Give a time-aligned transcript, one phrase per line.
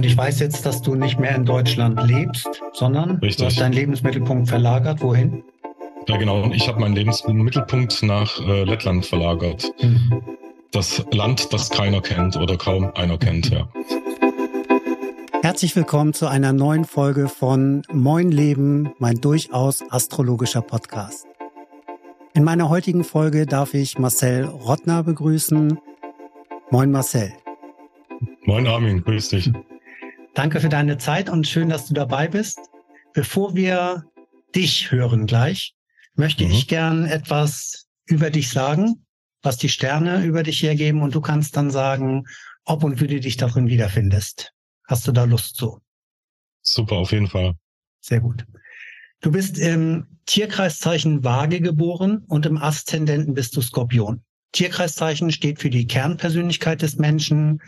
[0.00, 3.36] Und ich weiß jetzt, dass du nicht mehr in Deutschland lebst, sondern Richtig.
[3.36, 5.02] du hast deinen Lebensmittelpunkt verlagert.
[5.02, 5.42] Wohin?
[6.08, 6.42] Ja, genau.
[6.42, 9.70] Und ich habe meinen Lebensmittelpunkt nach äh, Lettland verlagert.
[9.82, 10.22] Mhm.
[10.72, 13.68] Das Land, das keiner kennt oder kaum einer kennt, ja.
[15.42, 21.26] Herzlich willkommen zu einer neuen Folge von Moin Leben, mein durchaus astrologischer Podcast.
[22.32, 25.78] In meiner heutigen Folge darf ich Marcel Rottner begrüßen.
[26.70, 27.34] Moin Marcel.
[28.46, 29.52] Moin Armin, grüß dich.
[30.34, 32.58] Danke für deine Zeit und schön, dass du dabei bist.
[33.12, 34.04] Bevor wir
[34.54, 35.74] dich hören gleich,
[36.14, 36.50] möchte Mhm.
[36.52, 39.04] ich gern etwas über dich sagen,
[39.42, 42.24] was die Sterne über dich hergeben und du kannst dann sagen,
[42.64, 44.52] ob und wie du dich darin wiederfindest.
[44.86, 45.80] Hast du da Lust zu?
[46.62, 47.54] Super, auf jeden Fall.
[48.00, 48.44] Sehr gut.
[49.20, 54.22] Du bist im Tierkreiszeichen Waage geboren und im Aszendenten bist du Skorpion.
[54.52, 57.60] Tierkreiszeichen steht für die Kernpersönlichkeit des Menschen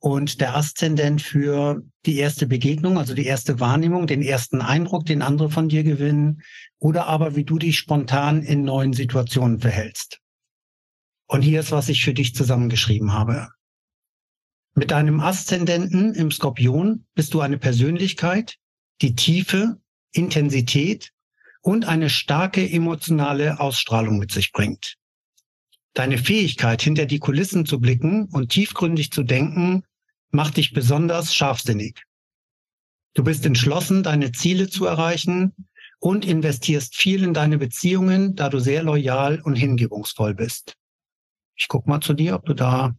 [0.00, 5.20] und der Aszendent für die erste Begegnung, also die erste Wahrnehmung, den ersten Eindruck, den
[5.20, 6.42] andere von dir gewinnen
[6.78, 10.20] oder aber wie du dich spontan in neuen Situationen verhältst.
[11.26, 13.48] Und hier ist, was ich für dich zusammengeschrieben habe.
[14.74, 18.56] Mit deinem Aszendenten im Skorpion bist du eine Persönlichkeit,
[19.02, 19.80] die Tiefe,
[20.12, 21.12] Intensität
[21.60, 24.96] und eine starke emotionale Ausstrahlung mit sich bringt.
[25.92, 29.84] Deine Fähigkeit, hinter die Kulissen zu blicken und tiefgründig zu denken,
[30.30, 32.02] macht dich besonders scharfsinnig.
[33.14, 35.54] Du bist entschlossen, deine Ziele zu erreichen
[35.98, 40.76] und investierst viel in deine Beziehungen, da du sehr loyal und hingebungsvoll bist.
[41.56, 42.96] Ich guck mal zu dir, ob du da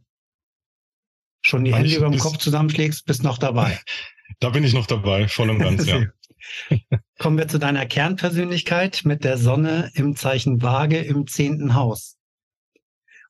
[1.41, 3.79] schon die Hände über dem Kopf zusammenschlägst, bist noch dabei.
[4.39, 6.05] Da bin ich noch dabei, voll und ganz, ja.
[7.19, 12.17] Kommen wir zu deiner Kernpersönlichkeit mit der Sonne im Zeichen Waage im zehnten Haus.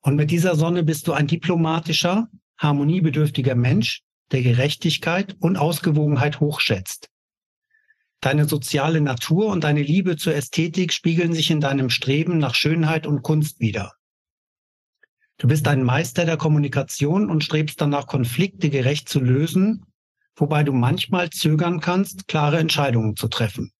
[0.01, 2.27] Und mit dieser Sonne bist du ein diplomatischer,
[2.61, 7.09] harmoniebedürftiger Mensch, der Gerechtigkeit und Ausgewogenheit hochschätzt.
[8.21, 13.07] Deine soziale Natur und deine Liebe zur Ästhetik spiegeln sich in deinem Streben nach Schönheit
[13.07, 13.93] und Kunst wider.
[15.37, 19.85] Du bist ein Meister der Kommunikation und strebst danach, Konflikte gerecht zu lösen
[20.35, 23.71] wobei du manchmal zögern kannst, klare Entscheidungen zu treffen.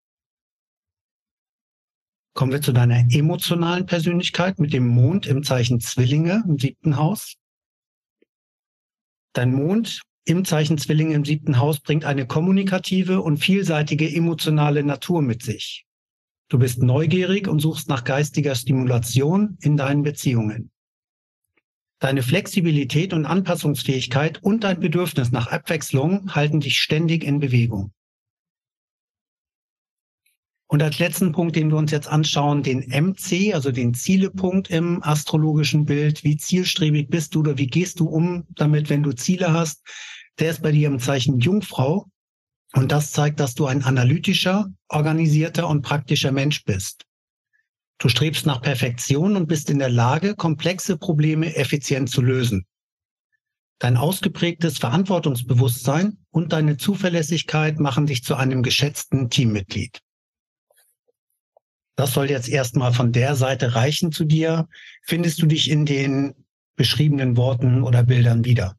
[2.33, 7.35] Kommen wir zu deiner emotionalen Persönlichkeit mit dem Mond im Zeichen Zwillinge im siebten Haus.
[9.33, 15.21] Dein Mond im Zeichen Zwillinge im siebten Haus bringt eine kommunikative und vielseitige emotionale Natur
[15.21, 15.85] mit sich.
[16.49, 20.69] Du bist neugierig und suchst nach geistiger Stimulation in deinen Beziehungen.
[21.99, 27.93] Deine Flexibilität und Anpassungsfähigkeit und dein Bedürfnis nach Abwechslung halten dich ständig in Bewegung.
[30.71, 35.03] Und als letzten Punkt, den wir uns jetzt anschauen, den MC, also den Zielepunkt im
[35.03, 36.23] astrologischen Bild.
[36.23, 39.85] Wie zielstrebig bist du oder wie gehst du um damit, wenn du Ziele hast?
[40.39, 42.07] Der ist bei dir im Zeichen Jungfrau.
[42.71, 47.03] Und das zeigt, dass du ein analytischer, organisierter und praktischer Mensch bist.
[47.97, 52.65] Du strebst nach Perfektion und bist in der Lage, komplexe Probleme effizient zu lösen.
[53.79, 59.99] Dein ausgeprägtes Verantwortungsbewusstsein und deine Zuverlässigkeit machen dich zu einem geschätzten Teammitglied.
[61.95, 64.67] Das soll jetzt erstmal von der Seite reichen zu dir.
[65.03, 66.33] Findest du dich in den
[66.75, 68.75] beschriebenen Worten oder Bildern wieder?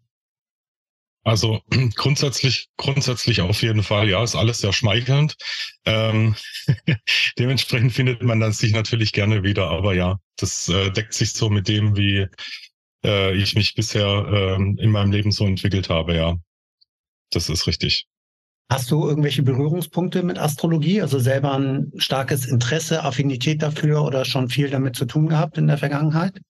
[1.24, 1.60] Also
[1.94, 5.36] grundsätzlich, grundsätzlich auf jeden Fall, ja, ist alles sehr schmeichelnd.
[5.84, 6.34] Ähm,
[7.38, 11.48] dementsprechend findet man dann sich natürlich gerne wieder, aber ja, das äh, deckt sich so
[11.48, 12.26] mit dem, wie
[13.04, 16.36] äh, ich mich bisher ähm, in meinem Leben so entwickelt habe, ja.
[17.30, 18.06] Das ist richtig.
[18.72, 21.02] Hast du irgendwelche Berührungspunkte mit Astrologie?
[21.02, 25.66] Also selber ein starkes Interesse, Affinität dafür oder schon viel damit zu tun gehabt in
[25.66, 26.40] der Vergangenheit?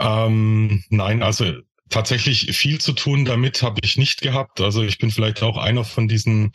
[0.00, 1.44] Ähm, nein, also
[1.90, 4.60] tatsächlich viel zu tun damit habe ich nicht gehabt.
[4.60, 6.50] Also ich bin vielleicht auch einer von diesen,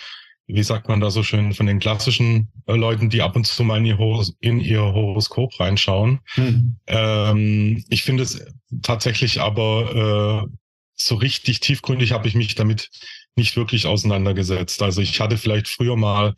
[0.48, 3.64] wie sagt man da so schön, von den klassischen äh, Leuten, die ab und zu
[3.64, 6.20] mal in ihr, Horos in ihr Horoskop reinschauen.
[6.34, 6.76] Hm.
[6.88, 8.46] Ähm, ich finde es
[8.82, 10.58] tatsächlich aber äh,
[11.02, 12.90] so richtig tiefgründig habe ich mich damit
[13.36, 14.82] nicht wirklich auseinandergesetzt.
[14.82, 16.36] Also ich hatte vielleicht früher mal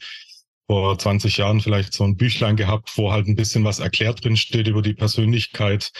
[0.68, 4.38] vor 20 Jahren vielleicht so ein Büchlein gehabt, wo halt ein bisschen was erklärt drin
[4.38, 5.92] steht über die Persönlichkeit,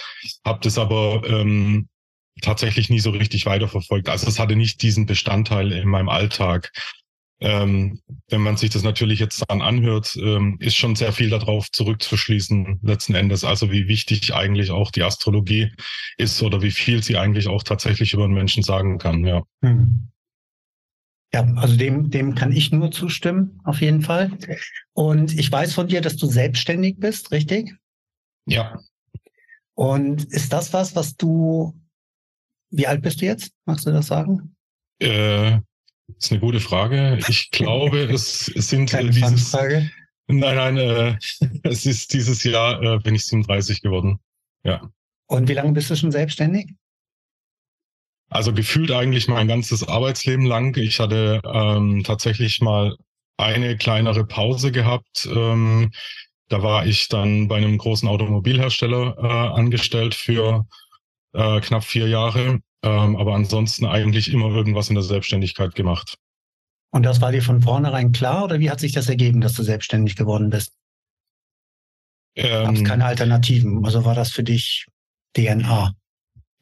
[0.46, 1.90] habe das aber ähm,
[2.42, 4.08] tatsächlich nie so richtig weiterverfolgt.
[4.08, 6.72] Also es hatte nicht diesen Bestandteil in meinem Alltag.
[7.44, 8.00] Ähm,
[8.30, 12.80] wenn man sich das natürlich jetzt dann anhört, ähm, ist schon sehr viel darauf zurückzuschließen,
[12.84, 13.44] letzten Endes.
[13.44, 15.72] Also wie wichtig eigentlich auch die Astrologie
[16.18, 19.44] ist oder wie viel sie eigentlich auch tatsächlich über den Menschen sagen kann, ja.
[19.64, 20.12] Hm.
[21.34, 24.38] Ja, also dem, dem kann ich nur zustimmen, auf jeden Fall.
[24.94, 27.74] Und ich weiß von dir, dass du selbstständig bist, richtig?
[28.46, 28.80] Ja.
[29.74, 31.74] Und ist das was, was du,
[32.70, 33.54] wie alt bist du jetzt?
[33.66, 34.56] Magst du das sagen?
[35.00, 35.60] Äh,
[36.16, 37.20] Das ist eine gute Frage.
[37.28, 39.50] Ich glaube, es, es sind Keine dieses.
[39.50, 39.92] Fangfrage.
[40.28, 41.18] Nein, nein, äh,
[41.64, 44.20] es ist dieses Jahr äh, bin ich 37 geworden.
[44.64, 44.90] Ja.
[45.28, 46.74] Und wie lange bist du schon selbstständig?
[48.30, 50.76] Also gefühlt eigentlich mein ganzes Arbeitsleben lang.
[50.78, 52.96] Ich hatte ähm, tatsächlich mal
[53.38, 55.28] eine kleinere Pause gehabt.
[55.34, 55.92] Ähm,
[56.48, 60.66] da war ich dann bei einem großen Automobilhersteller äh, angestellt für
[61.34, 62.60] äh, knapp vier Jahre.
[62.84, 66.16] Ähm, aber ansonsten eigentlich immer irgendwas in der Selbstständigkeit gemacht.
[66.92, 69.64] Und das war dir von vornherein klar oder wie hat sich das ergeben, dass du
[69.64, 70.74] selbstständig geworden bist?
[72.36, 73.86] Gab es Ähm, keine Alternativen?
[73.86, 74.88] Also war das für dich
[75.36, 75.94] DNA?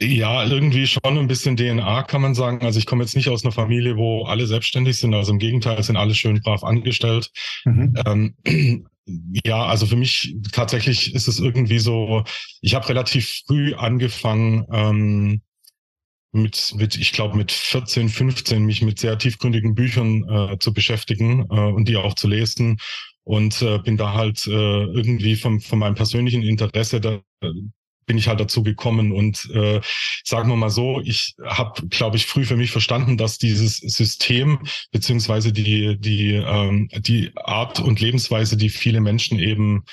[0.01, 2.61] Ja, irgendwie schon ein bisschen DNA kann man sagen.
[2.61, 5.13] Also ich komme jetzt nicht aus einer Familie, wo alle selbstständig sind.
[5.13, 7.31] Also im Gegenteil, sind alle schön brav angestellt.
[7.65, 7.93] Mhm.
[8.05, 8.35] Ähm,
[9.45, 12.23] ja, also für mich tatsächlich ist es irgendwie so,
[12.61, 15.41] ich habe relativ früh angefangen, ähm,
[16.31, 21.47] mit, mit, ich glaube, mit 14, 15 mich mit sehr tiefgründigen Büchern äh, zu beschäftigen
[21.49, 22.77] äh, und die auch zu lesen.
[23.23, 27.21] Und äh, bin da halt äh, irgendwie vom, von meinem persönlichen Interesse da,
[28.09, 29.81] bin ich halt dazu gekommen und äh,
[30.23, 34.61] sagen wir mal so, ich habe, glaube ich, früh für mich verstanden, dass dieses System
[34.91, 39.83] beziehungsweise die die ähm, die Art und Lebensweise, die viele Menschen eben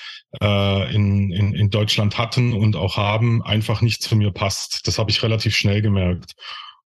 [0.41, 4.89] äh, in, in in Deutschland hatten und auch haben, einfach nicht zu mir passt.
[4.89, 6.33] Das habe ich relativ schnell gemerkt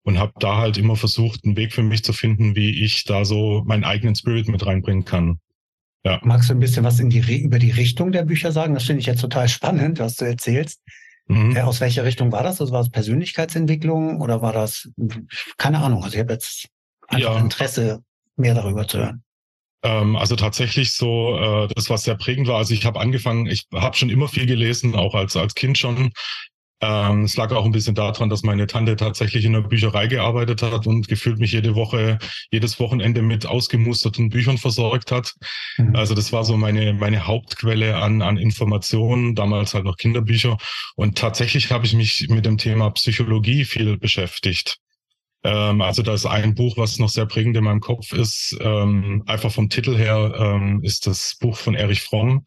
[0.05, 3.25] und habe da halt immer versucht, einen Weg für mich zu finden, wie ich da
[3.25, 5.41] so meinen eigenen Spirit mit reinbringen kann.
[6.23, 8.75] Magst du ein bisschen was in die, über die Richtung der Bücher sagen?
[8.75, 10.81] Das finde ich jetzt total spannend, was du erzählst.
[11.29, 11.57] Mhm.
[11.57, 12.61] Äh, aus welcher Richtung war das?
[12.61, 14.89] Also war es Persönlichkeitsentwicklung oder war das,
[15.59, 16.69] keine Ahnung, also ich habe jetzt
[17.09, 17.39] einfach Ja.
[17.39, 18.03] Interesse,
[18.37, 19.23] mehr darüber zu hören.
[19.83, 22.59] Ähm, also tatsächlich so, äh, das was sehr prägend war.
[22.59, 26.13] Also ich habe angefangen, ich habe schon immer viel gelesen, auch als als Kind schon.
[26.81, 30.63] Ähm, es lag auch ein bisschen daran, dass meine Tante tatsächlich in der Bücherei gearbeitet
[30.63, 32.19] hat und gefühlt mich jede Woche,
[32.51, 35.35] jedes Wochenende mit ausgemusterten Büchern versorgt hat.
[35.79, 35.97] Mhm.
[35.97, 40.59] Also das war so meine meine Hauptquelle an an Informationen, damals halt noch Kinderbücher.
[40.97, 44.79] Und tatsächlich habe ich mich mit dem Thema Psychologie viel beschäftigt.
[45.45, 48.57] Ähm, also da ist ein Buch, was noch sehr prägend in meinem Kopf ist.
[48.61, 52.45] Ähm, einfach vom Titel her ähm, ist das Buch von Erich Fromm,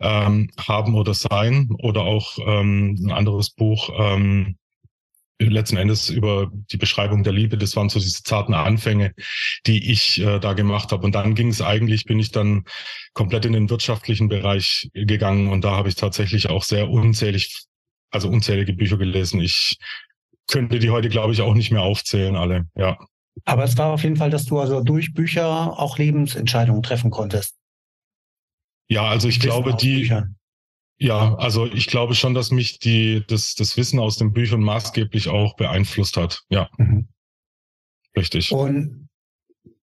[0.00, 4.56] ähm, Haben oder Sein, oder auch ähm, ein anderes Buch, ähm,
[5.40, 7.56] letzten Endes über die Beschreibung der Liebe.
[7.58, 9.14] Das waren so diese zarten Anfänge,
[9.66, 11.04] die ich äh, da gemacht habe.
[11.04, 12.64] Und dann ging es eigentlich, bin ich dann
[13.14, 17.66] komplett in den wirtschaftlichen Bereich gegangen und da habe ich tatsächlich auch sehr unzählig,
[18.10, 19.40] also unzählige Bücher gelesen.
[19.40, 19.76] Ich
[20.48, 22.66] könnte die heute, glaube ich, auch nicht mehr aufzählen, alle.
[22.74, 22.98] Ja.
[23.44, 27.54] Aber es war auf jeden Fall, dass du also durch Bücher auch Lebensentscheidungen treffen konntest.
[28.88, 30.36] Ja, also ich glaube, die, Büchern.
[30.98, 35.28] ja, also ich glaube schon, dass mich die, das, das Wissen aus den Büchern maßgeblich
[35.28, 36.42] auch beeinflusst hat.
[36.48, 37.08] Ja, Mhm.
[38.16, 38.50] richtig.
[38.52, 39.08] Und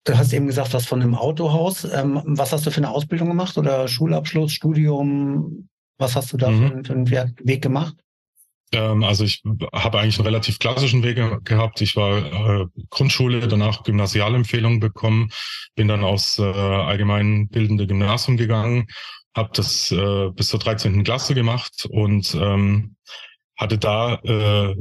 [0.06, 1.84] du hast eben gesagt, was von einem Autohaus.
[1.84, 5.70] Ähm, was hast du für eine Ausbildung gemacht oder Schulabschluss, Studium?
[5.98, 6.84] Was hast du da Mhm.
[6.84, 7.96] für, einen Weg gemacht?
[8.76, 9.42] Ähm, also ich
[9.74, 11.82] habe eigentlich einen relativ klassischen Weg ge- gehabt.
[11.82, 15.30] Ich war äh, Grundschule, danach Gymnasialempfehlung bekommen,
[15.76, 18.88] bin dann aus äh, allgemein bildende Gymnasium gegangen,
[19.36, 21.04] habe das äh, bis zur 13.
[21.04, 22.96] Klasse gemacht und ähm,
[23.58, 24.76] hatte da äh,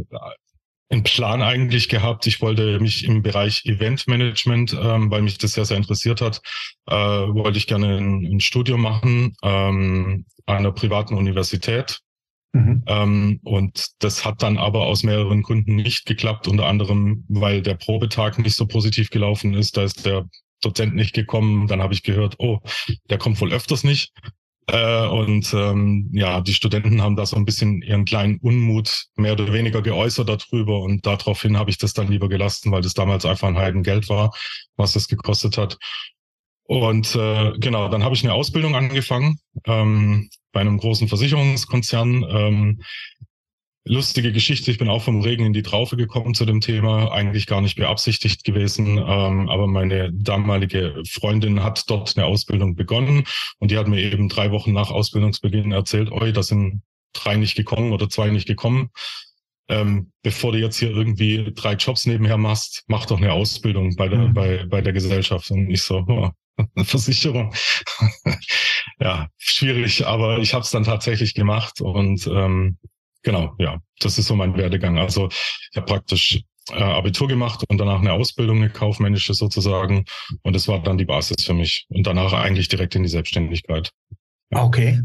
[0.90, 2.26] einen Plan eigentlich gehabt.
[2.26, 6.40] Ich wollte mich im Bereich Eventmanagement, ähm, weil mich das sehr, sehr interessiert hat,
[6.86, 12.00] äh, wollte ich gerne ein, ein Studium machen ähm, einer privaten Universität.
[12.54, 12.84] Mhm.
[12.86, 17.74] Ähm, und das hat dann aber aus mehreren Gründen nicht geklappt, unter anderem, weil der
[17.74, 19.76] Probetag nicht so positiv gelaufen ist.
[19.76, 20.28] Da ist der
[20.62, 21.66] Dozent nicht gekommen.
[21.66, 22.60] Dann habe ich gehört, oh,
[23.10, 24.12] der kommt wohl öfters nicht.
[24.68, 29.32] Äh, und ähm, ja, die Studenten haben da so ein bisschen ihren kleinen Unmut mehr
[29.32, 30.78] oder weniger geäußert darüber.
[30.78, 34.32] Und daraufhin habe ich das dann lieber gelassen, weil das damals einfach ein Heidengeld war,
[34.76, 35.76] was das gekostet hat.
[36.66, 42.24] Und äh, genau, dann habe ich eine Ausbildung angefangen ähm, bei einem großen Versicherungskonzern.
[42.30, 42.80] Ähm,
[43.86, 47.46] lustige Geschichte, ich bin auch vom Regen in die Traufe gekommen zu dem Thema, eigentlich
[47.46, 53.24] gar nicht beabsichtigt gewesen, ähm, aber meine damalige Freundin hat dort eine Ausbildung begonnen
[53.58, 56.80] und die hat mir eben drei Wochen nach Ausbildungsbeginn erzählt, oi, da sind
[57.12, 58.88] drei nicht gekommen oder zwei nicht gekommen.
[59.68, 64.08] Ähm, bevor du jetzt hier irgendwie drei Jobs nebenher machst, mach doch eine Ausbildung bei
[64.08, 64.34] der, Mhm.
[64.34, 65.50] bei, bei der Gesellschaft.
[65.50, 66.30] Und ich so, oh,
[66.74, 67.54] eine Versicherung.
[69.00, 72.78] ja, schwierig, aber ich habe es dann tatsächlich gemacht und ähm,
[73.22, 74.98] genau, ja, das ist so mein Werdegang.
[74.98, 80.04] Also ich habe praktisch äh, Abitur gemacht und danach eine Ausbildung, eine kaufmännische sozusagen.
[80.42, 81.86] Und das war dann die Basis für mich.
[81.88, 83.90] Und danach eigentlich direkt in die Selbstständigkeit.
[84.50, 85.02] Okay.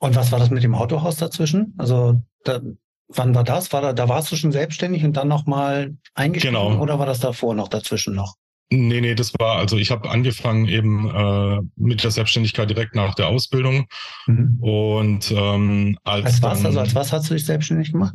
[0.00, 1.74] Und was war das mit dem Autohaus dazwischen?
[1.78, 2.60] Also da,
[3.08, 3.72] wann war das?
[3.72, 6.80] War da, da warst du schon selbstständig und dann nochmal eingestiegen Genau.
[6.80, 8.34] oder war das davor noch dazwischen noch?
[8.76, 13.14] Nee, nee, das war, also ich habe angefangen eben äh, mit der Selbstständigkeit direkt nach
[13.14, 13.86] der Ausbildung.
[14.26, 14.58] Mhm.
[14.60, 18.14] Und ähm, als, als was, dann, also als was hast du dich selbstständig gemacht?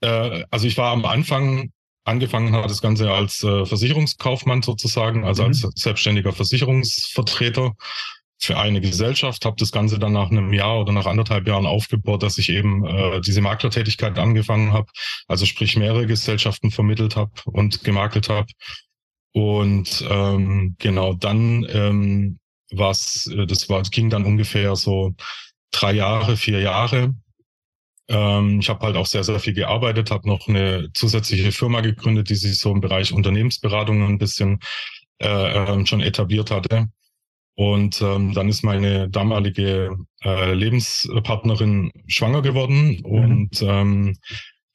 [0.00, 1.70] Äh, also ich war am Anfang,
[2.04, 5.48] angefangen hat das Ganze als äh, Versicherungskaufmann sozusagen, also mhm.
[5.48, 7.72] als selbstständiger Versicherungsvertreter
[8.42, 12.22] für eine Gesellschaft, habe das Ganze dann nach einem Jahr oder nach anderthalb Jahren aufgebaut,
[12.22, 14.86] dass ich eben äh, diese Maklertätigkeit angefangen habe,
[15.28, 18.46] also sprich mehrere Gesellschaften vermittelt habe und gemakelt habe.
[19.32, 22.38] Und ähm, genau dann ähm,
[22.72, 25.14] was, äh, das war, das ging dann ungefähr so
[25.70, 27.14] drei Jahre, vier Jahre.
[28.08, 32.28] Ähm, ich habe halt auch sehr, sehr viel gearbeitet, habe noch eine zusätzliche Firma gegründet,
[32.28, 34.58] die sich so im Bereich Unternehmensberatung ein bisschen
[35.18, 36.88] äh, ähm, schon etabliert hatte.
[37.54, 39.94] Und ähm, dann ist meine damalige
[40.24, 42.96] äh, Lebenspartnerin schwanger geworden.
[42.96, 43.04] Mhm.
[43.04, 44.16] Und ähm,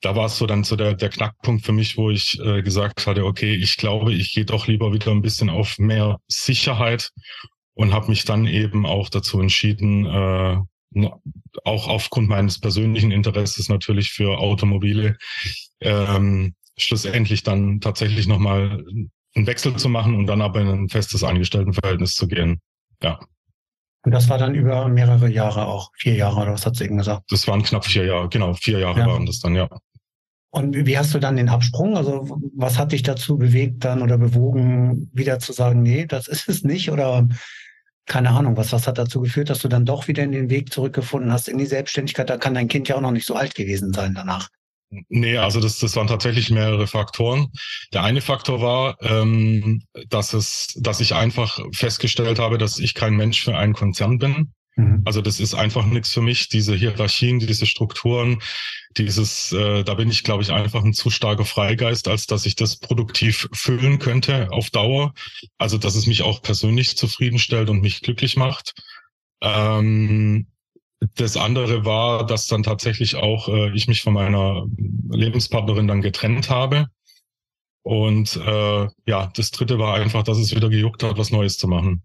[0.06, 3.08] da war es so dann so der, der Knackpunkt für mich, wo ich äh, gesagt
[3.08, 7.12] hatte, okay, ich glaube, ich gehe doch lieber wieder ein bisschen auf mehr Sicherheit
[7.74, 10.58] und habe mich dann eben auch dazu entschieden, äh,
[11.64, 15.18] auch aufgrund meines persönlichen Interesses natürlich für Automobile,
[15.82, 18.86] ähm, schlussendlich dann tatsächlich nochmal
[19.34, 22.62] einen Wechsel zu machen und dann aber in ein festes Angestelltenverhältnis zu gehen.
[23.02, 23.20] Ja.
[24.04, 26.98] Und das war dann über mehrere Jahre auch, vier Jahre oder was hat sie eben
[26.98, 27.24] gesagt?
[27.30, 29.08] Das waren knapp vier Jahre, genau, vier Jahre ja.
[29.08, 29.68] waren das dann, ja.
[30.56, 31.98] Und wie hast du dann den Absprung?
[31.98, 36.48] Also was hat dich dazu bewegt dann oder bewogen, wieder zu sagen, nee, das ist
[36.48, 36.90] es nicht?
[36.92, 37.28] Oder
[38.06, 40.72] keine Ahnung, was, was hat dazu geführt, dass du dann doch wieder in den Weg
[40.72, 42.30] zurückgefunden hast in die Selbstständigkeit?
[42.30, 44.48] Da kann dein Kind ja auch noch nicht so alt gewesen sein danach.
[45.10, 47.48] Nee, also das, das waren tatsächlich mehrere Faktoren.
[47.92, 53.16] Der eine Faktor war, ähm, dass es, dass ich einfach festgestellt habe, dass ich kein
[53.16, 54.54] Mensch für einen Konzern bin.
[54.76, 55.02] Mhm.
[55.06, 56.50] Also das ist einfach nichts für mich.
[56.50, 58.42] Diese Hierarchien, diese Strukturen,
[58.98, 62.56] dieses, äh, da bin ich, glaube ich, einfach ein zu starker Freigeist, als dass ich
[62.56, 65.14] das produktiv füllen könnte auf Dauer.
[65.58, 68.74] Also dass es mich auch persönlich zufriedenstellt und mich glücklich macht.
[69.42, 70.48] Ähm,
[71.16, 74.66] das andere war, dass dann tatsächlich auch äh, ich mich von meiner
[75.10, 76.88] Lebenspartnerin dann getrennt habe.
[77.84, 81.68] Und äh, ja, das dritte war einfach, dass es wieder gejuckt hat, was Neues zu
[81.68, 82.04] machen.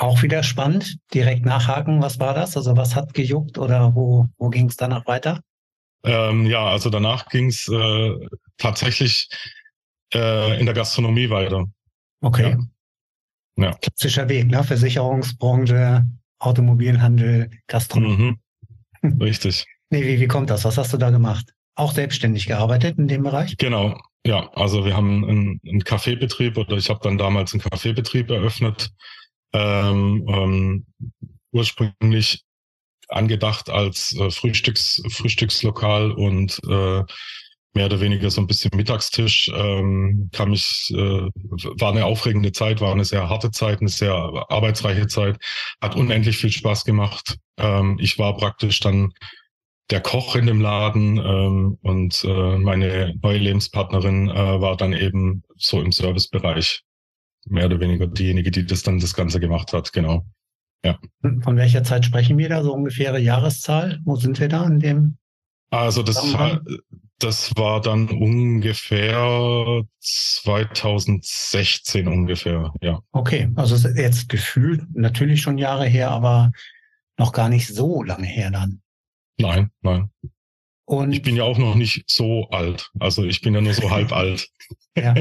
[0.00, 0.96] Auch wieder spannend.
[1.12, 2.56] Direkt nachhaken, was war das?
[2.56, 5.40] Also was hat gejuckt oder wo, wo ging es danach weiter?
[6.04, 8.14] Ähm, ja, also danach ging es äh,
[8.56, 9.28] tatsächlich
[10.14, 11.66] äh, in der Gastronomie weiter.
[12.22, 12.56] Okay.
[13.58, 13.64] Ja.
[13.64, 13.74] ja.
[13.74, 14.64] Klassischer Weg, ne?
[14.64, 16.06] Versicherungsbranche,
[16.38, 18.38] Automobilhandel, Gastronomie.
[19.02, 19.20] Mhm.
[19.20, 19.66] Richtig.
[19.90, 20.64] nee, wie, wie kommt das?
[20.64, 21.52] Was hast du da gemacht?
[21.74, 23.58] Auch selbstständig gearbeitet in dem Bereich?
[23.58, 24.00] Genau.
[24.24, 28.94] Ja, also wir haben einen, einen Kaffeebetrieb oder ich habe dann damals einen Kaffeebetrieb eröffnet.
[29.52, 30.86] Ähm, ähm,
[31.52, 32.44] ursprünglich
[33.08, 37.02] angedacht als äh, Frühstücks, Frühstückslokal und äh,
[37.72, 39.50] mehr oder weniger so ein bisschen Mittagstisch.
[39.54, 41.28] Ähm, kam ich, äh,
[41.80, 44.12] war eine aufregende Zeit, war eine sehr harte Zeit, eine sehr
[44.48, 45.38] arbeitsreiche Zeit,
[45.80, 47.36] hat unendlich viel Spaß gemacht.
[47.58, 49.12] Ähm, ich war praktisch dann
[49.90, 55.42] der Koch in dem Laden ähm, und äh, meine neue Lebenspartnerin äh, war dann eben
[55.56, 56.82] so im Servicebereich
[57.46, 60.24] mehr oder weniger diejenige, die das dann das Ganze gemacht hat, genau.
[60.84, 60.98] Ja.
[61.42, 62.62] Von welcher Zeit sprechen wir da?
[62.62, 64.00] So ungefähre Jahreszahl?
[64.04, 65.18] Wo sind wir da in dem?
[65.70, 66.34] Also das,
[67.18, 73.00] das war dann ungefähr 2016 ungefähr, ja.
[73.12, 76.50] Okay, also jetzt gefühlt natürlich schon Jahre her, aber
[77.18, 78.80] noch gar nicht so lange her dann.
[79.38, 80.10] Nein, nein.
[80.90, 82.90] Und ich bin ja auch noch nicht so alt.
[82.98, 84.48] Also ich bin ja nur so halb alt.
[84.96, 85.14] Ja.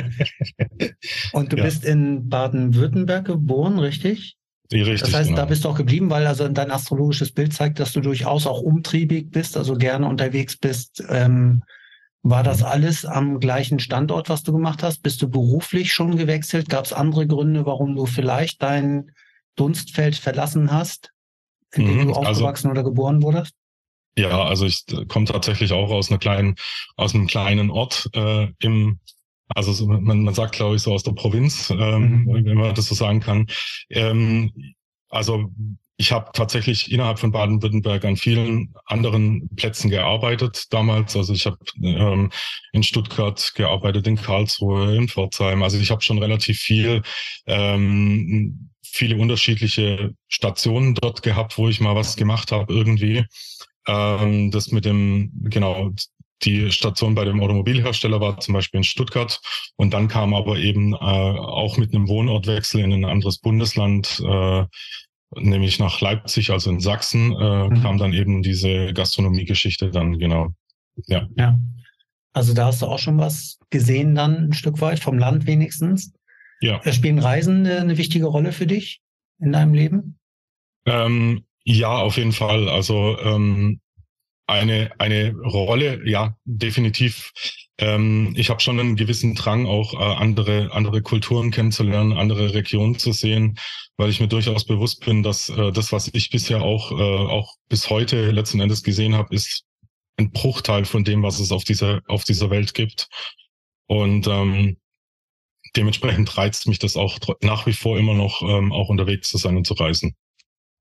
[1.31, 1.63] Und du ja.
[1.63, 4.35] bist in Baden-Württemberg geboren, richtig?
[4.73, 5.41] Richtig, das heißt, genau.
[5.41, 8.61] da bist du auch geblieben, weil also dein astrologisches Bild zeigt, dass du durchaus auch
[8.61, 11.61] umtriebig bist, also gerne unterwegs bist, ähm,
[12.23, 15.03] war das alles am gleichen Standort, was du gemacht hast?
[15.03, 16.67] Bist du beruflich schon gewechselt?
[16.69, 19.11] Gab es andere Gründe, warum du vielleicht dein
[19.55, 21.11] Dunstfeld verlassen hast,
[21.73, 23.53] in dem mhm, du also aufgewachsen also, oder geboren wurdest?
[24.17, 26.55] Ja, also ich komme tatsächlich auch aus einer kleinen,
[26.97, 28.99] aus einem kleinen Ort äh, im
[29.55, 32.45] also so, man, man sagt, glaube ich, so aus der Provinz, ähm, mhm.
[32.45, 33.47] wenn man das so sagen kann.
[33.89, 34.51] Ähm,
[35.09, 35.51] also
[35.97, 41.15] ich habe tatsächlich innerhalb von Baden-Württemberg an vielen anderen Plätzen gearbeitet damals.
[41.17, 42.31] Also ich habe ähm,
[42.71, 45.61] in Stuttgart gearbeitet, in Karlsruhe, in Pforzheim.
[45.61, 47.01] Also ich habe schon relativ viel,
[47.47, 53.25] ähm, viele unterschiedliche Stationen dort gehabt, wo ich mal was gemacht habe irgendwie.
[53.89, 55.91] Ähm, das mit dem, genau,
[56.43, 59.41] die Station bei dem Automobilhersteller war zum Beispiel in Stuttgart
[59.75, 64.65] und dann kam aber eben äh, auch mit einem Wohnortwechsel in ein anderes Bundesland äh,
[65.35, 67.81] nämlich nach Leipzig, also in Sachsen, äh, mhm.
[67.81, 70.53] kam dann eben diese Gastronomiegeschichte dann, genau.
[71.07, 71.27] Ja.
[71.37, 71.57] ja.
[72.33, 76.13] Also da hast du auch schon was gesehen dann ein Stück weit, vom Land wenigstens.
[76.61, 76.81] Ja.
[76.91, 79.01] Spielen Reisen eine wichtige Rolle für dich
[79.39, 80.19] in deinem Leben?
[80.85, 82.69] Ähm, ja, auf jeden Fall.
[82.69, 83.79] Also ähm,
[84.47, 87.31] eine, eine Rolle, ja, definitiv.
[87.77, 92.97] Ähm, ich habe schon einen gewissen Drang, auch äh, andere, andere Kulturen kennenzulernen, andere Regionen
[92.97, 93.59] zu sehen,
[93.97, 97.55] weil ich mir durchaus bewusst bin, dass äh, das, was ich bisher auch, äh, auch
[97.69, 99.65] bis heute letzten Endes gesehen habe, ist
[100.17, 103.07] ein Bruchteil von dem, was es auf dieser, auf dieser Welt gibt.
[103.87, 104.77] Und ähm,
[105.75, 109.57] dementsprechend reizt mich das auch nach wie vor immer noch, ähm, auch unterwegs zu sein
[109.57, 110.15] und zu reisen.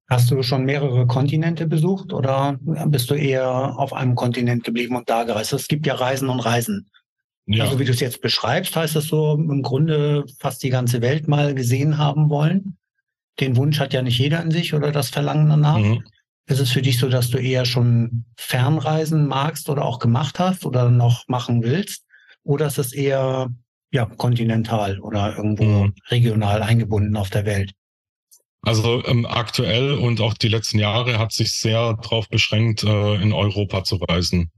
[0.09, 5.11] Hast du schon mehrere Kontinente besucht oder bist du eher auf einem Kontinent geblieben und
[5.11, 5.53] da gereist?
[5.53, 6.89] Es gibt ja Reisen und Reisen.
[7.45, 7.65] Ja.
[7.65, 11.29] Also wie du es jetzt beschreibst, heißt das so im Grunde fast die ganze Welt
[11.29, 12.79] mal gesehen haben wollen.
[13.41, 15.79] Den Wunsch hat ja nicht jeder in sich oder das Verlangen danach.
[15.79, 16.03] Mhm.
[16.47, 20.65] Ist es für dich so, dass du eher schon Fernreisen magst oder auch gemacht hast
[20.65, 22.05] oder noch machen willst?
[22.43, 23.51] Oder ist es eher
[23.91, 25.95] ja, kontinental oder irgendwo mhm.
[26.11, 27.73] regional eingebunden auf der Welt?
[28.63, 33.33] Also ähm, aktuell und auch die letzten Jahre hat sich sehr darauf beschränkt, äh, in
[33.33, 34.51] Europa zu reisen.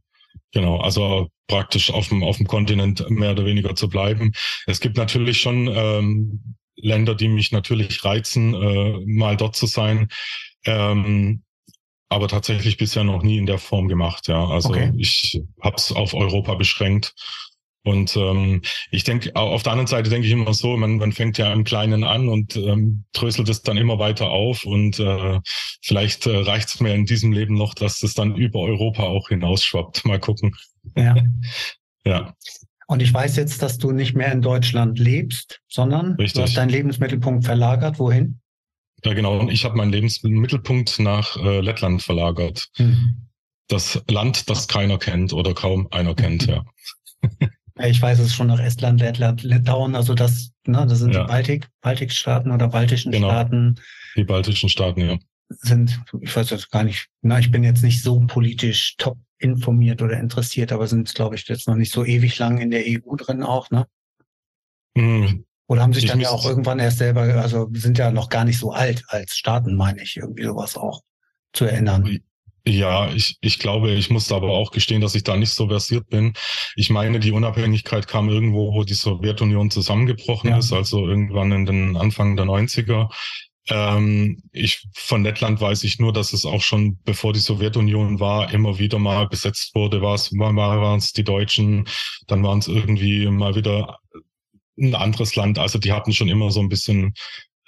[0.53, 4.33] Genau, also praktisch auf dem, auf dem Kontinent mehr oder weniger zu bleiben.
[4.67, 10.09] Es gibt natürlich schon ähm, Länder, die mich natürlich reizen, äh, mal dort zu sein.
[10.65, 11.43] Ähm,
[12.09, 14.27] aber tatsächlich bisher noch nie in der Form gemacht.
[14.27, 14.93] Ja, also okay.
[14.97, 17.15] ich habe es auf Europa beschränkt
[17.83, 18.61] und ähm,
[18.91, 21.65] ich denke, auf der anderen Seite denke ich immer so, man, man fängt ja im
[21.65, 25.41] Kleinen an und ähm, dröselt es dann immer weiter auf und äh,
[25.81, 29.29] vielleicht äh, reicht es mir in diesem Leben noch, dass es dann über Europa auch
[29.29, 30.05] hinausschwappt.
[30.05, 30.55] Mal gucken.
[30.95, 31.17] Ja.
[32.05, 32.35] ja.
[32.87, 36.35] Und ich weiß jetzt, dass du nicht mehr in Deutschland lebst, sondern Richtig.
[36.35, 37.99] du hast deinen Lebensmittelpunkt verlagert.
[37.99, 38.41] Wohin?
[39.05, 39.39] Ja, genau.
[39.39, 42.69] Und ich habe meinen Lebensmittelpunkt nach äh, Lettland verlagert.
[42.77, 43.29] Mhm.
[43.69, 46.65] Das Land, das keiner kennt oder kaum einer kennt, ja.
[47.83, 51.23] Ich weiß es schon nach Estland, Lettland, Litauen, also das, ne, das sind ja.
[51.23, 53.29] die Baltik, Baltikstaaten oder baltischen genau.
[53.29, 53.77] Staaten.
[54.17, 55.19] Die baltischen Staaten, ja.
[55.49, 60.03] Sind, ich weiß jetzt gar nicht, na, ich bin jetzt nicht so politisch top informiert
[60.03, 63.17] oder interessiert, aber sind, glaube ich, jetzt noch nicht so ewig lang in der EU
[63.17, 63.87] drin auch, ne?
[64.95, 65.45] Mhm.
[65.67, 68.45] Oder haben sich ich dann ja auch irgendwann erst selber, also sind ja noch gar
[68.45, 71.03] nicht so alt als Staaten, meine ich, irgendwie sowas auch
[71.53, 72.21] zu erinnern.
[72.67, 76.09] Ja, ich, ich glaube, ich musste aber auch gestehen, dass ich da nicht so versiert
[76.11, 76.35] bin.
[76.77, 80.59] Ich meine, die Unabhängigkeit kam irgendwo, wo die Sowjetunion zusammengebrochen ja.
[80.59, 83.09] ist, also irgendwann in den Anfang der 90er.
[83.69, 88.53] Ähm, ich, von Lettland weiß ich nur, dass es auch schon, bevor die Sowjetunion war,
[88.53, 90.03] immer wieder mal besetzt wurde.
[90.03, 91.87] War es, mal waren es die Deutschen,
[92.27, 93.99] dann waren es irgendwie mal wieder
[94.79, 95.59] ein anderes Land.
[95.59, 97.15] Also die hatten schon immer so ein bisschen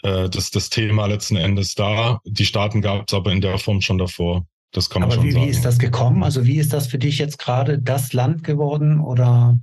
[0.02, 2.20] äh, das, das Thema letzten Endes da.
[2.24, 4.46] Die Staaten gab es aber in der Form schon davor.
[4.72, 5.44] Das kann man Aber schon wie, sagen.
[5.44, 6.22] wie ist das gekommen?
[6.22, 9.58] Also wie ist das für dich jetzt gerade das Land geworden oder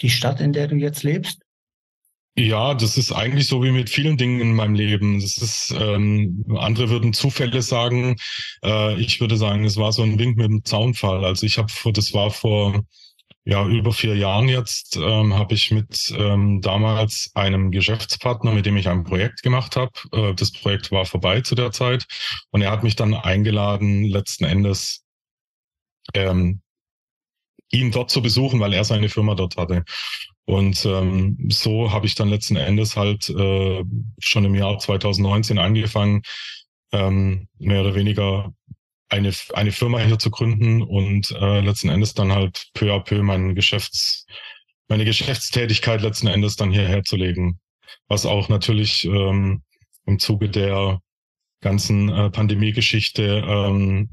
[0.00, 1.40] die Stadt, in der du jetzt lebst?
[2.36, 5.20] Ja, das ist eigentlich so wie mit vielen Dingen in meinem Leben.
[5.20, 8.16] Das ist, ähm, andere würden Zufälle sagen.
[8.64, 11.24] Äh, ich würde sagen, es war so ein Wink mit dem Zaunfall.
[11.24, 12.84] Also ich habe, das war vor
[13.46, 18.76] ja, über vier Jahren jetzt ähm, habe ich mit ähm, damals einem Geschäftspartner, mit dem
[18.78, 19.92] ich ein Projekt gemacht habe.
[20.12, 22.06] Äh, das Projekt war vorbei zu der Zeit
[22.50, 25.04] und er hat mich dann eingeladen, letzten Endes
[26.14, 26.62] ähm,
[27.70, 29.84] ihn dort zu besuchen, weil er seine Firma dort hatte.
[30.46, 33.84] Und ähm, so habe ich dann letzten Endes halt äh,
[34.18, 36.22] schon im Jahr 2019 angefangen,
[36.92, 38.54] ähm, mehr oder weniger
[39.14, 43.22] eine, eine Firma hier zu gründen und äh, letzten Endes dann halt peu à peu
[43.22, 44.26] mein Geschäfts,
[44.88, 47.60] meine Geschäftstätigkeit letzten Endes dann hierher zu legen.
[48.08, 49.62] Was auch natürlich ähm,
[50.04, 50.98] im Zuge der
[51.60, 54.10] ganzen äh, Pandemie-Geschichte ähm,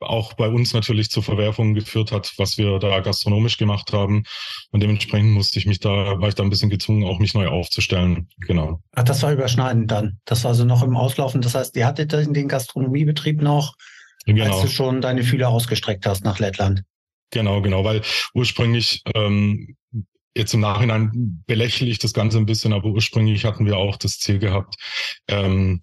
[0.00, 4.24] auch bei uns natürlich zu Verwerfungen geführt hat, was wir da gastronomisch gemacht haben.
[4.70, 7.48] Und dementsprechend musste ich mich da, war ich da ein bisschen gezwungen, auch mich neu
[7.48, 8.28] aufzustellen.
[8.46, 8.80] Genau.
[8.94, 10.18] Ach, das war überschneidend dann.
[10.24, 11.42] Das war also noch im Auslaufen.
[11.42, 13.74] Das heißt, ihr hattet den Gastronomiebetrieb noch
[14.26, 14.52] genau.
[14.52, 16.82] als du schon deine Fühler ausgestreckt hast nach Lettland.
[17.30, 18.02] Genau, genau, weil
[18.34, 19.76] ursprünglich ähm,
[20.36, 24.18] jetzt im Nachhinein belächle ich das Ganze ein bisschen, aber ursprünglich hatten wir auch das
[24.18, 24.74] Ziel gehabt,
[25.28, 25.80] ähm,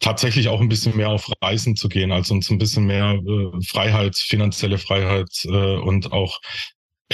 [0.00, 3.64] tatsächlich auch ein bisschen mehr auf Reisen zu gehen, also uns ein bisschen mehr äh,
[3.64, 6.40] Freiheit, finanzielle Freiheit äh, und auch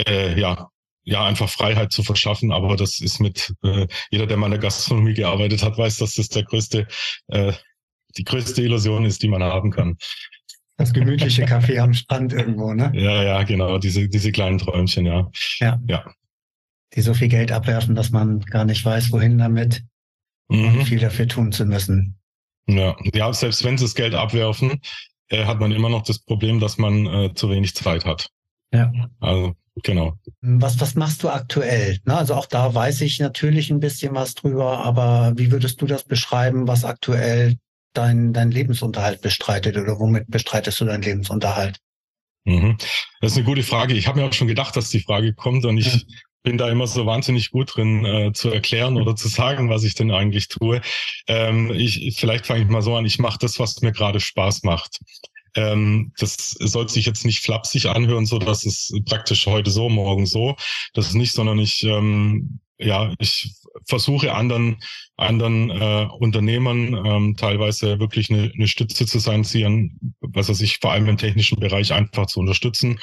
[0.07, 0.69] äh, ja
[1.05, 2.53] ja einfach Freiheit zu verschaffen.
[2.53, 6.15] Aber das ist mit äh, jeder, der mal in der Gastronomie gearbeitet hat, weiß, dass
[6.15, 6.87] das der größte
[7.29, 7.53] äh,
[8.17, 9.97] die größte Illusion ist, die man haben kann.
[10.77, 12.91] Das gemütliche Café am Strand irgendwo, ne?
[12.95, 15.31] Ja, ja, genau, diese, diese kleinen Träumchen, ja.
[15.59, 15.81] Ja.
[15.87, 16.13] ja.
[16.95, 19.85] Die so viel Geld abwerfen, dass man gar nicht weiß, wohin damit,
[20.49, 20.85] mhm.
[20.85, 22.19] viel dafür tun zu müssen.
[22.67, 24.81] Ja, ja selbst wenn sie das Geld abwerfen,
[25.29, 28.29] äh, hat man immer noch das Problem, dass man äh, zu wenig Zeit hat.
[28.73, 28.93] Ja.
[29.21, 30.19] Also genau.
[30.41, 31.99] Was, was machst du aktuell?
[32.05, 35.87] Na, also auch da weiß ich natürlich ein bisschen was drüber, aber wie würdest du
[35.87, 37.57] das beschreiben, was aktuell
[37.93, 41.79] dein, dein Lebensunterhalt bestreitet oder womit bestreitest du deinen Lebensunterhalt?
[42.45, 42.77] Mhm.
[43.21, 43.95] Das ist eine gute Frage.
[43.95, 46.01] Ich habe mir auch schon gedacht, dass die Frage kommt und ich ja.
[46.43, 49.95] bin da immer so wahnsinnig gut drin äh, zu erklären oder zu sagen, was ich
[49.95, 50.81] denn eigentlich tue.
[51.29, 53.07] Ähm, ich, vielleicht fange ich mal so an.
[53.07, 54.99] Ich mache das, was mir gerade Spaß macht.
[55.55, 60.27] Ähm, das soll sich jetzt nicht flapsig anhören, so dass es praktisch heute so, morgen
[60.27, 60.57] so.
[60.95, 63.53] Das ist nicht, sondern ich ähm, ja, ich
[63.87, 64.79] versuche anderen
[65.17, 70.61] anderen äh, Unternehmern ähm, teilweise wirklich eine, eine Stütze zu sein, sie an, was weiß
[70.61, 72.99] ich, vor allem im technischen Bereich einfach zu unterstützen.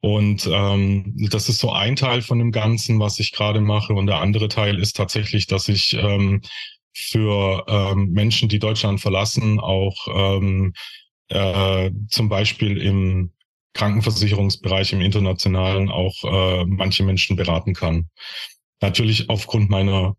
[0.00, 3.94] Und ähm, das ist so ein Teil von dem Ganzen, was ich gerade mache.
[3.94, 6.42] Und der andere Teil ist tatsächlich, dass ich ähm,
[6.92, 10.74] für ähm, Menschen, die Deutschland verlassen, auch ähm,
[11.28, 13.32] äh, zum Beispiel im
[13.72, 18.10] Krankenversicherungsbereich, im internationalen auch äh, manche Menschen beraten kann.
[18.80, 20.16] Natürlich aufgrund meiner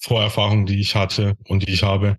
[0.00, 2.16] Vorerfahrungen, die ich hatte und die ich habe.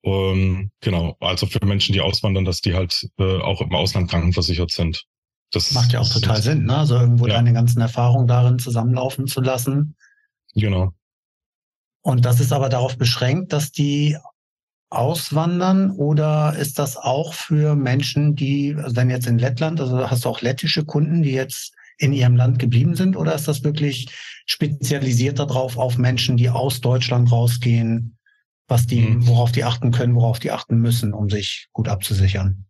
[0.00, 4.70] Um, genau, also für Menschen, die auswandern, dass die halt äh, auch im Ausland krankenversichert
[4.70, 5.04] sind.
[5.50, 6.78] Das macht ja auch total ist, Sinn, ne?
[6.78, 7.34] Also irgendwo ja.
[7.34, 9.96] deine ganzen Erfahrungen darin zusammenlaufen zu lassen.
[10.54, 10.92] Genau.
[12.02, 14.16] Und das ist aber darauf beschränkt, dass die
[14.90, 20.24] auswandern oder ist das auch für Menschen, die, also wenn jetzt in Lettland, also hast
[20.24, 24.06] du auch lettische Kunden, die jetzt in ihrem Land geblieben sind oder ist das wirklich
[24.48, 28.18] spezialisiert darauf auf Menschen, die aus Deutschland rausgehen,
[28.66, 29.26] was die, mhm.
[29.26, 32.64] worauf die achten können, worauf die achten müssen, um sich gut abzusichern?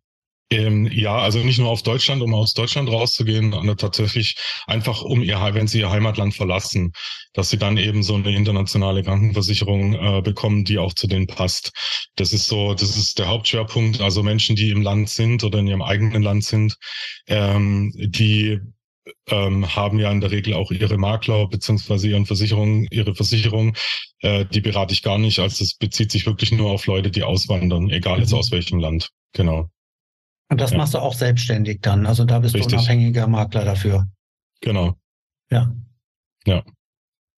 [0.51, 5.21] Ähm, ja, also nicht nur auf Deutschland, um aus Deutschland rauszugehen, sondern tatsächlich einfach um
[5.21, 6.91] ihr, wenn sie ihr Heimatland verlassen,
[7.33, 11.71] dass sie dann eben so eine internationale Krankenversicherung äh, bekommen, die auch zu denen passt.
[12.15, 14.01] Das ist so, das ist der Hauptschwerpunkt.
[14.01, 16.75] Also Menschen, die im Land sind oder in ihrem eigenen Land sind,
[17.27, 18.59] ähm, die
[19.29, 23.75] ähm, haben ja in der Regel auch ihre Makler beziehungsweise ihren Versicherungen, ihre Versicherung.
[24.21, 25.39] Äh, die berate ich gar nicht.
[25.39, 28.21] Also es bezieht sich wirklich nur auf Leute, die auswandern, egal mhm.
[28.21, 29.09] jetzt aus welchem Land.
[29.33, 29.69] Genau.
[30.49, 30.77] Und das ja.
[30.77, 32.05] machst du auch selbstständig dann.
[32.05, 32.71] Also da bist Richtig.
[32.71, 34.07] du unabhängiger Makler dafür.
[34.61, 34.95] Genau.
[35.51, 35.73] Ja.
[36.45, 36.63] Ja.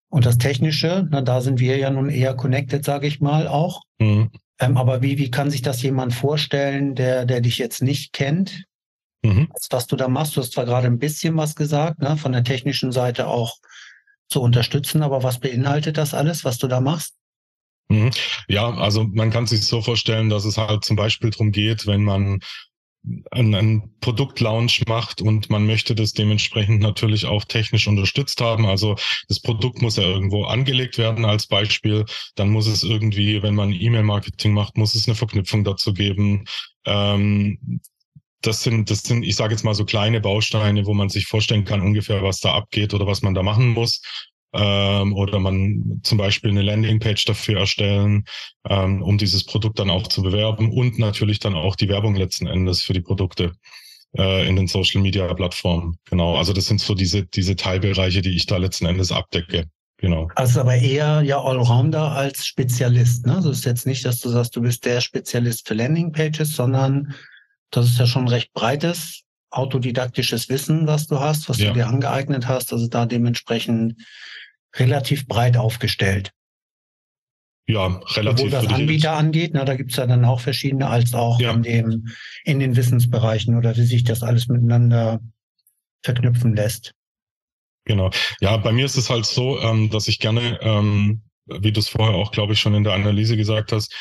[0.10, 3.82] Und das Technische, na, da sind wir ja nun eher connected, sage ich mal auch.
[4.00, 4.30] Mhm.
[4.60, 8.66] Ähm, aber wie, wie kann sich das jemand vorstellen, der, der dich jetzt nicht kennt?
[9.24, 9.50] Mhm.
[9.70, 12.44] Was du da machst, du hast zwar gerade ein bisschen was gesagt, ne, von der
[12.44, 13.58] technischen Seite auch
[14.30, 17.14] zu unterstützen, aber was beinhaltet das alles, was du da machst?
[17.90, 18.12] Mhm.
[18.48, 22.04] Ja, also man kann sich so vorstellen, dass es halt zum Beispiel darum geht, wenn
[22.04, 22.40] man
[23.32, 28.66] einen, einen Produktlaunch macht und man möchte das dementsprechend natürlich auch technisch unterstützt haben.
[28.66, 28.96] Also
[29.28, 32.06] das Produkt muss ja irgendwo angelegt werden als Beispiel.
[32.36, 36.46] Dann muss es irgendwie, wenn man E-Mail-Marketing macht, muss es eine Verknüpfung dazu geben.
[36.86, 37.82] Ähm,
[38.42, 41.66] das sind, das sind, ich sage jetzt mal so kleine Bausteine, wo man sich vorstellen
[41.66, 44.02] kann ungefähr, was da abgeht oder was man da machen muss.
[44.54, 48.26] Ähm, oder man zum Beispiel eine Landingpage dafür erstellen,
[48.68, 52.48] ähm, um dieses Produkt dann auch zu bewerben und natürlich dann auch die Werbung letzten
[52.48, 53.54] Endes für die Produkte
[54.18, 55.98] äh, in den Social Media Plattformen.
[56.06, 56.36] Genau.
[56.36, 59.70] Also das sind so diese, diese Teilbereiche, die ich da letzten Endes abdecke.
[59.98, 60.30] Genau.
[60.36, 63.26] Also aber eher ja Allrounder als Spezialist.
[63.28, 63.36] Ne?
[63.36, 67.14] Also es ist jetzt nicht, dass du sagst, du bist der Spezialist für Landingpages, sondern
[67.72, 71.68] das ist ja schon recht breites autodidaktisches Wissen, was du hast, was ja.
[71.68, 72.72] du dir angeeignet hast.
[72.72, 74.02] Also da dementsprechend
[74.76, 76.32] relativ breit aufgestellt.
[77.68, 78.52] Ja, relativ.
[78.52, 81.52] Sowohl was Anbieter angeht, na, da gibt's ja dann auch verschiedene, als auch ja.
[81.52, 82.08] in, dem,
[82.44, 85.20] in den Wissensbereichen oder wie sich das alles miteinander
[86.02, 86.94] verknüpfen lässt.
[87.86, 88.10] Genau.
[88.40, 91.22] Ja, bei mir ist es halt so, ähm, dass ich gerne ähm,
[91.60, 93.94] wie du es vorher auch, glaube ich, schon in der Analyse gesagt hast,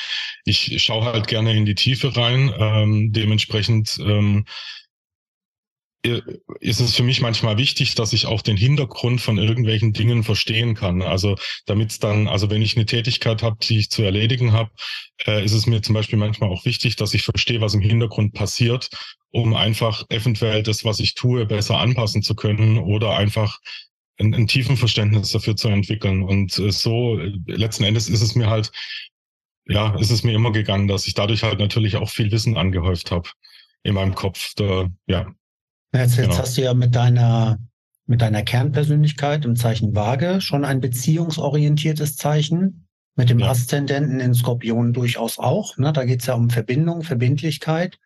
[0.45, 2.53] ich schaue halt gerne in die Tiefe rein.
[2.59, 4.45] Ähm, dementsprechend ähm,
[6.03, 10.75] ist es für mich manchmal wichtig, dass ich auch den Hintergrund von irgendwelchen Dingen verstehen
[10.75, 11.03] kann.
[11.03, 11.37] Also
[11.67, 14.71] damit es dann, also wenn ich eine Tätigkeit habe, die ich zu erledigen habe,
[15.27, 18.33] äh, ist es mir zum Beispiel manchmal auch wichtig, dass ich verstehe, was im Hintergrund
[18.33, 18.89] passiert,
[19.31, 23.59] um einfach eventuell das, was ich tue, besser anpassen zu können oder einfach
[24.21, 26.23] ein, ein tiefen Verständnis dafür zu entwickeln.
[26.23, 28.71] Und äh, so letzten Endes ist es mir halt,
[29.67, 33.11] ja, ist es mir immer gegangen, dass ich dadurch halt natürlich auch viel Wissen angehäuft
[33.11, 33.29] habe
[33.83, 34.55] in meinem Kopf.
[34.55, 35.27] Da, ja.
[35.93, 36.39] Jetzt, jetzt genau.
[36.39, 37.59] hast du ja mit deiner
[38.07, 42.89] mit deiner Kernpersönlichkeit im Zeichen Waage schon ein beziehungsorientiertes Zeichen.
[43.15, 43.51] Mit dem ja.
[43.51, 45.77] Aszendenten in Skorpion durchaus auch.
[45.77, 45.93] Ne?
[45.93, 47.99] Da geht es ja um Verbindung, Verbindlichkeit.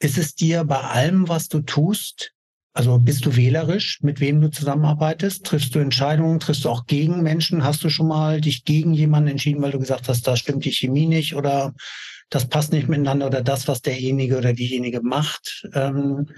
[0.00, 2.34] Ist es dir bei allem, was du tust,
[2.74, 5.44] also bist du wählerisch, mit wem du zusammenarbeitest?
[5.44, 6.40] Triffst du Entscheidungen?
[6.40, 7.64] Triffst du auch gegen Menschen?
[7.64, 10.72] Hast du schon mal dich gegen jemanden entschieden, weil du gesagt hast, da stimmt die
[10.72, 11.74] Chemie nicht oder
[12.30, 16.28] das passt nicht miteinander oder das, was derjenige oder diejenige macht, ähm,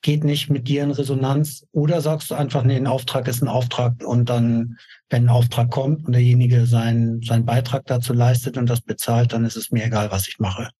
[0.00, 1.66] geht nicht mit dir in Resonanz?
[1.72, 5.70] Oder sagst du einfach, nee, ein Auftrag ist ein Auftrag und dann, wenn ein Auftrag
[5.70, 9.84] kommt und derjenige seinen, seinen Beitrag dazu leistet und das bezahlt, dann ist es mir
[9.86, 10.70] egal, was ich mache?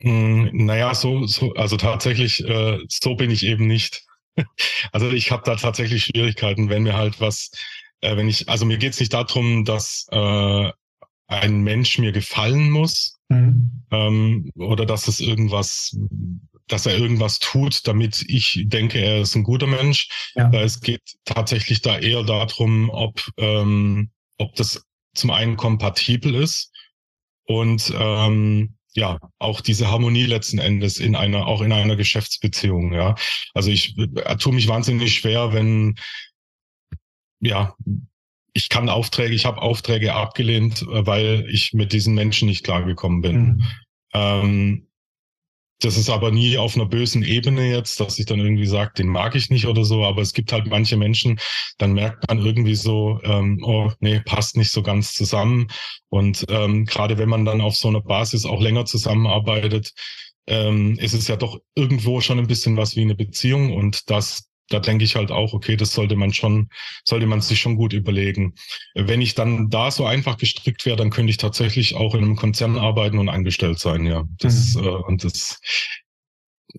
[0.00, 4.04] Hm, naja, so, so, also tatsächlich, äh, so bin ich eben nicht.
[4.92, 7.50] Also ich habe da tatsächlich Schwierigkeiten, wenn mir halt was,
[8.00, 10.72] äh, wenn ich, also mir geht es nicht darum, dass äh,
[11.26, 13.84] ein Mensch mir gefallen muss mhm.
[13.90, 15.94] ähm, oder dass es irgendwas
[16.70, 20.08] dass er irgendwas tut, damit ich denke, er ist ein guter Mensch.
[20.34, 20.50] Ja.
[20.52, 24.84] Es geht tatsächlich da eher darum, ob, ähm, ob das
[25.14, 26.72] zum einen kompatibel ist
[27.44, 33.14] und ähm, ja, auch diese Harmonie letzten Endes in einer, auch in einer Geschäftsbeziehung, ja.
[33.54, 35.96] Also ich äh, tue mich wahnsinnig schwer, wenn,
[37.40, 37.74] ja,
[38.52, 43.20] ich kann Aufträge, ich habe Aufträge abgelehnt, äh, weil ich mit diesen Menschen nicht klargekommen
[43.20, 43.36] bin.
[43.36, 43.66] Mhm.
[44.12, 44.86] Ähm,
[45.80, 49.08] das ist aber nie auf einer bösen Ebene jetzt, dass ich dann irgendwie sage, den
[49.08, 50.04] mag ich nicht oder so.
[50.04, 51.40] Aber es gibt halt manche Menschen,
[51.78, 55.68] dann merkt man irgendwie so, ähm, oh nee, passt nicht so ganz zusammen.
[56.10, 59.92] Und ähm, gerade wenn man dann auf so einer Basis auch länger zusammenarbeitet,
[60.46, 63.74] ähm, ist es ja doch irgendwo schon ein bisschen was wie eine Beziehung.
[63.74, 66.70] Und das da denke ich halt auch, okay, das sollte man schon,
[67.04, 68.54] sollte man sich schon gut überlegen.
[68.94, 72.36] Wenn ich dann da so einfach gestrickt wäre, dann könnte ich tatsächlich auch in einem
[72.36, 74.24] Konzern arbeiten und angestellt sein, ja.
[74.38, 74.84] Das, mhm.
[74.84, 75.60] äh, und das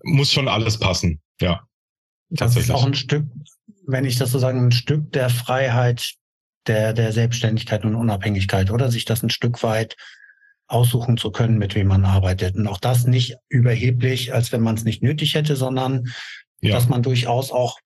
[0.02, 1.62] muss schon alles passen, ja.
[2.30, 3.26] Das ist auch ein Stück,
[3.86, 6.14] wenn ich das so sagen, ein Stück der Freiheit
[6.66, 8.90] der, der Selbstständigkeit und Unabhängigkeit, oder?
[8.90, 9.96] Sich das ein Stück weit
[10.66, 12.56] aussuchen zu können, mit wem man arbeitet.
[12.56, 16.06] Und auch das nicht überheblich, als wenn man es nicht nötig hätte, sondern
[16.62, 16.74] ja.
[16.74, 17.78] dass man durchaus auch,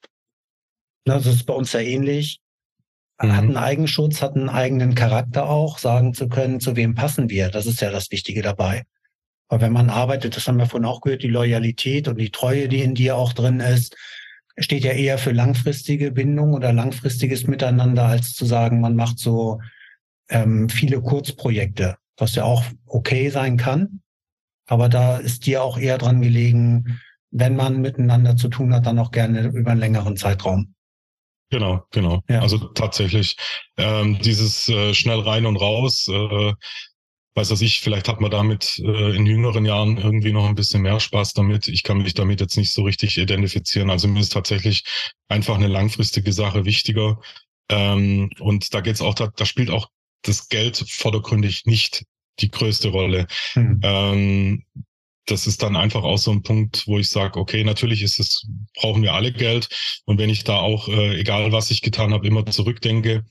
[1.07, 2.41] ne, das ist bei uns ja ähnlich,
[3.21, 3.33] mhm.
[3.33, 7.51] hat einen Eigenschutz, hat einen eigenen Charakter auch, sagen zu können, zu wem passen wir.
[7.51, 8.85] Das ist ja das Wichtige dabei.
[9.49, 12.69] Aber wenn man arbeitet, das haben wir vorhin auch gehört, die Loyalität und die Treue,
[12.69, 13.97] die in dir auch drin ist,
[14.59, 19.61] steht ja eher für langfristige Bindung oder langfristiges Miteinander, als zu sagen, man macht so
[20.29, 24.01] ähm, viele Kurzprojekte, was ja auch okay sein kann.
[24.67, 27.01] Aber da ist dir auch eher dran gelegen,
[27.38, 30.75] wenn man miteinander zu tun hat, dann auch gerne über einen längeren Zeitraum.
[31.51, 32.22] Genau, genau.
[32.29, 32.40] Ja.
[32.40, 33.37] Also tatsächlich
[33.77, 36.55] ähm, dieses äh, schnell rein und raus, äh,
[37.35, 40.83] weiß was ich, vielleicht hat man damit äh, in jüngeren Jahren irgendwie noch ein bisschen
[40.83, 41.68] mehr Spaß damit.
[41.68, 43.90] Ich kann mich damit jetzt nicht so richtig identifizieren.
[43.90, 44.85] Also mir ist tatsächlich
[45.29, 47.20] einfach eine langfristige Sache wichtiger.
[47.68, 49.90] Ähm, und da geht's auch, da, da spielt auch
[50.22, 52.05] das Geld vordergründig nicht
[52.40, 53.27] die größte Rolle.
[53.53, 53.81] Hm.
[53.83, 54.64] Ähm,
[55.27, 58.47] das ist dann einfach auch so ein Punkt, wo ich sage, okay, natürlich ist es,
[58.75, 59.69] brauchen wir alle Geld.
[60.05, 63.25] Und wenn ich da auch, äh, egal was ich getan habe, immer zurückdenke,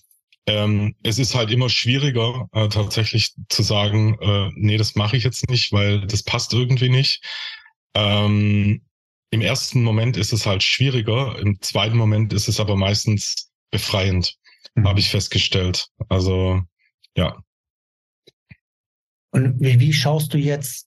[0.48, 5.24] ähm, es ist halt immer schwieriger, äh, tatsächlich zu sagen, äh, nee, das mache ich
[5.24, 7.24] jetzt nicht, weil das passt irgendwie nicht.
[7.96, 8.82] Ähm,
[9.32, 14.36] Im ersten Moment ist es halt schwieriger, im zweiten Moment ist es aber meistens befreiend,
[14.76, 14.88] mhm.
[14.88, 15.88] habe ich festgestellt.
[16.10, 16.62] Also
[17.18, 17.42] ja.
[19.32, 20.85] Und wie, wie schaust du jetzt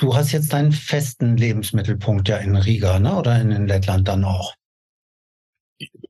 [0.00, 3.16] Du hast jetzt deinen festen Lebensmittelpunkt ja in Riga, ne?
[3.16, 4.54] Oder in, in Lettland dann auch?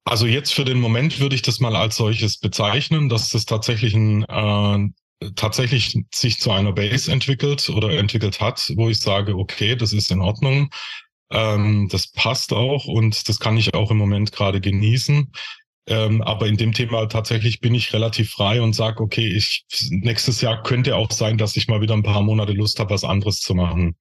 [0.05, 3.94] Also jetzt für den Moment würde ich das mal als solches bezeichnen, dass das tatsächlich
[3.94, 9.74] ein äh, tatsächlich sich zu einer Base entwickelt oder entwickelt hat, wo ich sage, okay,
[9.74, 10.70] das ist in Ordnung,
[11.33, 15.33] ähm, das passt auch und das kann ich auch im Moment gerade genießen.
[15.87, 20.40] Ähm, aber in dem Thema tatsächlich bin ich relativ frei und sage, okay, ich nächstes
[20.40, 23.40] Jahr könnte auch sein, dass ich mal wieder ein paar Monate Lust habe, was anderes
[23.40, 23.97] zu machen.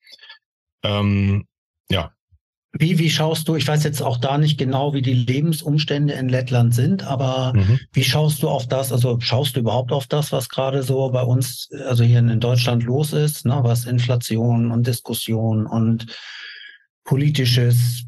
[0.84, 1.46] Ähm,
[1.89, 2.12] ja.
[2.74, 6.30] Wie, wie schaust du, ich weiß jetzt auch da nicht genau, wie die Lebensumstände in
[6.30, 7.80] Lettland sind, aber mhm.
[7.94, 11.24] wie schaust du auf das, also schaust du überhaupt auf das, was gerade so bei
[11.24, 16.06] uns, also hier in Deutschland los ist, ne, was Inflation und Diskussion und
[17.06, 18.06] politisches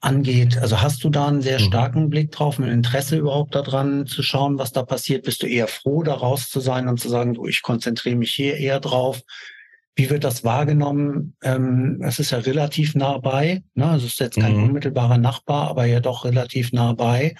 [0.00, 0.58] angeht.
[0.58, 1.64] Also hast du da einen sehr mhm.
[1.64, 5.24] starken Blick drauf, ein Interesse überhaupt daran zu schauen, was da passiert?
[5.24, 8.30] Bist du eher froh, da raus zu sein und zu sagen, du, ich konzentriere mich
[8.30, 9.22] hier eher drauf?
[9.96, 11.36] Wie wird das wahrgenommen?
[11.42, 13.64] Ähm, es ist ja relativ nah bei.
[13.74, 13.86] Ne?
[13.86, 14.64] Also es ist jetzt kein mhm.
[14.64, 17.34] unmittelbarer Nachbar, aber ja doch relativ nah bei.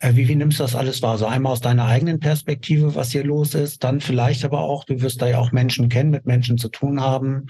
[0.00, 1.16] Äh, wie, wie nimmst du das alles wahr?
[1.16, 4.84] So also einmal aus deiner eigenen Perspektive, was hier los ist, dann vielleicht aber auch,
[4.84, 7.46] du wirst da ja auch Menschen kennen, mit Menschen zu tun haben.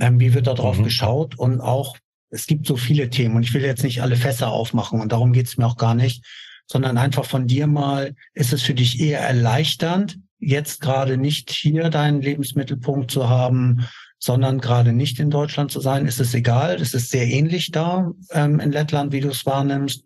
[0.00, 0.84] Ähm, wie wird da drauf mhm.
[0.84, 1.38] geschaut?
[1.38, 1.96] Und auch,
[2.30, 5.32] es gibt so viele Themen und ich will jetzt nicht alle Fässer aufmachen und darum
[5.32, 6.24] geht es mir auch gar nicht,
[6.66, 11.90] sondern einfach von dir mal, ist es für dich eher erleichternd, jetzt gerade nicht hier
[11.90, 13.86] deinen Lebensmittelpunkt zu haben,
[14.18, 16.06] sondern gerade nicht in Deutschland zu sein?
[16.06, 16.80] Ist es egal?
[16.80, 20.04] Ist es sehr ähnlich da ähm, in Lettland, wie du es wahrnimmst?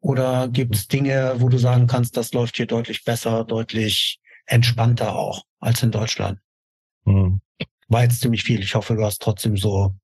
[0.00, 5.16] Oder gibt es Dinge, wo du sagen kannst, das läuft hier deutlich besser, deutlich entspannter
[5.16, 6.38] auch als in Deutschland?
[7.04, 7.40] Mhm.
[7.88, 8.60] War jetzt ziemlich viel.
[8.60, 9.94] Ich hoffe, du hast trotzdem so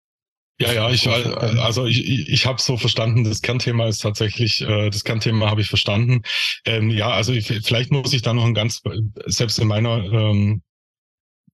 [0.61, 5.03] Ja, ja, ich, also ich, ich, habe so verstanden, das Kernthema ist tatsächlich, äh, das
[5.03, 6.23] Kernthema habe ich verstanden.
[6.65, 8.81] Ähm, ja, also ich, vielleicht muss ich da noch ein ganz,
[9.27, 10.63] selbst in meiner, ähm,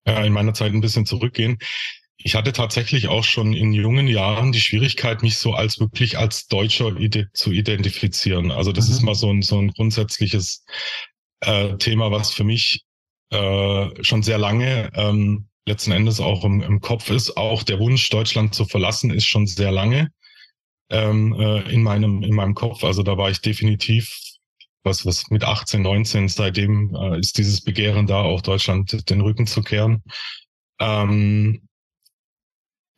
[0.04, 1.58] äh, in meiner Zeit ein bisschen zurückgehen.
[2.18, 6.48] Ich hatte tatsächlich auch schon in jungen Jahren die Schwierigkeit, mich so als wirklich als
[6.48, 8.50] Deutscher ide zu identifizieren.
[8.50, 8.94] Also das mhm.
[8.94, 10.64] ist mal so ein, so ein grundsätzliches
[11.40, 12.82] äh, Thema, was für mich
[13.30, 17.36] äh, schon sehr lange ähm, letzten Endes auch im, im Kopf ist.
[17.36, 20.10] Auch der Wunsch, Deutschland zu verlassen, ist schon sehr lange
[20.90, 22.84] ähm, äh, in meinem in meinem Kopf.
[22.84, 24.18] Also da war ich definitiv
[24.84, 26.28] was was mit 18, 19.
[26.28, 30.02] Seitdem äh, ist dieses Begehren da, auch Deutschland den Rücken zu kehren.
[30.80, 31.68] Ähm,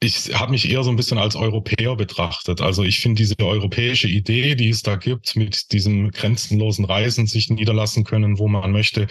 [0.02, 2.62] ich habe mich eher so ein bisschen als Europäer betrachtet.
[2.62, 7.50] Also ich finde diese europäische Idee, die es da gibt, mit diesem grenzenlosen Reisen sich
[7.50, 9.08] niederlassen können, wo man möchte,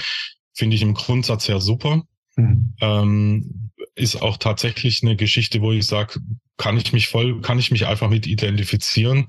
[0.56, 2.04] finde ich im Grundsatz ja super.
[2.40, 2.74] Mhm.
[2.82, 6.20] Ähm, ist auch tatsächlich eine Geschichte, wo ich sage,
[6.58, 9.28] kann ich mich voll, kann ich mich einfach mit identifizieren.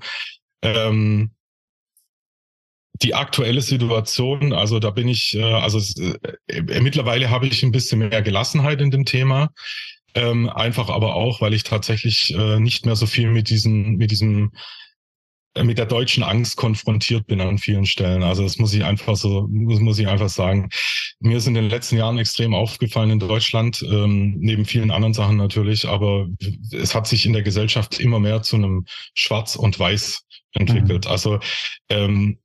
[0.61, 1.31] Ähm,
[3.01, 5.79] die aktuelle Situation, also da bin ich, äh, also
[6.47, 9.49] äh, mittlerweile habe ich ein bisschen mehr Gelassenheit in dem Thema.
[10.13, 14.11] Ähm, einfach aber auch, weil ich tatsächlich äh, nicht mehr so viel mit diesem, mit
[14.11, 14.51] diesem
[15.57, 18.23] mit der deutschen Angst konfrontiert bin an vielen Stellen.
[18.23, 20.69] Also das muss ich einfach so, muss, muss ich einfach sagen.
[21.19, 25.37] Mir ist in den letzten Jahren extrem aufgefallen in Deutschland, ähm, neben vielen anderen Sachen
[25.37, 26.27] natürlich, aber
[26.71, 31.05] es hat sich in der Gesellschaft immer mehr zu einem Schwarz und Weiß entwickelt.
[31.05, 31.11] Mhm.
[31.11, 31.39] Also
[31.89, 32.39] ähm,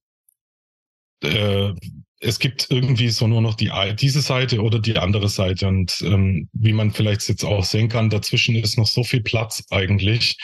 [1.22, 1.72] äh,
[2.20, 6.48] es gibt irgendwie so nur noch die diese Seite oder die andere Seite und ähm,
[6.52, 10.36] wie man vielleicht jetzt auch sehen kann, dazwischen ist noch so viel Platz eigentlich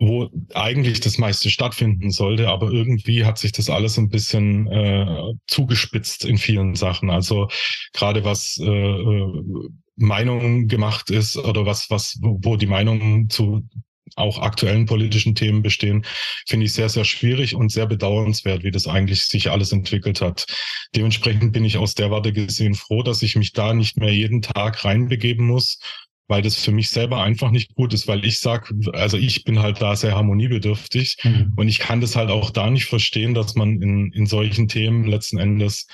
[0.00, 5.34] wo eigentlich das meiste stattfinden sollte, aber irgendwie hat sich das alles ein bisschen äh,
[5.46, 7.10] zugespitzt in vielen Sachen.
[7.10, 7.48] Also
[7.92, 9.42] gerade was äh, äh
[10.02, 13.68] Meinung gemacht ist oder was, was, wo die Meinungen zu
[14.16, 16.06] auch aktuellen politischen Themen bestehen,
[16.48, 20.46] finde ich sehr, sehr schwierig und sehr bedauernswert, wie das eigentlich sich alles entwickelt hat.
[20.96, 24.40] Dementsprechend bin ich aus der Warte gesehen froh, dass ich mich da nicht mehr jeden
[24.40, 25.78] Tag reinbegeben muss
[26.30, 29.58] weil das für mich selber einfach nicht gut ist, weil ich sag, also ich bin
[29.58, 31.54] halt da sehr harmoniebedürftig mhm.
[31.56, 35.06] und ich kann das halt auch da nicht verstehen, dass man in, in solchen Themen
[35.06, 35.88] letzten Endes,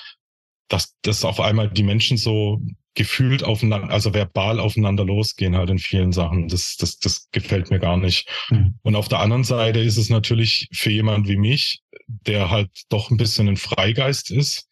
[0.67, 2.61] dass, dass auf einmal die Menschen so
[2.93, 6.49] gefühlt aufeinander, also verbal aufeinander losgehen halt in vielen Sachen.
[6.49, 8.29] Das, das, das gefällt mir gar nicht.
[8.51, 8.75] Mhm.
[8.83, 13.09] Und auf der anderen Seite ist es natürlich für jemand wie mich, der halt doch
[13.09, 14.66] ein bisschen ein Freigeist ist,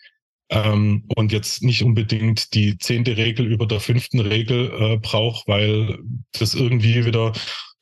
[0.50, 5.98] ähm, und jetzt nicht unbedingt die zehnte Regel über der fünften Regel äh, braucht, weil
[6.34, 7.34] das irgendwie wieder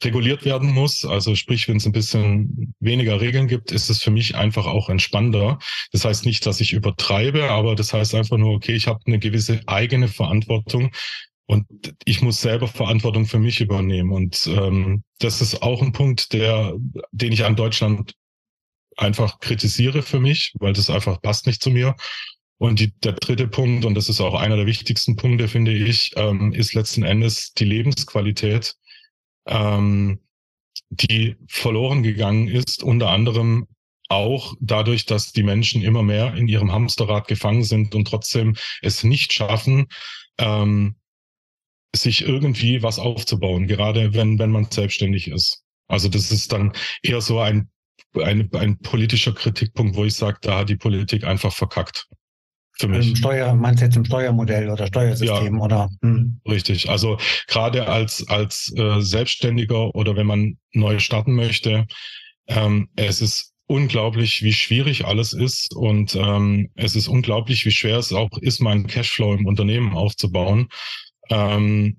[0.04, 1.06] reguliert werden muss.
[1.06, 4.90] Also sprich, wenn es ein bisschen weniger Regeln gibt, ist es für mich einfach auch
[4.90, 5.60] entspannter.
[5.92, 9.20] Das heißt nicht, dass ich übertreibe, aber das heißt einfach nur, okay, ich habe eine
[9.20, 10.92] gewisse eigene Verantwortung
[11.46, 11.66] und
[12.06, 14.12] ich muss selber Verantwortung für mich übernehmen.
[14.12, 16.74] Und ähm, das ist auch ein Punkt, der,
[17.12, 18.14] den ich an Deutschland
[18.96, 21.96] einfach kritisiere für mich, weil das einfach passt nicht zu mir.
[22.64, 26.14] Und die, der dritte Punkt, und das ist auch einer der wichtigsten Punkte, finde ich,
[26.16, 28.78] ähm, ist letzten Endes die Lebensqualität,
[29.46, 30.22] ähm,
[30.90, 33.68] die verloren gegangen ist, unter anderem
[34.08, 39.04] auch dadurch, dass die Menschen immer mehr in ihrem Hamsterrad gefangen sind und trotzdem es
[39.04, 39.88] nicht schaffen,
[40.38, 40.96] ähm,
[41.94, 45.66] sich irgendwie was aufzubauen, gerade wenn, wenn man selbstständig ist.
[45.90, 46.72] Also das ist dann
[47.02, 47.70] eher so ein,
[48.14, 52.08] ein, ein politischer Kritikpunkt, wo ich sage, da hat die Politik einfach verkackt.
[52.80, 53.10] Für mich.
[53.10, 55.90] Im Steuer, meinst du jetzt im Steuermodell oder Steuersystem ja, oder?
[56.02, 56.42] Hm.
[56.48, 56.90] Richtig.
[56.90, 61.86] Also gerade als als äh, Selbstständiger oder wenn man neu starten möchte,
[62.48, 67.98] ähm, es ist unglaublich, wie schwierig alles ist und ähm, es ist unglaublich, wie schwer
[67.98, 70.68] es auch ist, meinen Cashflow im Unternehmen aufzubauen.
[71.30, 71.98] Ähm,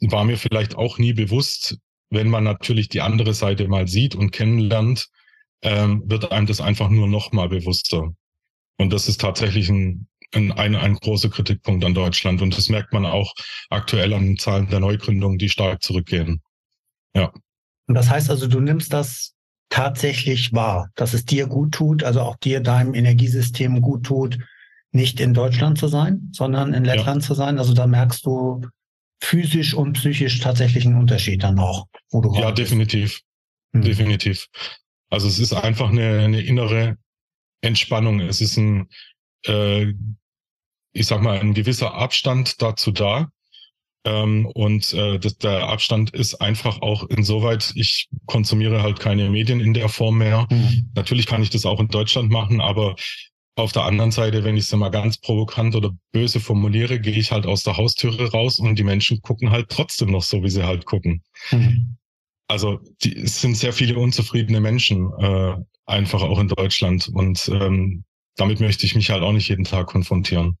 [0.00, 1.78] war mir vielleicht auch nie bewusst,
[2.10, 5.08] wenn man natürlich die andere Seite mal sieht und kennenlernt,
[5.62, 8.14] ähm, wird einem das einfach nur noch mal bewusster.
[8.78, 12.42] Und das ist tatsächlich ein, ein, ein, ein großer Kritikpunkt an Deutschland.
[12.42, 13.34] Und das merkt man auch
[13.68, 16.40] aktuell an den Zahlen der Neugründungen, die stark zurückgehen.
[17.14, 17.32] Ja.
[17.86, 19.34] Und das heißt also, du nimmst das
[19.68, 24.38] tatsächlich wahr, dass es dir gut tut, also auch dir, deinem Energiesystem gut tut,
[24.92, 27.26] nicht in Deutschland zu sein, sondern in Lettland ja.
[27.26, 27.58] zu sein.
[27.58, 28.62] Also da merkst du
[29.22, 33.20] physisch und psychisch tatsächlich einen Unterschied dann auch, wo du Ja, definitiv.
[33.72, 33.82] Hm.
[33.82, 34.46] Definitiv.
[35.10, 36.96] Also es ist einfach eine, eine innere
[37.60, 38.20] Entspannung.
[38.20, 38.88] Es ist ein,
[39.46, 39.92] äh,
[40.92, 43.30] ich sag mal, ein gewisser Abstand dazu da.
[44.04, 49.60] Ähm, und äh, das, der Abstand ist einfach auch insoweit, ich konsumiere halt keine Medien
[49.60, 50.46] in der Form mehr.
[50.50, 50.90] Mhm.
[50.94, 52.96] Natürlich kann ich das auch in Deutschland machen, aber
[53.56, 57.30] auf der anderen Seite, wenn ich es mal ganz provokant oder böse formuliere, gehe ich
[57.30, 60.64] halt aus der Haustüre raus und die Menschen gucken halt trotzdem noch so, wie sie
[60.64, 61.22] halt gucken.
[61.50, 61.96] Mhm.
[62.48, 65.54] also die, es sind sehr viele unzufriedene Menschen, äh,
[65.86, 67.08] einfach auch in Deutschland.
[67.08, 68.04] Und ähm,
[68.36, 70.56] damit möchte ich mich halt auch nicht jeden Tag konfrontieren.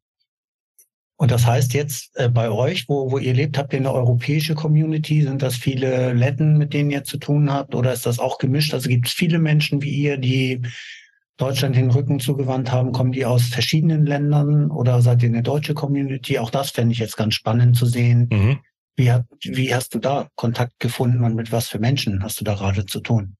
[1.20, 4.54] Und das heißt jetzt äh, bei euch, wo, wo ihr lebt, habt ihr eine europäische
[4.54, 5.20] Community?
[5.20, 7.74] Sind das viele Letten, mit denen ihr zu tun habt?
[7.74, 8.72] Oder ist das auch gemischt?
[8.72, 10.62] Also gibt es viele Menschen wie ihr, die
[11.36, 12.92] Deutschland den Rücken zugewandt haben?
[12.92, 16.38] Kommen die aus verschiedenen Ländern oder seid ihr eine deutsche Community?
[16.38, 18.30] Auch das fände ich jetzt ganz spannend zu sehen.
[18.32, 18.60] Mhm.
[18.96, 22.44] Wie, hat, wie hast du da Kontakt gefunden und mit was für Menschen hast du
[22.44, 23.36] da gerade zu tun?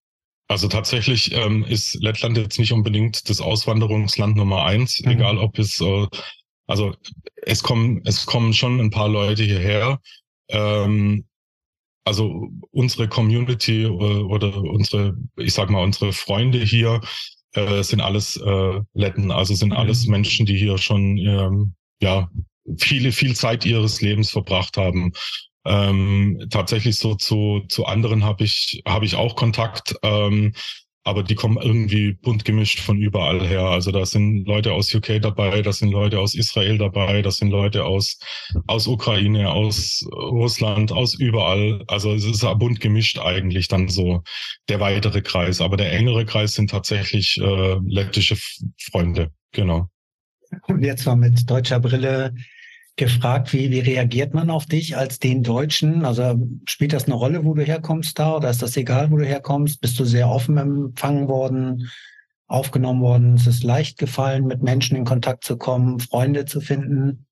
[0.49, 5.13] Also tatsächlich ähm, ist Lettland jetzt nicht unbedingt das Auswanderungsland Nummer eins, mhm.
[5.13, 6.07] egal ob es, äh,
[6.71, 6.95] also
[7.43, 10.01] es kommen, es kommen schon ein paar Leute hierher.
[10.49, 11.25] Ähm,
[12.05, 17.01] also unsere Community oder, äh, oder unsere, ich sag mal, unsere Freunde hier
[17.55, 19.77] äh, sind alles äh, Letten, also sind mhm.
[19.77, 22.31] alles Menschen, die hier schon ähm, ja
[22.79, 25.13] viele, viel Zeit ihres Lebens verbracht haben.
[25.67, 30.53] Ähm, tatsächlich so zu, zu anderen habe ich, habe ich auch Kontakt, ähm,
[31.05, 33.63] aber die kommen irgendwie bunt gemischt von überall her.
[33.63, 37.51] Also da sind Leute aus UK dabei, da sind Leute aus Israel dabei, da sind
[37.51, 38.19] Leute aus,
[38.67, 41.83] aus Ukraine, aus Russland, aus überall.
[41.87, 44.23] Also es ist bunt gemischt eigentlich dann so
[44.69, 45.61] der weitere Kreis.
[45.61, 48.37] Aber der engere Kreis sind tatsächlich äh, lettische
[48.79, 49.89] Freunde, genau.
[50.67, 52.35] Und jetzt mal mit deutscher Brille
[53.01, 56.05] gefragt, wie, wie reagiert man auf dich als den Deutschen?
[56.05, 59.27] Also spielt das eine Rolle, wo du herkommst da oder ist das egal, wo du
[59.27, 59.81] herkommst?
[59.81, 61.91] Bist du sehr offen empfangen worden,
[62.47, 63.37] aufgenommen worden?
[63.37, 67.27] Ist es leicht gefallen, mit Menschen in Kontakt zu kommen, Freunde zu finden?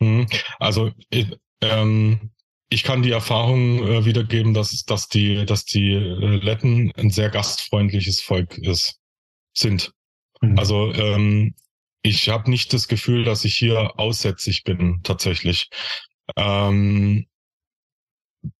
[0.00, 0.26] Mhm.
[0.58, 2.30] Also ich, ähm,
[2.70, 7.28] ich kann die Erfahrung äh, wiedergeben, dass, dass die, dass die äh, Letten ein sehr
[7.28, 8.98] gastfreundliches Volk ist,
[9.52, 9.92] sind.
[10.40, 10.58] Mhm.
[10.58, 11.54] Also ähm,
[12.02, 15.68] ich habe nicht das Gefühl, dass ich hier aussätzig bin, tatsächlich.
[16.36, 17.26] Ähm,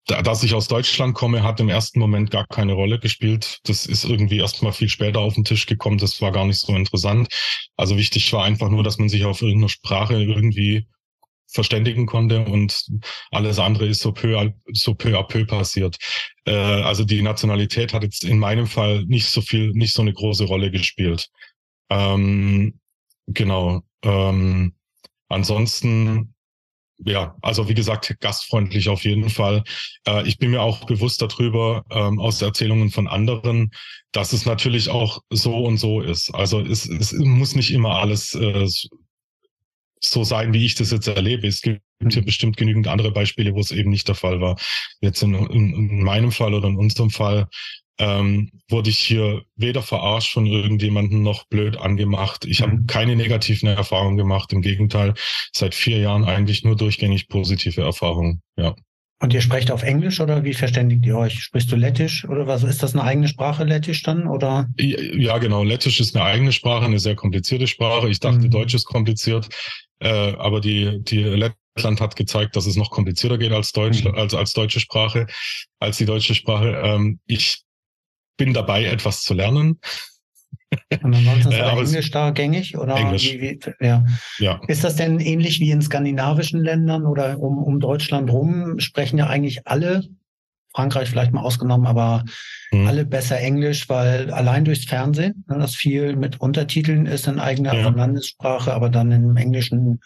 [0.07, 3.59] da, dass ich aus Deutschland komme, hat im ersten Moment gar keine Rolle gespielt.
[3.65, 5.99] Das ist irgendwie erst mal viel später auf den Tisch gekommen.
[5.99, 7.29] Das war gar nicht so interessant.
[7.77, 10.87] Also wichtig war einfach nur, dass man sich auf irgendeiner Sprache irgendwie
[11.49, 12.87] verständigen konnte und
[13.31, 15.97] alles andere ist so peu, à, so peu à peu passiert.
[16.47, 20.15] Äh, also die Nationalität hat jetzt in meinem Fall nicht so viel, nicht so eine
[20.15, 21.29] große Rolle gespielt.
[21.91, 22.81] Ähm,
[23.27, 23.83] Genau.
[24.03, 24.75] Ähm,
[25.29, 26.35] ansonsten,
[27.05, 29.65] ja, also wie gesagt, gastfreundlich auf jeden Fall.
[30.07, 33.71] Äh, ich bin mir auch bewusst darüber, ähm, aus Erzählungen von anderen,
[34.13, 36.35] dass es natürlich auch so und so ist.
[36.35, 38.67] Also es, es muss nicht immer alles äh,
[40.01, 41.47] so sein, wie ich das jetzt erlebe.
[41.47, 44.59] Es gibt hier bestimmt genügend andere Beispiele, wo es eben nicht der Fall war.
[45.01, 47.49] Jetzt in, in, in meinem Fall oder in unserem Fall
[48.03, 52.45] ähm, wurde ich hier weder verarscht von irgendjemandem noch blöd angemacht.
[52.45, 52.87] Ich habe mhm.
[52.89, 54.53] keine negativen Erfahrungen gemacht.
[54.53, 55.15] Im Gegenteil,
[55.53, 58.43] seit vier Jahren eigentlich nur durchgängig positive Erfahrungen.
[58.57, 58.75] Ja.
[59.21, 61.45] Und ihr sprecht auf Englisch oder wie verständigt ihr euch?
[61.45, 62.65] Sprichst du Lettisch oder was?
[62.65, 64.27] Ist das eine eigene Sprache, Lettisch dann?
[64.27, 64.69] Oder?
[64.81, 65.63] Ja, genau.
[65.63, 68.09] Lettisch ist eine eigene Sprache, eine sehr komplizierte Sprache.
[68.09, 68.51] Ich dachte, mhm.
[68.51, 69.49] Deutsch ist kompliziert,
[70.01, 74.17] äh, aber die, die Lettland hat gezeigt, dass es noch komplizierter geht als Deutsch, mhm.
[74.17, 75.29] als, als deutsche Sprache,
[75.79, 76.81] als die deutsche Sprache.
[76.83, 77.63] Ähm, ich
[78.43, 79.79] bin dabei, etwas zu lernen.
[81.03, 83.35] Und ansonsten ist äh, Englisch da gängig oder Englisch.
[83.35, 84.05] Wie, wie, ja.
[84.39, 84.61] ja.
[84.67, 89.29] Ist das denn ähnlich wie in skandinavischen Ländern oder um, um Deutschland rum sprechen ja
[89.29, 90.03] eigentlich alle,
[90.75, 92.25] Frankreich vielleicht mal ausgenommen, aber
[92.71, 92.89] hm.
[92.89, 97.75] alle besser Englisch, weil allein durchs Fernsehen, ne, das viel mit Untertiteln ist in eigener
[97.75, 97.89] ja.
[97.91, 100.01] Landessprache, aber dann im englischen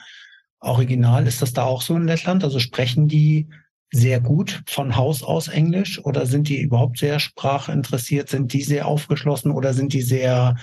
[0.61, 1.26] Original.
[1.26, 2.45] Ist das da auch so in Lettland?
[2.45, 3.49] Also sprechen die
[3.93, 8.28] sehr gut von Haus aus Englisch oder sind die überhaupt sehr sprachinteressiert?
[8.28, 10.57] Sind die sehr aufgeschlossen oder sind die sehr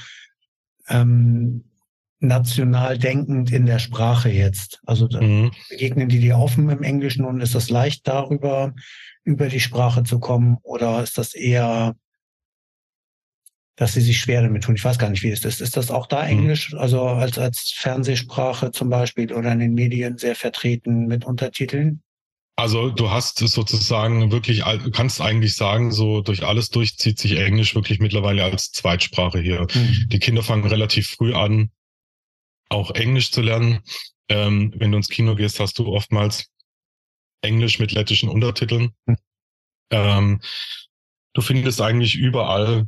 [0.90, 1.66] ähm,
[2.20, 4.82] national denkend in der Sprache jetzt?
[4.86, 5.52] Also mhm.
[5.70, 8.74] begegnen die dir offen im Englischen und ist das leicht darüber,
[9.24, 11.96] über die Sprache zu kommen oder ist das eher
[13.76, 14.76] dass sie sich schwer damit tun.
[14.76, 15.60] Ich weiß gar nicht, wie es ist.
[15.60, 16.30] Ist das auch da mhm.
[16.30, 22.03] Englisch, also als, als Fernsehsprache zum Beispiel oder in den Medien sehr vertreten mit Untertiteln?
[22.56, 27.74] Also du hast sozusagen wirklich, kannst eigentlich sagen, so durch alles durch zieht sich Englisch
[27.74, 29.62] wirklich mittlerweile als Zweitsprache hier.
[29.74, 30.10] Mhm.
[30.10, 31.72] Die Kinder fangen relativ früh an,
[32.70, 33.80] auch Englisch zu lernen.
[34.30, 36.52] Ähm, wenn du ins Kino gehst, hast du oftmals
[37.42, 38.94] Englisch mit lettischen Untertiteln.
[39.06, 39.18] Mhm.
[39.90, 40.42] Ähm,
[41.34, 42.88] du findest eigentlich überall,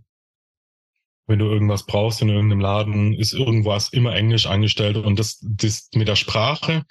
[1.27, 4.97] wenn du irgendwas brauchst in irgendeinem Laden, ist irgendwas immer Englisch eingestellt.
[4.97, 6.85] Und das, das mit der Sprache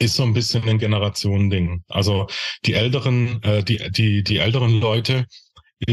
[0.00, 1.84] ist so ein bisschen ein Generationending.
[1.88, 2.26] Also
[2.64, 5.26] die älteren, äh, die, die, die älteren Leute,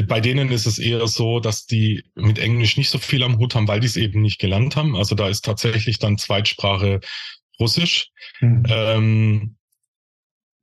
[0.08, 3.56] bei denen ist es eher so, dass die mit Englisch nicht so viel am Hut
[3.56, 4.96] haben, weil die es eben nicht gelernt haben.
[4.96, 7.00] Also da ist tatsächlich dann Zweitsprache
[7.60, 8.10] Russisch.
[8.40, 8.64] Mhm.
[8.70, 9.56] Ähm,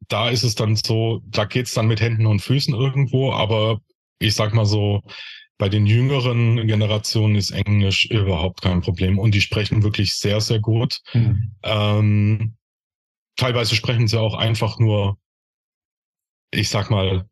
[0.09, 3.81] da ist es dann so, da geht's dann mit Händen und Füßen irgendwo, aber
[4.19, 5.03] ich sag mal so,
[5.57, 10.61] bei den jüngeren Generationen ist Englisch überhaupt kein Problem und die sprechen wirklich sehr, sehr
[10.61, 11.01] gut.
[11.13, 11.53] Mhm.
[11.63, 12.57] Ähm,
[13.37, 15.19] teilweise sprechen sie auch einfach nur,
[16.51, 17.29] ich sag mal,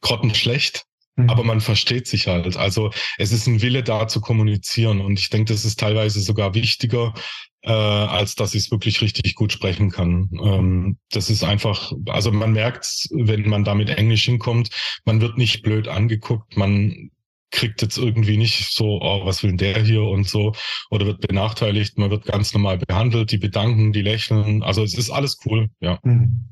[0.00, 0.84] grottenschlecht,
[1.16, 1.30] mhm.
[1.30, 2.56] aber man versteht sich halt.
[2.56, 6.54] Also es ist ein Wille da zu kommunizieren und ich denke, das ist teilweise sogar
[6.54, 7.14] wichtiger,
[7.62, 10.28] äh, als dass ich es wirklich richtig gut sprechen kann.
[10.32, 14.70] Ähm, das ist einfach, also man merkt, wenn man da mit Englisch hinkommt,
[15.04, 17.10] man wird nicht blöd angeguckt, man
[17.52, 20.52] kriegt jetzt irgendwie nicht so, oh, was will denn der hier und so,
[20.90, 25.10] oder wird benachteiligt, man wird ganz normal behandelt, die bedanken, die lächeln, also es ist
[25.10, 25.98] alles cool, ja.
[26.02, 26.48] Mhm.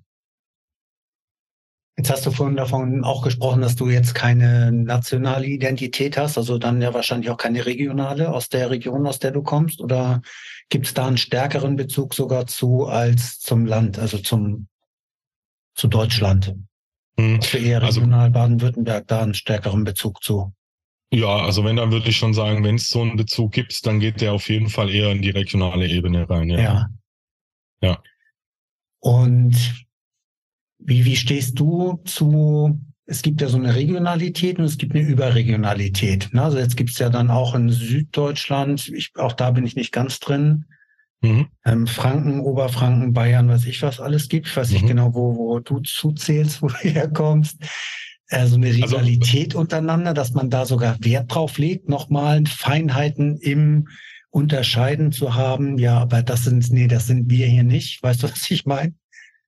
[1.96, 6.56] Jetzt hast du vorhin davon auch gesprochen, dass du jetzt keine nationale Identität hast, also
[6.56, 10.22] dann ja wahrscheinlich auch keine regionale aus der Region, aus der du kommst, oder
[10.70, 14.68] gibt es da einen stärkeren Bezug sogar zu als zum Land, also zum
[15.74, 16.54] zu Deutschland?
[17.18, 17.42] Hm.
[17.42, 20.54] Für eher also regional also, Baden-Württemberg da einen stärkeren Bezug zu?
[21.12, 23.98] Ja, also wenn, dann würde ich schon sagen, wenn es so einen Bezug gibt, dann
[23.98, 26.48] geht der auf jeden Fall eher in die regionale Ebene rein.
[26.50, 26.60] Ja.
[26.60, 26.88] Ja.
[27.82, 28.02] ja.
[29.00, 29.86] Und
[30.78, 35.06] wie, wie stehst du zu, es gibt ja so eine Regionalität und es gibt eine
[35.06, 36.32] Überregionalität.
[36.32, 36.42] Ne?
[36.42, 40.20] Also jetzt gibt's ja dann auch in Süddeutschland, ich, auch da bin ich nicht ganz
[40.20, 40.66] drin,
[41.22, 41.48] mhm.
[41.64, 44.46] ähm, Franken, Oberfranken, Bayern, was ich was alles gibt.
[44.46, 44.74] Ich weiß mhm.
[44.74, 47.58] nicht genau, wo, wo du zuzählst, wo du herkommst
[48.30, 52.44] äh, so eine also, Rivalität also, untereinander, dass man da sogar Wert drauf legt, nochmal
[52.46, 53.88] Feinheiten im
[54.30, 55.78] Unterscheiden zu haben.
[55.78, 58.02] Ja, aber das sind, nee, das sind wir hier nicht.
[58.02, 58.94] Weißt du, was ich meine?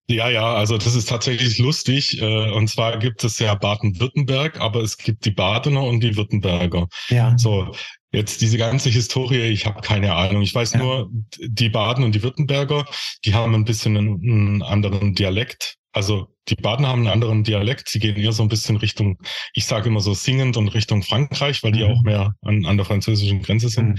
[0.08, 2.20] Ja, ja, also das ist tatsächlich lustig.
[2.20, 6.88] Äh, und zwar gibt es ja Baden-Württemberg, aber es gibt die Badener und die Württemberger.
[7.08, 7.38] Ja.
[7.38, 7.72] So,
[8.10, 10.42] jetzt diese ganze Historie, ich habe keine Ahnung.
[10.42, 10.80] Ich weiß ja.
[10.80, 11.10] nur,
[11.40, 12.84] die Baden und die Württemberger,
[13.24, 15.76] die haben ein bisschen einen, einen anderen Dialekt.
[15.92, 17.88] Also die Baden haben einen anderen Dialekt.
[17.88, 19.18] Sie gehen eher so ein bisschen Richtung,
[19.54, 21.90] ich sage immer so singend und Richtung Frankreich, weil die mhm.
[21.90, 23.90] auch mehr an, an der französischen Grenze sind.
[23.90, 23.96] Mhm.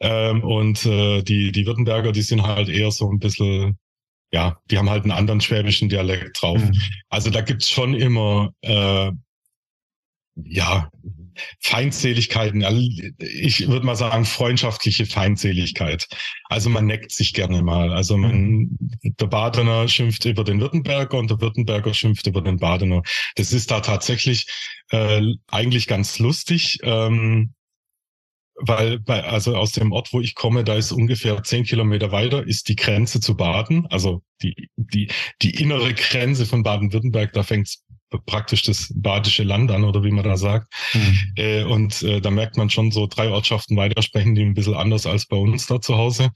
[0.00, 3.78] Ähm, und äh, die, die Württemberger, die sind halt eher so ein bisschen,
[4.32, 6.62] ja, die haben halt einen anderen schwäbischen Dialekt drauf.
[6.62, 6.80] Mhm.
[7.08, 9.10] Also da gibt's schon immer, äh,
[10.36, 10.90] ja,
[11.60, 12.64] Feindseligkeiten,
[13.18, 16.06] ich würde mal sagen, freundschaftliche Feindseligkeit.
[16.48, 17.92] Also man neckt sich gerne mal.
[17.92, 23.02] Also man, der Badener schimpft über den Württemberger und der Württemberger schimpft über den Badener.
[23.36, 24.46] Das ist da tatsächlich
[24.90, 26.78] äh, eigentlich ganz lustig.
[26.82, 27.54] Ähm,
[28.60, 32.46] weil bei, also aus dem Ort, wo ich komme, da ist ungefähr zehn Kilometer weiter,
[32.46, 35.08] ist die Grenze zu Baden, also die, die,
[35.42, 37.84] die innere Grenze von Baden-Württemberg, da fängt's
[38.18, 40.72] praktisch das badische Land an oder wie man da sagt.
[40.94, 41.18] Mhm.
[41.36, 44.74] Äh, und äh, da merkt man schon so drei Ortschaften weiter sprechen die ein bisschen
[44.74, 46.30] anders als bei uns da zu Hause.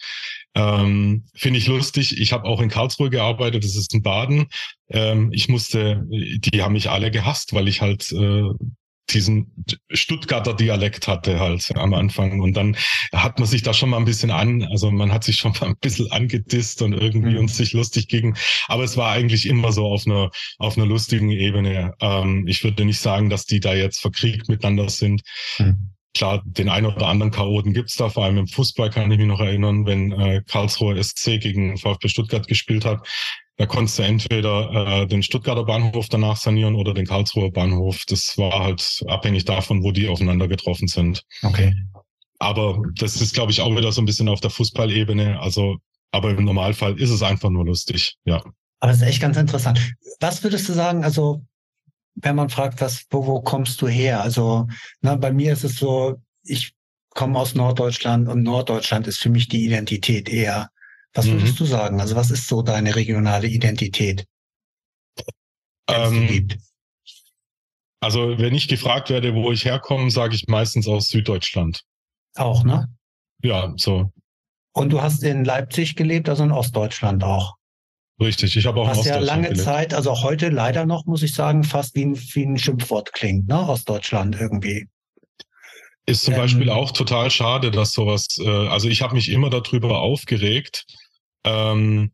[0.55, 2.21] Ähm, Finde ich lustig.
[2.21, 4.47] Ich habe auch in Karlsruhe gearbeitet, das ist in Baden.
[4.89, 8.43] Ähm, ich musste, die haben mich alle gehasst, weil ich halt äh,
[9.11, 9.53] diesen
[9.91, 12.41] Stuttgarter Dialekt hatte halt am Anfang.
[12.41, 12.77] Und dann
[13.13, 15.69] hat man sich da schon mal ein bisschen an, also man hat sich schon mal
[15.69, 17.41] ein bisschen angedisst und irgendwie mhm.
[17.41, 18.37] uns sich lustig gegen.
[18.69, 21.93] Aber es war eigentlich immer so auf einer, auf einer lustigen Ebene.
[22.01, 25.23] Ähm, ich würde nicht sagen, dass die da jetzt verkriegt miteinander sind.
[25.59, 25.91] Mhm.
[26.17, 29.27] Klar, den einen oder anderen Chaoten gibt's da, vor allem im Fußball kann ich mich
[29.27, 33.05] noch erinnern, wenn äh, Karlsruhe SC gegen VfB Stuttgart gespielt hat,
[33.57, 38.03] da konntest du entweder äh, den Stuttgarter Bahnhof danach sanieren oder den Karlsruher Bahnhof.
[38.09, 41.25] Das war halt abhängig davon, wo die aufeinander getroffen sind.
[41.43, 41.73] Okay.
[42.41, 45.41] Aber das ist, glaube ich, auch wieder so ein bisschen auf der Fußballebene.
[45.41, 45.77] Also,
[46.11, 48.43] aber im Normalfall ist es einfach nur lustig, ja.
[48.81, 49.81] Aber es ist echt ganz interessant.
[50.21, 51.45] Was würdest du sagen, also
[52.17, 54.21] wenn man fragt, was, wo, wo kommst du her?
[54.21, 54.67] Also,
[55.01, 56.75] na, bei mir ist es so, ich
[57.11, 60.71] komme aus Norddeutschland und Norddeutschland ist für mich die Identität eher
[61.15, 61.59] was würdest mhm.
[61.59, 62.01] du sagen?
[62.01, 64.27] Also was ist so deine regionale Identität?
[65.89, 66.49] Ähm,
[68.01, 71.83] also wenn ich gefragt werde, wo ich herkomme, sage ich meistens aus Süddeutschland.
[72.35, 72.89] Auch, ne?
[73.43, 74.13] Ja, so.
[74.73, 77.55] Und du hast in Leipzig gelebt, also in Ostdeutschland auch.
[78.21, 79.65] Richtig, ich habe auch Was ja lange gelebt.
[79.65, 83.13] Zeit, also auch heute leider noch, muss ich sagen, fast wie ein, wie ein Schimpfwort
[83.13, 83.69] klingt, ne?
[83.69, 84.89] Ostdeutschland irgendwie.
[86.07, 89.51] Ist zum ähm, Beispiel auch total schade, dass sowas, äh, also ich habe mich immer
[89.51, 90.85] darüber aufgeregt,
[91.45, 92.11] ähm,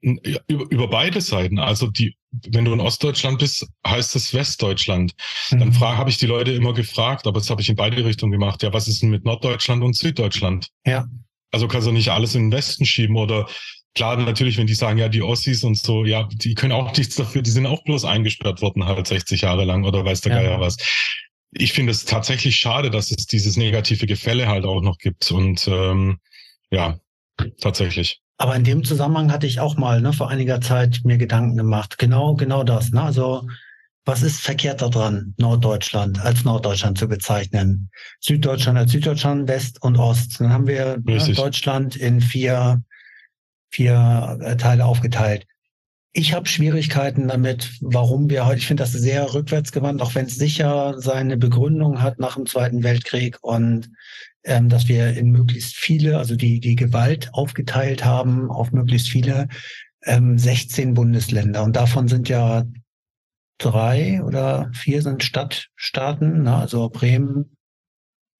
[0.00, 1.58] über, über beide Seiten.
[1.58, 2.16] Also die,
[2.48, 5.14] wenn du in Ostdeutschland bist, heißt es Westdeutschland.
[5.50, 5.58] Mhm.
[5.60, 8.62] Dann habe ich die Leute immer gefragt, aber das habe ich in beide Richtungen gemacht.
[8.62, 10.68] Ja, was ist denn mit Norddeutschland und Süddeutschland?
[10.84, 11.06] Ja.
[11.52, 13.46] Also kannst du nicht alles in den Westen schieben oder
[13.94, 17.14] klar, natürlich, wenn die sagen, ja, die Ossis und so, ja, die können auch nichts
[17.16, 20.42] dafür, die sind auch bloß eingesperrt worden, halt 60 Jahre lang oder weiß der ja.
[20.42, 20.76] Geier was.
[21.54, 25.30] Ich finde es tatsächlich schade, dass es dieses negative Gefälle halt auch noch gibt.
[25.30, 26.18] Und ähm,
[26.70, 26.98] ja,
[27.60, 28.22] tatsächlich.
[28.38, 31.98] Aber in dem Zusammenhang hatte ich auch mal ne, vor einiger Zeit mir Gedanken gemacht.
[31.98, 32.90] Genau, genau das.
[32.90, 33.02] Ne?
[33.02, 33.46] Also
[34.04, 37.90] was ist verkehrt daran, Norddeutschland als Norddeutschland zu bezeichnen?
[38.20, 40.40] Süddeutschland als Süddeutschland, West und Ost.
[40.40, 42.82] Dann haben wir ne, Deutschland in vier,
[43.70, 45.46] vier äh, Teile aufgeteilt.
[46.14, 50.34] Ich habe Schwierigkeiten damit, warum wir heute, ich finde das sehr rückwärtsgewandt, auch wenn es
[50.34, 53.90] sicher seine Begründung hat nach dem Zweiten Weltkrieg und
[54.44, 59.48] ähm, dass wir in möglichst viele, also die, die Gewalt aufgeteilt haben auf möglichst viele
[60.04, 61.62] ähm, 16 Bundesländer.
[61.62, 62.64] Und davon sind ja
[63.58, 66.56] drei oder vier sind Stadtstaaten, ne?
[66.56, 67.56] also Bremen,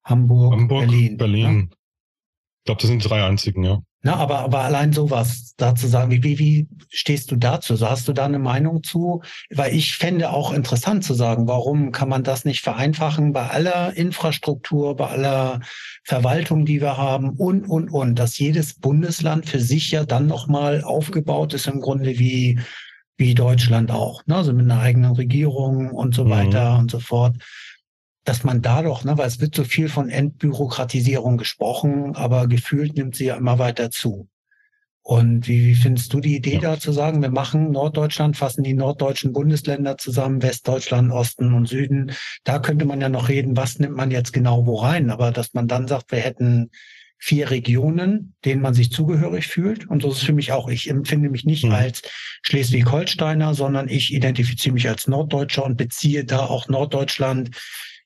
[0.04, 1.16] Hamburg, Hamburg Berlin.
[1.16, 1.56] Berlin.
[1.56, 1.68] Ne?
[2.62, 3.82] Ich glaube, das sind die drei einzigen, ja.
[4.04, 7.74] Na, aber, aber allein sowas dazu sagen, wie, wie, wie stehst du dazu?
[7.74, 9.22] So hast du da eine Meinung zu?
[9.50, 13.96] Weil ich fände auch interessant zu sagen, warum kann man das nicht vereinfachen bei aller
[13.96, 15.60] Infrastruktur, bei aller
[16.04, 20.84] Verwaltung, die wir haben und, und, und, dass jedes Bundesland für sich ja dann nochmal
[20.84, 22.60] aufgebaut ist im Grunde wie,
[23.16, 24.36] wie Deutschland auch, ne?
[24.36, 26.30] also mit einer eigenen Regierung und so mhm.
[26.30, 27.36] weiter und so fort
[28.24, 32.96] dass man da doch, ne, weil es wird so viel von Entbürokratisierung gesprochen, aber gefühlt
[32.96, 34.28] nimmt sie ja immer weiter zu.
[35.04, 36.60] Und wie, wie findest du die Idee ja.
[36.60, 42.12] da zu sagen, wir machen Norddeutschland, fassen die norddeutschen Bundesländer zusammen, Westdeutschland, Osten und Süden.
[42.44, 45.10] Da könnte man ja noch reden, was nimmt man jetzt genau wo rein.
[45.10, 46.70] Aber dass man dann sagt, wir hätten
[47.18, 49.88] vier Regionen, denen man sich zugehörig fühlt.
[49.88, 50.68] Und so ist es für mich auch.
[50.68, 51.72] Ich empfinde mich nicht mhm.
[51.72, 52.02] als
[52.42, 57.50] Schleswig-Holsteiner, sondern ich identifiziere mich als Norddeutscher und beziehe da auch Norddeutschland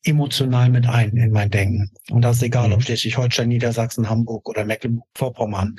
[0.06, 1.90] emotional mit ein in mein Denken.
[2.10, 2.74] Und das ist egal, mhm.
[2.74, 5.76] ob Schleswig-Holstein, Niedersachsen, Hamburg oder Mecklenburg-Vorpommern.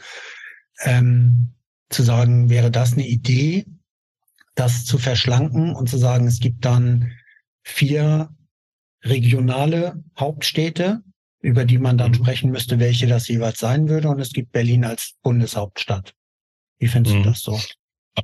[0.84, 1.53] Ähm,
[1.89, 3.65] zu sagen, wäre das eine Idee,
[4.55, 7.13] das zu verschlanken und zu sagen, es gibt dann
[7.63, 8.30] vier
[9.03, 11.01] regionale Hauptstädte,
[11.39, 12.15] über die man dann mhm.
[12.15, 14.09] sprechen müsste, welche das jeweils sein würde.
[14.09, 16.13] Und es gibt Berlin als Bundeshauptstadt.
[16.80, 17.23] Wie findest mhm.
[17.23, 17.59] du das so?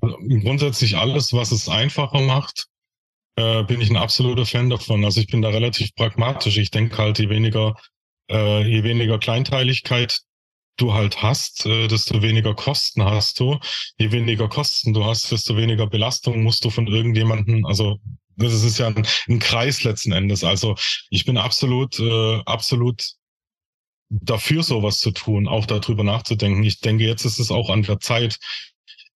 [0.01, 2.68] Also grundsätzlich alles, was es einfacher macht,
[3.36, 5.04] äh, bin ich ein absoluter Fan davon.
[5.06, 6.58] Also ich bin da relativ pragmatisch.
[6.58, 7.76] Ich denke halt, je weniger,
[8.30, 10.20] äh, je weniger Kleinteiligkeit
[10.78, 13.60] du halt hast, äh, desto weniger Kosten hast du.
[13.98, 18.00] Je weniger Kosten du hast, desto weniger Belastung musst du von irgendjemanden, also
[18.36, 20.44] das ist ja ein, ein Kreis letzten Endes.
[20.44, 20.76] Also
[21.12, 23.14] ich bin absolut, äh, absolut
[24.10, 26.64] dafür, sowas zu tun, auch darüber nachzudenken.
[26.64, 28.40] Ich denke, jetzt ist es auch an der Zeit,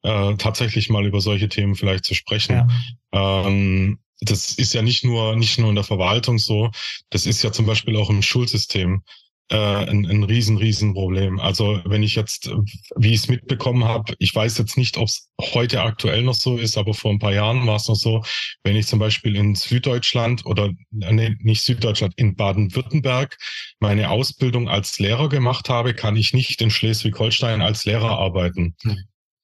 [0.04, 2.70] äh, tatsächlich mal über solche Themen vielleicht zu sprechen.
[3.12, 3.48] Ja.
[3.48, 6.72] Ähm, das ist ja nicht nur, nicht nur in der Verwaltung so,
[7.10, 9.04] das ist ja zum Beispiel auch im Schulsystem
[9.50, 11.40] äh, ein, ein riesen, riesen Problem.
[11.40, 12.52] Also wenn ich jetzt,
[12.98, 16.58] wie ich es mitbekommen habe, ich weiß jetzt nicht, ob es heute aktuell noch so
[16.58, 18.24] ist, aber vor ein paar Jahren war es noch so,
[18.64, 23.38] wenn ich zum Beispiel in Süddeutschland oder nee, nicht Süddeutschland, in Baden-Württemberg
[23.80, 28.76] meine Ausbildung als Lehrer gemacht habe, kann ich nicht in Schleswig-Holstein als Lehrer arbeiten.
[28.84, 28.98] Mhm.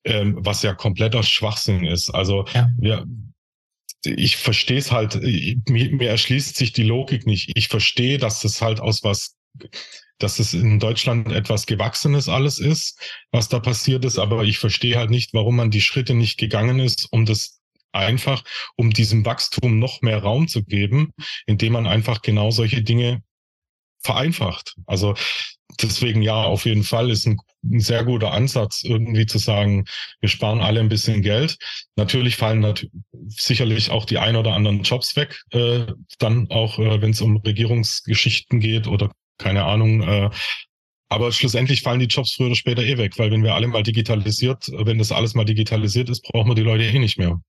[0.05, 2.09] Ähm, was ja kompletter Schwachsinn ist.
[2.09, 2.67] Also ja.
[2.77, 3.05] wir,
[4.05, 7.51] ich verstehe es halt, mir, mir erschließt sich die Logik nicht.
[7.55, 9.35] Ich verstehe, dass das halt aus was,
[10.17, 12.99] dass es in Deutschland etwas Gewachsenes alles ist,
[13.31, 16.79] was da passiert ist, aber ich verstehe halt nicht, warum man die Schritte nicht gegangen
[16.79, 18.43] ist, um das einfach,
[18.75, 21.11] um diesem Wachstum noch mehr Raum zu geben,
[21.45, 23.23] indem man einfach genau solche Dinge
[24.01, 24.75] vereinfacht.
[24.85, 25.15] Also
[25.81, 29.85] deswegen ja, auf jeden Fall ist ein, ein, sehr guter Ansatz, irgendwie zu sagen,
[30.19, 31.57] wir sparen alle ein bisschen Geld.
[31.95, 32.85] Natürlich fallen nat
[33.27, 35.85] sicherlich auch die ein oder anderen Jobs weg, äh,
[36.19, 40.01] dann auch, äh, wenn es um Regierungsgeschichten geht oder keine Ahnung.
[40.01, 40.29] Äh,
[41.09, 43.83] aber schlussendlich fallen die Jobs früher oder später eh weg, weil wenn wir alle mal
[43.83, 47.39] digitalisiert, wenn das alles mal digitalisiert ist, brauchen wir die Leute eh nicht mehr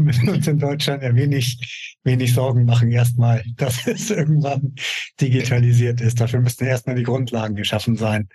[0.04, 4.74] müssen uns in Deutschland ja wenig, wenig Sorgen machen erstmal, dass es irgendwann
[5.20, 6.20] digitalisiert ist.
[6.20, 8.28] Dafür müssten erstmal die Grundlagen geschaffen sein.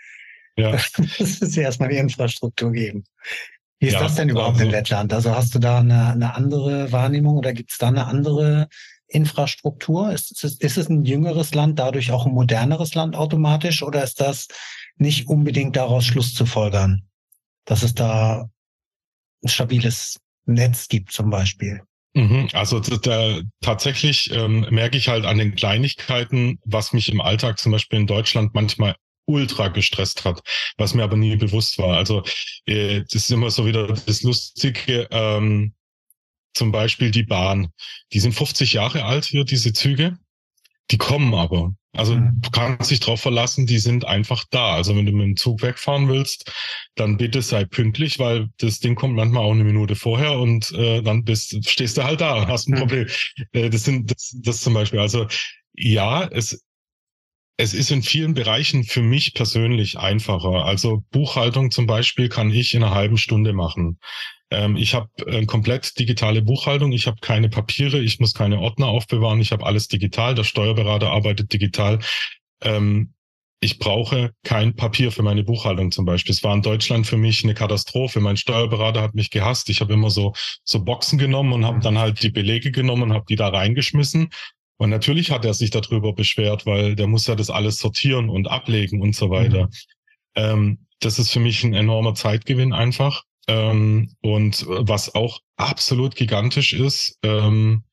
[0.57, 0.73] Ja.
[1.19, 3.03] Es muss erstmal die Infrastruktur geben.
[3.79, 5.13] Wie ist ja, das denn überhaupt also, in Lettland?
[5.13, 8.69] Also hast du da eine, eine andere Wahrnehmung oder gibt es da eine andere
[9.07, 10.13] Infrastruktur?
[10.13, 14.21] Ist, ist, ist es ein jüngeres Land, dadurch auch ein moderneres Land automatisch oder ist
[14.21, 14.47] das
[14.97, 17.03] nicht unbedingt daraus Schluss zu folgern,
[17.65, 18.49] dass es da
[19.43, 21.81] ein stabiles Netz gibt zum Beispiel.
[22.13, 22.47] Mhm.
[22.53, 27.73] Also da, tatsächlich ähm, merke ich halt an den Kleinigkeiten, was mich im Alltag zum
[27.73, 30.41] Beispiel in Deutschland manchmal ultra gestresst hat,
[30.77, 31.97] was mir aber nie bewusst war.
[31.97, 32.23] Also
[32.65, 35.73] äh, das ist immer so wieder das Lustige, ähm,
[36.53, 37.69] zum Beispiel die Bahn.
[38.13, 40.17] Die sind 50 Jahre alt hier, diese Züge.
[40.91, 41.75] Die kommen aber.
[41.95, 42.41] Also mhm.
[42.41, 44.73] du kannst dich darauf verlassen, die sind einfach da.
[44.73, 46.51] Also wenn du mit dem Zug wegfahren willst,
[46.95, 51.01] dann bitte sei pünktlich, weil das Ding kommt manchmal auch eine Minute vorher und äh,
[51.01, 52.79] dann bist, stehst du halt da und hast ein mhm.
[52.79, 53.07] Problem.
[53.53, 54.99] Äh, das sind das, das zum Beispiel.
[54.99, 55.27] Also
[55.73, 56.63] ja, es
[57.57, 60.65] es ist in vielen Bereichen für mich persönlich einfacher.
[60.65, 63.97] Also Buchhaltung zum Beispiel kann ich in einer halben Stunde machen.
[64.51, 66.91] Ähm, ich habe äh, komplett digitale Buchhaltung.
[66.91, 67.99] Ich habe keine Papiere.
[67.99, 69.41] Ich muss keine Ordner aufbewahren.
[69.41, 70.35] Ich habe alles digital.
[70.35, 71.99] Der Steuerberater arbeitet digital.
[72.61, 73.13] Ähm,
[73.61, 76.33] ich brauche kein Papier für meine Buchhaltung zum Beispiel.
[76.33, 78.19] Es war in Deutschland für mich eine Katastrophe.
[78.19, 79.69] Mein Steuerberater hat mich gehasst.
[79.69, 80.33] Ich habe immer so
[80.63, 84.29] so Boxen genommen und habe dann halt die Belege genommen und habe die da reingeschmissen.
[84.77, 88.47] Und natürlich hat er sich darüber beschwert, weil der muss ja das alles sortieren und
[88.47, 89.65] ablegen und so weiter.
[89.65, 89.71] Mhm.
[90.35, 93.23] Ähm, das ist für mich ein enormer Zeitgewinn einfach.
[93.47, 97.83] Ähm, und was auch absolut gigantisch ist, ähm,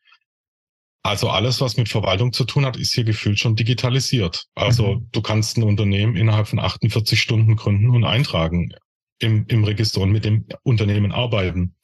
[1.05, 4.45] also alles, was mit Verwaltung zu tun hat, ist hier gefühlt schon digitalisiert.
[4.55, 5.09] Also mhm.
[5.11, 8.73] du kannst ein Unternehmen innerhalb von 48 Stunden gründen und eintragen
[9.19, 11.75] im, im Register und mit dem Unternehmen arbeiten.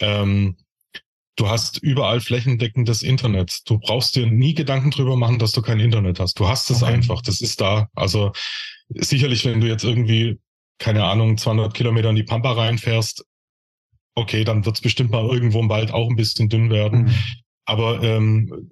[0.00, 0.56] Ähm,
[1.36, 3.60] du hast überall flächendeckendes Internet.
[3.66, 6.38] Du brauchst dir nie Gedanken drüber machen, dass du kein Internet hast.
[6.40, 6.94] Du hast es okay.
[6.94, 7.22] einfach.
[7.22, 7.88] Das ist da.
[7.94, 8.32] Also
[8.88, 10.40] sicherlich, wenn du jetzt irgendwie,
[10.78, 13.24] keine Ahnung, 200 Kilometer in die Pampa reinfährst,
[14.14, 17.02] okay, dann wird es bestimmt mal irgendwo im Wald auch ein bisschen dünn werden.
[17.02, 17.14] Mhm.
[17.64, 18.70] Aber ähm,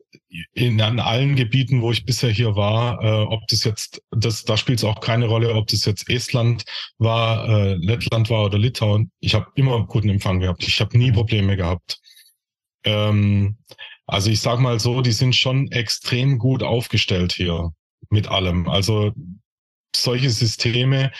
[0.54, 4.56] in an allen Gebieten, wo ich bisher hier war, äh, ob das jetzt, das, da
[4.56, 6.64] spielt es auch keine Rolle, ob das jetzt Estland
[6.98, 9.10] war, äh, Lettland war oder Litauen.
[9.20, 10.66] Ich habe immer guten Empfang gehabt.
[10.66, 11.98] Ich habe nie Probleme gehabt.
[12.84, 13.58] Ähm,
[14.06, 17.72] also ich sag mal so, die sind schon extrem gut aufgestellt hier
[18.08, 18.68] mit allem.
[18.68, 19.12] Also
[19.94, 21.12] solche Systeme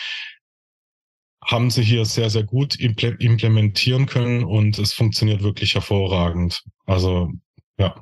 [1.47, 6.61] haben sie hier sehr, sehr gut implementieren können und es funktioniert wirklich hervorragend.
[6.85, 7.31] Also
[7.79, 7.95] ja.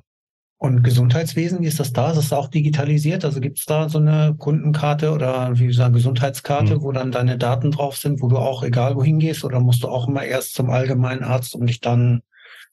[0.58, 2.10] Und Gesundheitswesen, wie ist das da?
[2.10, 3.24] Ist das auch digitalisiert?
[3.24, 6.82] Also gibt es da so eine Kundenkarte oder wie gesagt Gesundheitskarte, mhm.
[6.82, 9.90] wo dann deine Daten drauf sind, wo du auch egal wohin gehst oder musst du
[9.90, 12.22] auch immer erst zum allgemeinen Arzt, um dich dann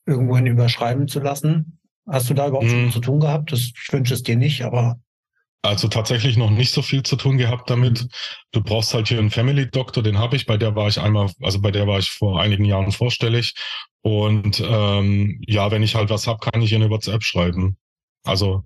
[0.07, 1.79] irgendwohin überschreiben zu lassen?
[2.09, 2.71] Hast du da überhaupt mhm.
[2.71, 3.53] schon zu tun gehabt?
[3.53, 4.99] Das, ich wünsche es dir nicht, aber
[5.63, 8.03] also tatsächlich noch nicht so viel zu tun gehabt damit.
[8.03, 8.09] Mhm.
[8.51, 11.31] Du brauchst halt hier einen Family Doctor, den habe ich, bei der war ich einmal,
[11.41, 13.55] also bei der war ich vor einigen Jahren vorstellig.
[14.03, 17.77] Und ähm, ja, wenn ich halt was hab, kann ich in eine WhatsApp schreiben.
[18.25, 18.65] Also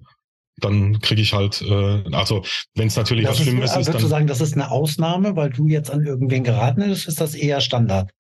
[0.59, 2.43] dann kriege ich halt, äh, also
[2.75, 3.87] wenn es natürlich das was Schlimmes ist, ist.
[3.89, 7.21] Würdest du sagen, das ist eine Ausnahme, weil du jetzt an irgendwen geraten bist, ist
[7.21, 8.11] das eher Standard?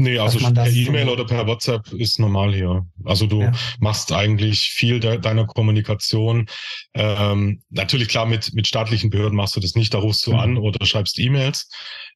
[0.00, 2.86] Nee, also per E-Mail oder per WhatsApp ist normal hier.
[3.04, 3.52] Also du ja.
[3.80, 6.46] machst eigentlich viel de deiner Kommunikation.
[6.94, 10.38] Ähm, natürlich klar, mit, mit staatlichen Behörden machst du das nicht, da rufst du mhm.
[10.38, 11.68] an oder schreibst E-Mails.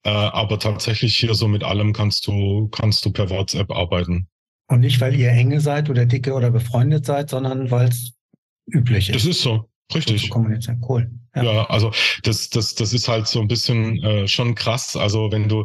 [0.04, 4.28] Äh, aber tatsächlich hier so mit allem kannst du, kannst du per WhatsApp arbeiten.
[4.68, 8.12] Und nicht, weil ihr enge seid oder dicke oder befreundet seid, sondern weil es
[8.66, 9.16] üblich ist.
[9.16, 9.68] Das ist so.
[9.94, 10.30] Richtig.
[10.30, 10.80] kommunizieren.
[10.86, 11.10] Cool.
[11.34, 11.42] Ja.
[11.42, 11.70] ja.
[11.70, 14.96] also das, das, das ist halt so ein bisschen äh, schon krass.
[14.96, 15.64] Also wenn du,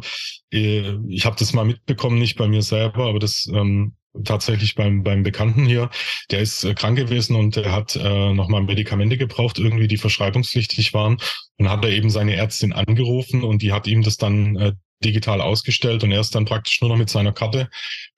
[0.52, 5.02] äh, ich habe das mal mitbekommen, nicht bei mir selber, aber das ähm, tatsächlich beim,
[5.02, 5.90] beim Bekannten hier,
[6.30, 10.94] der ist äh, krank gewesen und der hat äh, nochmal Medikamente gebraucht, irgendwie die verschreibungspflichtig
[10.94, 11.18] waren.
[11.58, 14.72] Und hat er eben seine Ärztin angerufen und die hat ihm das dann äh,
[15.04, 17.68] digital ausgestellt und er ist dann praktisch nur noch mit seiner Karte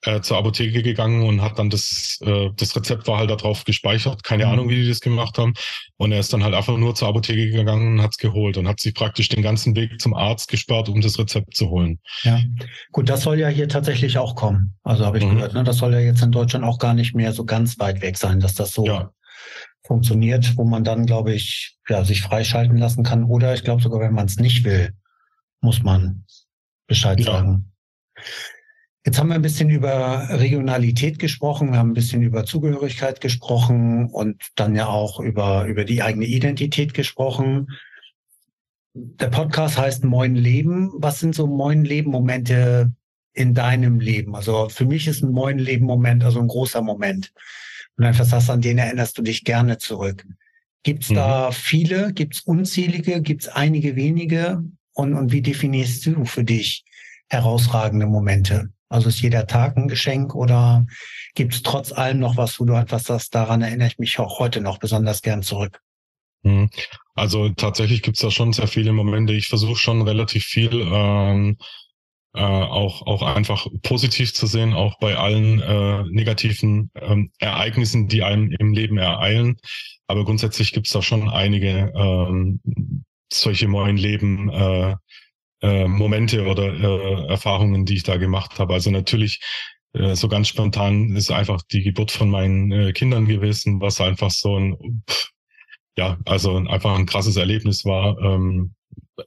[0.02, 4.22] äh, zur Apotheke gegangen und hat dann das, äh, das Rezept war halt darauf gespeichert.
[4.22, 4.52] Keine mhm.
[4.52, 5.52] Ahnung, wie die das gemacht haben.
[5.98, 8.66] Und er ist dann halt einfach nur zur Apotheke gegangen und hat es geholt und
[8.66, 11.98] hat sich praktisch den ganzen Weg zum Arzt gespart, um das Rezept zu holen.
[12.22, 12.40] Ja,
[12.92, 14.74] gut, das soll ja hier tatsächlich auch kommen.
[14.82, 15.36] Also habe ich mhm.
[15.36, 15.64] gehört, ne?
[15.64, 18.40] das soll ja jetzt in Deutschland auch gar nicht mehr so ganz weit weg sein,
[18.40, 19.10] dass das so ja.
[19.84, 23.24] funktioniert, wo man dann, glaube ich, ja, sich freischalten lassen kann.
[23.24, 24.94] Oder ich glaube sogar, wenn man es nicht will,
[25.60, 26.24] muss man
[26.90, 27.26] Bescheid ja.
[27.26, 27.72] sagen.
[29.06, 34.10] Jetzt haben wir ein bisschen über Regionalität gesprochen, wir haben ein bisschen über Zugehörigkeit gesprochen
[34.10, 37.68] und dann ja auch über, über die eigene Identität gesprochen.
[38.92, 40.90] Der Podcast heißt Moin Leben.
[40.96, 42.92] Was sind so Moin Leben Momente
[43.32, 44.34] in deinem Leben?
[44.34, 47.32] Also für mich ist ein Moin Leben Moment also ein großer Moment.
[47.96, 50.26] Und einfach sagst, an den erinnerst du dich gerne zurück.
[50.82, 51.14] Gibt es mhm.
[51.14, 52.12] da viele?
[52.12, 53.22] Gibt es unzählige?
[53.22, 54.64] Gibt es einige wenige?
[54.94, 56.84] Und, und wie definierst du für dich
[57.28, 58.70] herausragende Momente?
[58.88, 60.86] Also ist jeder Tag ein Geschenk oder
[61.34, 64.40] gibt es trotz allem noch was, wo du etwas sagst, daran erinnere ich mich auch
[64.40, 65.80] heute noch besonders gern zurück?
[66.42, 66.70] Mhm.
[67.14, 69.32] Also tatsächlich gibt es da schon sehr viele Momente.
[69.32, 71.56] Ich versuche schon relativ viel ähm,
[72.34, 78.22] äh, auch, auch einfach positiv zu sehen, auch bei allen äh, negativen ähm, Ereignissen, die
[78.22, 79.56] einem im Leben ereilen.
[80.06, 82.60] Aber grundsätzlich gibt es da schon einige ähm,
[83.32, 84.96] solche neuen Leben äh,
[85.62, 88.74] äh, Momente oder äh, Erfahrungen, die ich da gemacht habe.
[88.74, 89.40] Also natürlich
[89.92, 94.30] äh, so ganz spontan ist einfach die Geburt von meinen äh, Kindern gewesen, was einfach
[94.30, 95.30] so ein pff,
[95.96, 98.74] ja, also einfach ein krasses Erlebnis war, ähm,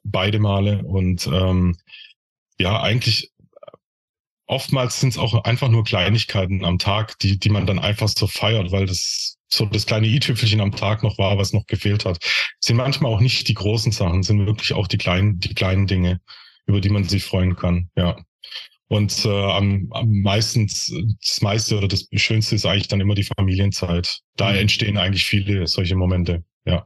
[0.03, 1.75] beide Male und ähm,
[2.57, 3.31] ja, eigentlich
[4.47, 8.27] oftmals sind es auch einfach nur Kleinigkeiten am Tag, die, die man dann einfach so
[8.27, 12.17] feiert, weil das so das kleine i-Tüpfelchen am Tag noch war, was noch gefehlt hat.
[12.59, 16.19] sind manchmal auch nicht die großen Sachen, sind wirklich auch die kleinen, die kleinen Dinge,
[16.65, 17.89] über die man sich freuen kann.
[17.95, 18.17] Ja.
[18.87, 23.27] Und äh, am, am meisten, das meiste oder das Schönste ist eigentlich dann immer die
[23.37, 24.19] Familienzeit.
[24.35, 24.57] Da mhm.
[24.57, 26.83] entstehen eigentlich viele solche Momente, ja.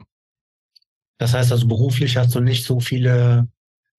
[1.17, 3.47] Das heißt also, beruflich hast du nicht so viele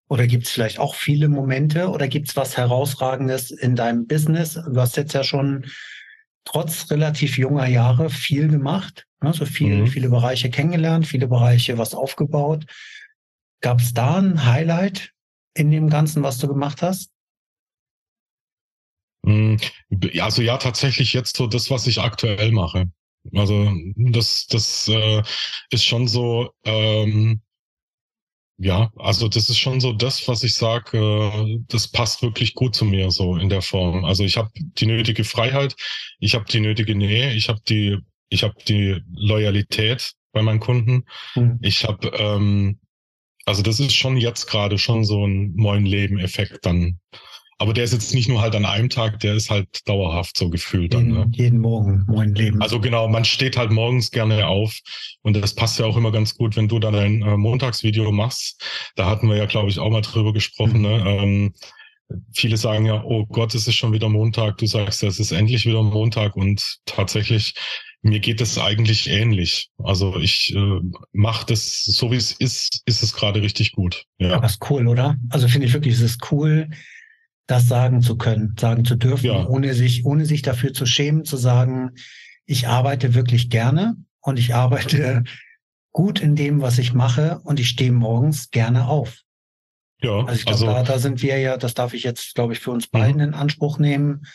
[0.09, 4.55] oder gibt es vielleicht auch viele Momente oder gibt es was Herausragendes in deinem Business?
[4.55, 5.67] Du hast jetzt ja schon
[6.45, 9.87] trotz relativ junger Jahre viel gemacht, also viel, mhm.
[9.87, 12.67] viele Bereiche kennengelernt, viele Bereiche was aufgebaut.
[13.61, 15.13] Gab es da ein Highlight
[15.55, 17.11] in dem Ganzen, was du gemacht hast?
[19.23, 19.59] Mhm.
[20.21, 22.91] Also ja, tatsächlich jetzt so das, was ich aktuell mache.
[23.35, 25.23] Also das, das äh,
[25.71, 27.43] ist schon so, ähm,
[28.59, 32.75] ja, also das ist schon so das, was ich sage, äh, das passt wirklich gut
[32.75, 34.05] zu mir so in der Form.
[34.05, 35.77] Also ich habe die nötige Freiheit,
[36.19, 37.99] ich habe die nötige Nähe, ich habe die,
[38.29, 41.05] ich habe die Loyalität bei meinen Kunden.
[41.37, 41.59] Mhm.
[41.63, 42.81] Ich habe, ähm,
[43.47, 46.99] also das ist schon jetzt gerade schon so ein neuen Leben-Effekt dann
[47.59, 50.49] aber der ist jetzt nicht nur halt an einem Tag, der ist halt dauerhaft so
[50.49, 51.31] gefühlt jeden, dann.
[51.31, 51.33] Ne?
[51.35, 52.63] Jeden Morgen, mein Leben.
[52.63, 54.79] Also genau, man steht halt morgens gerne auf
[55.23, 58.63] und das passt ja auch immer ganz gut, wenn du dann ein äh, Montagsvideo machst.
[58.95, 60.79] Da hatten wir ja, glaube ich, auch mal drüber gesprochen.
[60.79, 60.83] Mhm.
[60.83, 61.05] Ne?
[61.07, 61.55] Ähm,
[62.33, 64.59] viele sagen ja, oh Gott, es ist schon wieder Montag.
[64.59, 67.55] Du sagst es ist endlich wieder Montag und tatsächlich
[68.03, 69.71] mir geht es eigentlich ähnlich.
[69.79, 70.81] Also ich äh,
[71.13, 74.05] mache das so wie es ist, ist es gerade richtig gut.
[74.19, 74.35] Ja.
[74.35, 75.17] Aber ist cool, oder?
[75.31, 76.71] Also finde ich wirklich, es ist cool,
[77.49, 79.47] das sagen zu können, sagen zu dürfen, ja.
[79.47, 81.93] ohne sich, ohne sich dafür zu schämen, zu sagen,
[82.45, 85.25] ich arbeite wirklich gerne und ich arbeite
[85.93, 89.23] gut in dem, was ich mache und ich stehe morgens gerne auf.
[90.03, 92.53] Ja, also ich glaube, also, da, da sind wir ja, das darf ich jetzt, glaube
[92.53, 93.29] ich, für uns beiden mhm.
[93.29, 94.27] in Anspruch nehmen.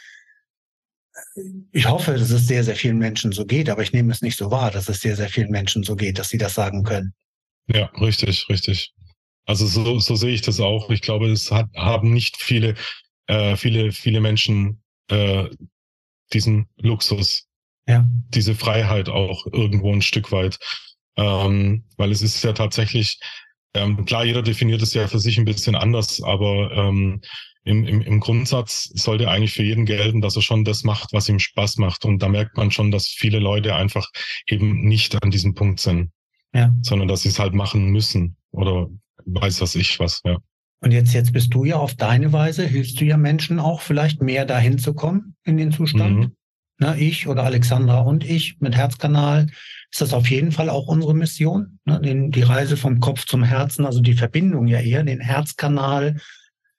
[1.72, 4.38] Ich hoffe, dass es sehr, sehr vielen Menschen so geht, aber ich nehme es nicht
[4.38, 7.14] so wahr, dass es sehr, sehr vielen Menschen so geht, dass sie das sagen können.
[7.68, 8.91] Ja, richtig, richtig.
[9.45, 10.89] Also so, so sehe ich das auch.
[10.89, 12.76] Ich glaube, es hat, haben nicht viele
[13.28, 15.49] äh, viele, viele Menschen äh,
[16.34, 17.47] diesen Luxus,
[17.88, 18.05] ja.
[18.30, 20.59] diese Freiheit auch irgendwo ein Stück weit.
[21.15, 23.19] Ähm, weil es ist ja tatsächlich,
[23.76, 27.21] ähm, klar, jeder definiert es ja für sich ein bisschen anders, aber ähm,
[27.65, 31.30] im, im, im Grundsatz sollte eigentlich für jeden gelten, dass er schon das macht, was
[31.30, 32.03] ihm Spaß macht.
[32.03, 34.09] Und da merkt man schon, dass viele Leute einfach
[34.47, 36.11] eben nicht an diesem Punkt sind,
[36.53, 36.74] ja.
[36.82, 38.89] sondern dass sie es halt machen müssen oder
[39.26, 40.38] weiß was ich was, ja.
[40.84, 44.21] Und jetzt, jetzt bist du ja auf deine Weise, hilfst du ja Menschen auch vielleicht
[44.21, 46.19] mehr dahin zu kommen in den Zustand.
[46.19, 46.31] Mhm.
[46.77, 49.47] Na, ich oder Alexandra und ich mit Herzkanal
[49.91, 51.79] ist das auf jeden Fall auch unsere Mission.
[51.86, 52.01] Ne?
[52.01, 56.17] Den, die Reise vom Kopf zum Herzen, also die Verbindung ja eher, den Herzkanal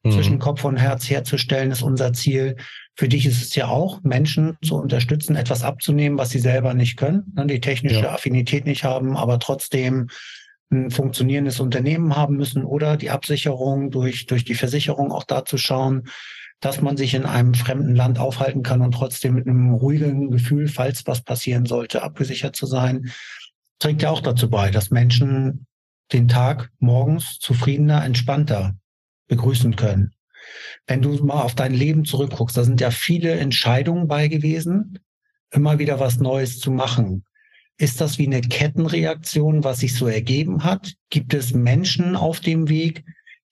[0.02, 0.10] mhm.
[0.10, 2.56] zwischen Kopf und Herz herzustellen, ist unser Ziel.
[2.96, 6.98] Für dich ist es ja auch, Menschen zu unterstützen, etwas abzunehmen, was sie selber nicht
[6.98, 7.46] können, ne?
[7.46, 8.12] die technische ja.
[8.12, 10.08] Affinität nicht haben, aber trotzdem
[10.70, 16.08] ein funktionierendes Unternehmen haben müssen oder die Absicherung durch, durch die Versicherung auch dazu schauen,
[16.60, 20.68] dass man sich in einem fremden Land aufhalten kann und trotzdem mit einem ruhigen Gefühl,
[20.68, 23.12] falls was passieren sollte, abgesichert zu sein,
[23.78, 25.66] trägt ja auch dazu bei, dass Menschen
[26.12, 28.74] den Tag morgens zufriedener, entspannter
[29.28, 30.14] begrüßen können.
[30.86, 34.98] Wenn du mal auf dein Leben zurückguckst, da sind ja viele Entscheidungen bei gewesen,
[35.50, 37.24] immer wieder was Neues zu machen.
[37.76, 40.94] Ist das wie eine Kettenreaktion, was sich so ergeben hat?
[41.10, 43.04] Gibt es Menschen auf dem Weg,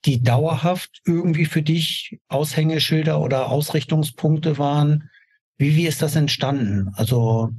[0.05, 5.09] die dauerhaft irgendwie für dich Aushängeschilder oder Ausrichtungspunkte waren?
[5.57, 6.89] Wie, wie ist das entstanden?
[6.93, 7.51] Also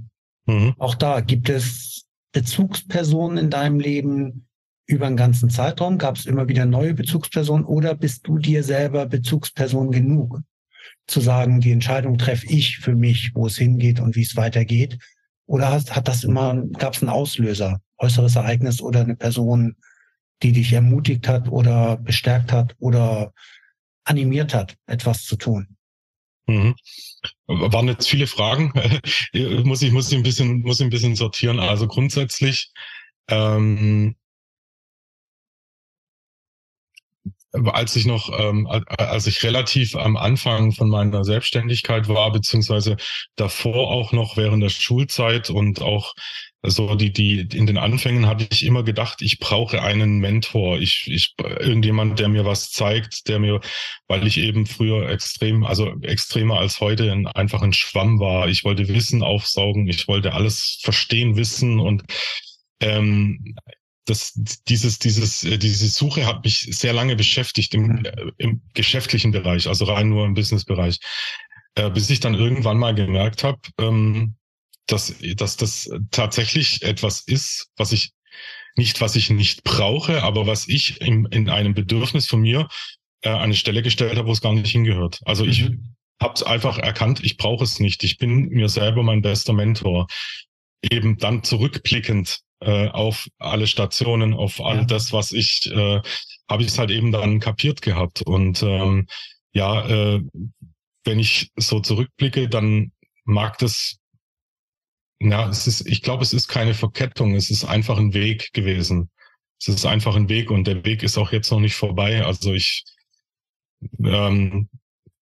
[0.47, 0.75] mhm.
[0.79, 4.47] auch da gibt es Bezugspersonen in deinem Leben
[4.87, 5.99] über einen ganzen Zeitraum?
[5.99, 10.41] Gab es immer wieder neue Bezugspersonen oder bist du dir selber Bezugsperson genug?
[11.07, 14.99] Zu sagen, die Entscheidung treffe ich für mich, wo es hingeht und wie es weitergeht.
[15.47, 19.77] Oder hast, hat das immer, gab es einen Auslöser, äußeres Ereignis oder eine Person,
[20.43, 23.33] die dich ermutigt hat oder bestärkt hat oder
[24.05, 25.77] animiert hat, etwas zu tun?
[26.47, 26.75] Mhm.
[27.47, 28.73] Waren jetzt viele Fragen.
[29.65, 31.59] muss ich muss ich ein bisschen muss ich ein bisschen sortieren.
[31.59, 32.71] Also grundsätzlich
[33.29, 34.17] ähm,
[37.67, 42.97] als ich noch, ähm, als ich relativ am Anfang von meiner Selbstständigkeit war, beziehungsweise
[43.37, 46.15] davor auch noch während der Schulzeit und auch
[46.67, 50.79] so die, die, in den Anfängen habe ich immer gedacht, ich brauche einen Mentor.
[50.79, 53.61] Ich, ich, irgendjemand, der mir was zeigt, der mir,
[54.09, 58.49] weil ich eben früher extrem, also extremer als heute ein, einfach ein Schwamm war.
[58.49, 59.87] Ich wollte Wissen aufsaugen.
[59.89, 62.03] Ich wollte alles verstehen, wissen und
[62.81, 63.55] ähm,
[64.05, 64.33] das,
[64.69, 68.05] dieses, dieses, äh, diese Suche hat mich sehr lange beschäftigt im, mhm.
[68.05, 70.99] äh, im geschäftlichen Bereich, also rein nur im Businessbereich,
[71.75, 74.37] äh, bis ich dann irgendwann mal gemerkt habe, ähm,
[74.87, 78.13] dass, dass das tatsächlich etwas ist, was ich
[78.77, 82.69] nicht, was ich nicht brauche, aber was ich im, in einem Bedürfnis von mir
[83.23, 85.21] äh, an eine Stelle gestellt habe, wo es gar nicht hingehört.
[85.25, 85.51] Also mhm.
[85.51, 85.71] ich
[86.21, 88.05] habe es einfach erkannt, ich brauche es nicht.
[88.05, 90.07] Ich bin mir selber mein bester Mentor.
[90.83, 94.85] Eben dann zurückblickend äh, auf alle Stationen, auf all ja.
[94.85, 96.01] das, was ich, äh,
[96.49, 98.23] habe ich es halt eben dann kapiert gehabt.
[98.23, 99.07] Und ähm,
[99.53, 100.23] ja, äh,
[101.05, 102.93] wenn ich so zurückblicke, dann
[103.25, 103.99] mag das,
[105.21, 109.11] ja, es ist, ich glaube, es ist keine Verkettung, es ist einfach ein Weg gewesen.
[109.61, 112.25] Es ist einfach ein Weg und der Weg ist auch jetzt noch nicht vorbei.
[112.25, 112.85] Also ich,
[114.05, 114.69] ähm,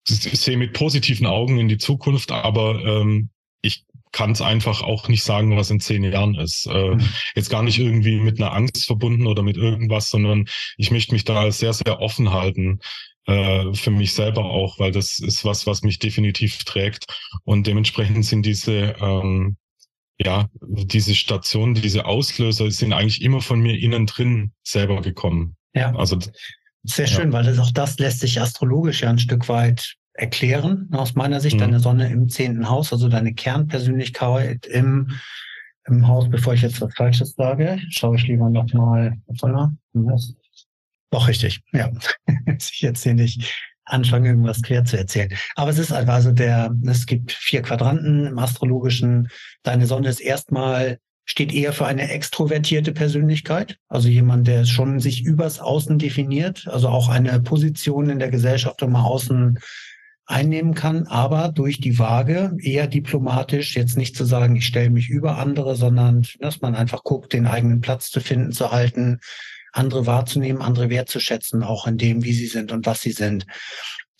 [0.08, 3.30] ich sehe mit positiven Augen in die Zukunft, aber ähm,
[3.62, 6.68] ich kann es einfach auch nicht sagen, was in zehn Jahren ist.
[6.68, 7.09] Äh, mhm.
[7.36, 10.45] Jetzt gar nicht irgendwie mit einer Angst verbunden oder mit irgendwas, sondern
[10.78, 12.80] ich möchte mich da sehr, sehr offen halten
[13.26, 17.05] äh, für mich selber auch, weil das ist was, was mich definitiv trägt.
[17.43, 19.57] Und dementsprechend sind diese ähm,
[20.24, 25.55] ja, diese Stationen, diese Auslöser sind eigentlich immer von mir innen drin selber gekommen.
[25.74, 25.95] Ja.
[25.95, 26.20] Also
[26.84, 27.34] sehr schön, ja.
[27.34, 31.55] weil das, auch das lässt sich astrologisch ja ein Stück weit erklären, aus meiner Sicht.
[31.55, 31.61] Mhm.
[31.61, 35.09] Deine Sonne im zehnten Haus, also deine Kernpersönlichkeit im,
[35.88, 39.17] im Haus, bevor ich jetzt was Falsches sage, schaue ich lieber nochmal.
[41.09, 41.91] Doch, richtig, ja.
[42.45, 43.51] ich jetzt hier nicht
[43.84, 45.34] anfangen, irgendwas quer zu erzählen.
[45.55, 49.28] Aber es ist einfach, also der, es gibt vier Quadranten im astrologischen.
[49.63, 55.24] Deine Sonne ist erstmal steht eher für eine extrovertierte Persönlichkeit, also jemand, der schon sich
[55.24, 59.59] übers Außen definiert, also auch eine Position in der Gesellschaft um Außen
[60.26, 65.09] einnehmen kann, aber durch die Waage eher diplomatisch, jetzt nicht zu sagen, ich stelle mich
[65.09, 69.19] über andere, sondern dass man einfach guckt, den eigenen Platz zu finden, zu halten,
[69.74, 73.45] andere wahrzunehmen, andere wertzuschätzen, auch in dem, wie sie sind und was sie sind.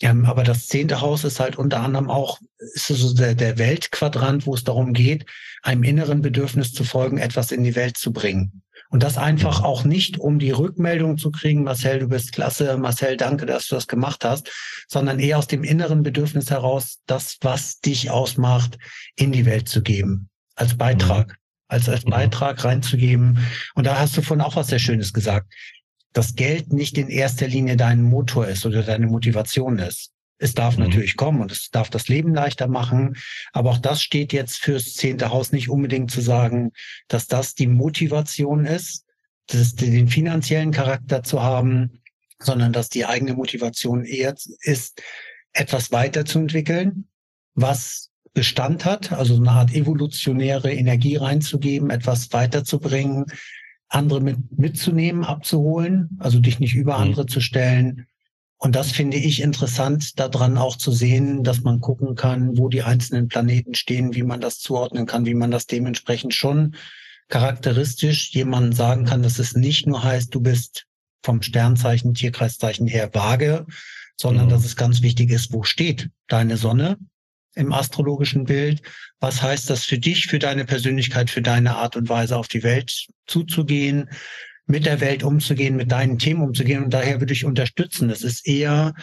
[0.00, 4.46] Ähm, aber das zehnte Haus ist halt unter anderem auch, ist so der, der Weltquadrant,
[4.46, 5.26] wo es darum geht,
[5.62, 8.62] einem inneren Bedürfnis zu folgen, etwas in die Welt zu bringen.
[8.92, 13.16] Und das einfach auch nicht, um die Rückmeldung zu kriegen, Marcel, du bist klasse, Marcel,
[13.16, 14.50] danke, dass du das gemacht hast,
[14.86, 18.78] sondern eher aus dem inneren Bedürfnis heraus, das, was dich ausmacht,
[19.16, 21.34] in die Welt zu geben, als Beitrag, mhm.
[21.68, 22.10] als, als mhm.
[22.10, 23.38] Beitrag reinzugeben.
[23.74, 25.52] Und da hast du vorhin auch was sehr Schönes gesagt
[26.12, 30.12] dass Geld nicht in erster Linie dein Motor ist oder deine Motivation ist.
[30.42, 30.84] Es darf mhm.
[30.84, 33.16] natürlich kommen und es darf das Leben leichter machen.
[33.52, 36.72] Aber auch das steht jetzt fürs zehnte Haus nicht unbedingt zu sagen,
[37.06, 39.04] dass das die Motivation ist,
[39.46, 42.02] das, den finanziellen Charakter zu haben,
[42.40, 45.00] sondern dass die eigene Motivation eher ist,
[45.52, 47.06] etwas weiterzuentwickeln,
[47.54, 53.26] was Bestand hat, also eine Art evolutionäre Energie reinzugeben, etwas weiterzubringen,
[53.88, 57.02] andere mit, mitzunehmen, abzuholen, also dich nicht über mhm.
[57.02, 58.06] andere zu stellen.
[58.62, 62.84] Und das finde ich interessant, daran auch zu sehen, dass man gucken kann, wo die
[62.84, 66.76] einzelnen Planeten stehen, wie man das zuordnen kann, wie man das dementsprechend schon
[67.28, 70.86] charakteristisch jemandem sagen kann, dass es nicht nur heißt, du bist
[71.24, 73.66] vom Sternzeichen, Tierkreiszeichen her vage,
[74.16, 74.50] sondern mhm.
[74.50, 76.98] dass es ganz wichtig ist, wo steht deine Sonne
[77.56, 78.80] im astrologischen Bild.
[79.18, 82.62] Was heißt das für dich, für deine Persönlichkeit, für deine Art und Weise auf die
[82.62, 84.08] Welt zuzugehen,
[84.66, 86.84] mit der Welt umzugehen, mit deinen Themen umzugehen?
[86.84, 88.08] Und daher würde ich unterstützen.
[88.08, 88.94] Das ist eher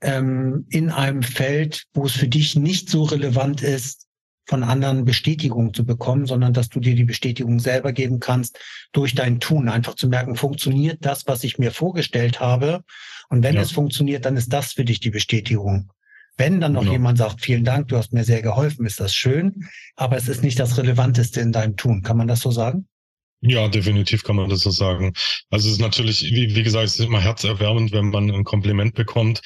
[0.00, 4.06] ähm, in einem Feld, wo es für dich nicht so relevant ist,
[4.48, 8.60] von anderen Bestätigung zu bekommen, sondern dass du dir die Bestätigung selber geben kannst
[8.92, 9.68] durch dein Tun.
[9.68, 12.82] Einfach zu merken, funktioniert das, was ich mir vorgestellt habe?
[13.28, 13.62] Und wenn ja.
[13.62, 15.90] es funktioniert, dann ist das für dich die Bestätigung.
[16.36, 16.92] Wenn dann noch genau.
[16.92, 20.42] jemand sagt, vielen Dank, du hast mir sehr geholfen, ist das schön, aber es ist
[20.42, 22.02] nicht das Relevanteste in deinem Tun.
[22.02, 22.86] Kann man das so sagen?
[23.40, 25.12] Ja, definitiv kann man das so sagen.
[25.50, 28.94] Also es ist natürlich, wie, wie gesagt, es ist immer herzerwärmend, wenn man ein Kompliment
[28.94, 29.40] bekommt.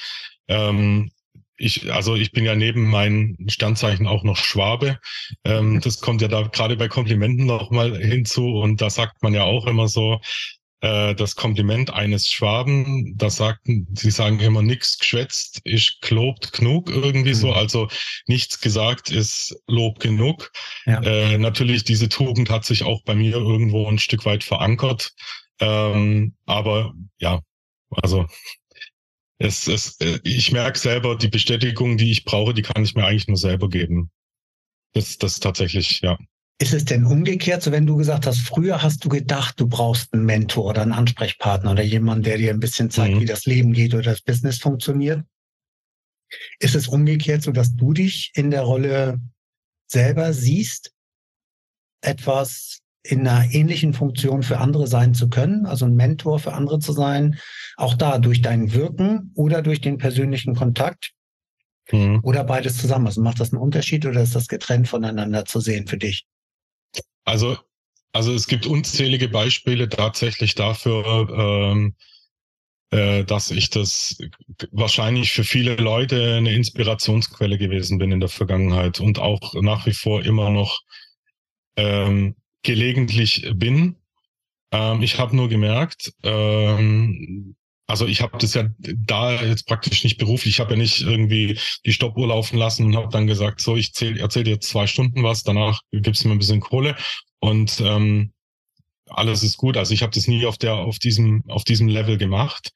[0.47, 1.11] Ähm,
[1.57, 4.97] ich, also ich bin ja neben meinen Sternzeichen auch noch Schwabe.
[5.43, 9.33] Ähm, das kommt ja da gerade bei Komplimenten noch mal hinzu und da sagt man
[9.33, 10.19] ja auch immer so,
[10.81, 16.89] äh, das Kompliment eines Schwaben, da sagten, sie sagen immer nichts geschwätzt, ist gelobt genug
[16.89, 17.35] irgendwie mhm.
[17.35, 17.87] so, also
[18.27, 20.51] nichts gesagt ist Lob genug.
[20.85, 21.01] Ja.
[21.03, 25.13] Äh, natürlich, diese Tugend hat sich auch bei mir irgendwo ein Stück weit verankert.
[25.59, 27.41] Ähm, aber ja,
[27.91, 28.25] also
[29.37, 33.05] es, es, äh, ich merke selber, die Bestätigung, die ich brauche, die kann ich mir
[33.05, 34.11] eigentlich nur selber geben.
[34.93, 36.17] Das, das tatsächlich, ja.
[36.61, 40.13] Ist es denn umgekehrt, so wenn du gesagt hast, früher hast du gedacht, du brauchst
[40.13, 43.21] einen Mentor oder einen Ansprechpartner oder jemanden, der dir ein bisschen zeigt, mhm.
[43.21, 45.23] wie das Leben geht oder das Business funktioniert?
[46.59, 49.19] Ist es umgekehrt, so dass du dich in der Rolle
[49.87, 50.91] selber siehst,
[52.01, 56.77] etwas in einer ähnlichen Funktion für andere sein zu können, also ein Mentor für andere
[56.77, 57.39] zu sein,
[57.75, 61.13] auch da durch dein Wirken oder durch den persönlichen Kontakt
[61.91, 62.19] mhm.
[62.21, 63.07] oder beides zusammen.
[63.07, 66.27] Also macht das einen Unterschied oder ist das getrennt voneinander zu sehen für dich?
[67.25, 67.57] Also,
[68.13, 71.95] also es gibt unzählige Beispiele tatsächlich dafür, ähm,
[72.91, 74.17] äh, dass ich das
[74.71, 79.93] wahrscheinlich für viele Leute eine Inspirationsquelle gewesen bin in der Vergangenheit und auch nach wie
[79.93, 80.81] vor immer noch
[81.77, 83.95] ähm, gelegentlich bin.
[84.71, 87.55] Ähm, ich habe nur gemerkt, ähm,
[87.91, 91.59] also ich habe das ja da jetzt praktisch nicht beruflich, ich habe ja nicht irgendwie
[91.85, 95.43] die Stoppuhr laufen lassen und habe dann gesagt, so ich erzähle dir zwei Stunden was,
[95.43, 96.95] danach gibst du mir ein bisschen Kohle
[97.39, 98.33] und ähm,
[99.07, 99.77] alles ist gut.
[99.77, 102.71] Also ich habe das nie auf der auf diesem auf diesem Level gemacht.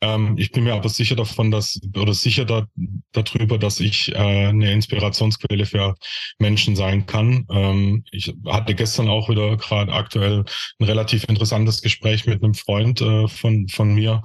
[0.00, 2.66] Ähm, ich bin mir aber sicher davon, dass oder sicher da,
[3.12, 5.94] darüber, dass ich äh, eine Inspirationsquelle für
[6.38, 7.46] Menschen sein kann.
[7.50, 10.44] Ähm, ich hatte gestern auch wieder gerade aktuell
[10.78, 14.22] ein relativ interessantes Gespräch mit einem Freund äh, von von mir,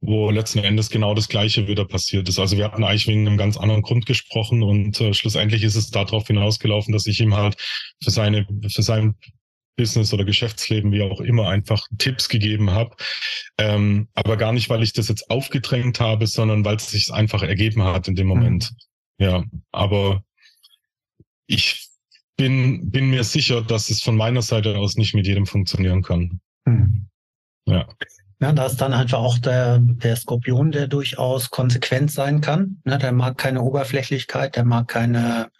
[0.00, 2.38] wo letzten Endes genau das Gleiche wieder passiert ist.
[2.38, 5.90] Also wir hatten eigentlich wegen einem ganz anderen Grund gesprochen und äh, schlussendlich ist es
[5.90, 7.56] darauf hinausgelaufen, dass ich ihm halt
[8.02, 9.16] für seine für sein
[9.78, 12.94] Business oder Geschäftsleben, wie auch immer, einfach Tipps gegeben habe.
[13.56, 17.42] Ähm, aber gar nicht, weil ich das jetzt aufgedrängt habe, sondern weil es sich einfach
[17.42, 18.34] ergeben hat in dem mhm.
[18.34, 18.70] Moment.
[19.18, 19.24] Mhm.
[19.24, 20.22] Ja, aber
[21.46, 21.88] ich
[22.36, 26.40] bin, bin mir sicher, dass es von meiner Seite aus nicht mit jedem funktionieren kann.
[26.66, 27.08] Mhm.
[27.66, 27.88] Ja.
[28.40, 32.80] Ja, da ist dann einfach auch der, der Skorpion, der durchaus konsequent sein kann.
[32.84, 35.50] Ne, der mag keine Oberflächlichkeit, der mag keine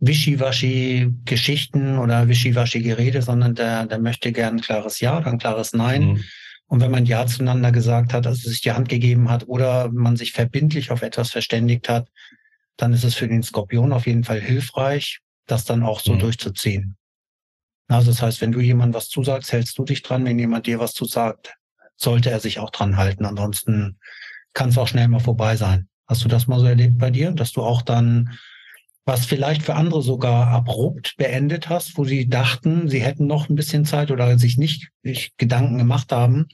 [0.00, 6.04] Wischiwaschi-Geschichten oder Wischiwaschi-Gerede, sondern der, der möchte gern ein klares Ja oder ein klares Nein.
[6.04, 6.24] Mhm.
[6.68, 10.16] Und wenn man Ja zueinander gesagt hat, also sich die Hand gegeben hat oder man
[10.16, 12.08] sich verbindlich auf etwas verständigt hat,
[12.76, 16.20] dann ist es für den Skorpion auf jeden Fall hilfreich, das dann auch so mhm.
[16.20, 16.96] durchzuziehen.
[17.88, 20.24] Also das heißt, wenn du jemandem was zusagst, hältst du dich dran.
[20.24, 21.56] Wenn jemand dir was zusagt,
[21.96, 23.24] sollte er sich auch dran halten.
[23.24, 23.98] Ansonsten
[24.52, 25.88] kann es auch schnell mal vorbei sein.
[26.06, 28.38] Hast du das mal so erlebt bei dir, dass du auch dann
[29.08, 33.54] was vielleicht für andere sogar abrupt beendet hast, wo sie dachten, sie hätten noch ein
[33.54, 34.90] bisschen Zeit oder sich nicht,
[35.38, 36.46] Gedanken gemacht haben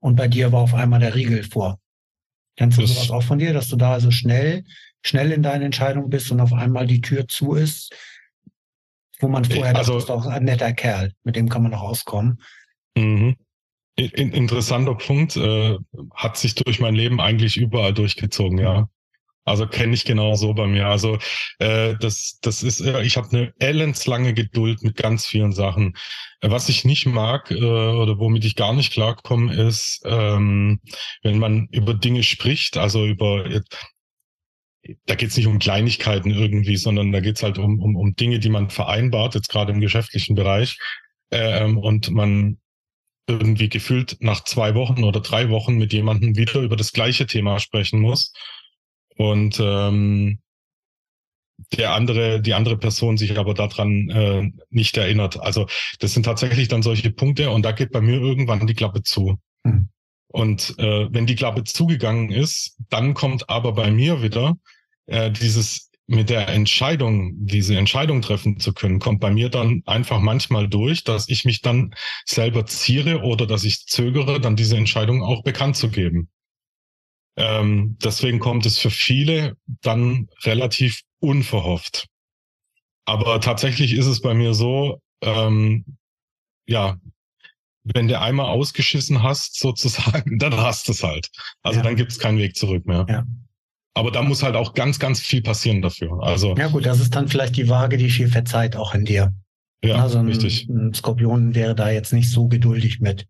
[0.00, 1.78] und bei dir war auf einmal der Riegel vor.
[2.56, 4.64] Kennst du das sowas auch von dir, dass du da also schnell,
[5.02, 7.94] schnell in deine Entscheidung bist und auf einmal die Tür zu ist,
[9.20, 11.70] wo man vorher also, dachte, das ist doch ein netter Kerl, mit dem kann man
[11.70, 12.42] noch auskommen.
[12.96, 13.36] Mhm.
[13.94, 15.76] Interessanter Punkt, äh,
[16.14, 18.88] hat sich durch mein Leben eigentlich überall durchgezogen, ja.
[19.44, 20.86] Also kenne ich genau so bei mir.
[20.86, 21.18] Also
[21.58, 25.96] äh, das, das ist, äh, ich habe eine elendslange Geduld mit ganz vielen Sachen.
[26.42, 30.80] Was ich nicht mag äh, oder womit ich gar nicht klarkomme, ist, ähm,
[31.22, 33.44] wenn man über Dinge spricht, also über
[35.06, 38.14] da geht es nicht um Kleinigkeiten irgendwie, sondern da geht es halt um, um, um
[38.14, 40.78] Dinge, die man vereinbart, jetzt gerade im geschäftlichen Bereich.
[41.30, 42.58] Ähm, und man
[43.28, 47.60] irgendwie gefühlt nach zwei Wochen oder drei Wochen mit jemandem wieder über das gleiche Thema
[47.60, 48.32] sprechen muss
[49.20, 50.38] und ähm,
[51.74, 55.38] der andere, die andere Person sich aber daran äh, nicht erinnert.
[55.38, 55.66] Also
[55.98, 59.38] das sind tatsächlich dann solche Punkte und da geht bei mir irgendwann die Klappe zu.
[59.62, 59.90] Mhm.
[60.28, 64.56] Und äh, wenn die Klappe zugegangen ist, dann kommt aber bei mir wieder
[65.04, 70.20] äh, dieses mit der Entscheidung, diese Entscheidung treffen zu können, kommt bei mir dann einfach
[70.20, 71.94] manchmal durch, dass ich mich dann
[72.24, 76.30] selber ziere oder dass ich zögere, dann diese Entscheidung auch bekannt zu geben.
[77.36, 82.06] Ähm, deswegen kommt es für viele dann relativ unverhofft.
[83.04, 85.84] Aber tatsächlich ist es bei mir so, ähm,
[86.66, 86.96] ja,
[87.84, 91.28] wenn der einmal ausgeschissen hast, sozusagen, dann hast es halt.
[91.62, 91.84] Also ja.
[91.84, 93.06] dann gibt es keinen Weg zurück mehr.
[93.08, 93.24] Ja.
[93.94, 96.22] Aber da muss halt auch ganz, ganz viel passieren dafür.
[96.22, 99.34] Also ja gut, das ist dann vielleicht die Waage, die viel verzeiht auch in dir.
[99.82, 100.68] Ja, also ein, richtig.
[100.68, 103.26] Ein Skorpion wäre da jetzt nicht so geduldig mit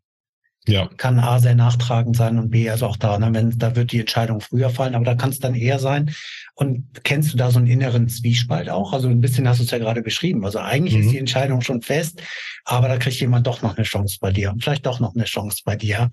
[0.70, 0.88] ja.
[0.96, 4.00] kann A sehr nachtragend sein und B also auch da, ne, wenn da wird die
[4.00, 6.14] Entscheidung früher fallen, aber da kann es dann eher sein.
[6.54, 8.92] Und kennst du da so einen inneren Zwiespalt auch?
[8.92, 10.44] Also ein bisschen hast du es ja gerade beschrieben.
[10.44, 11.02] Also eigentlich mhm.
[11.02, 12.22] ist die Entscheidung schon fest,
[12.64, 15.24] aber da kriegt jemand doch noch eine Chance bei dir und vielleicht doch noch eine
[15.24, 16.10] Chance bei dir,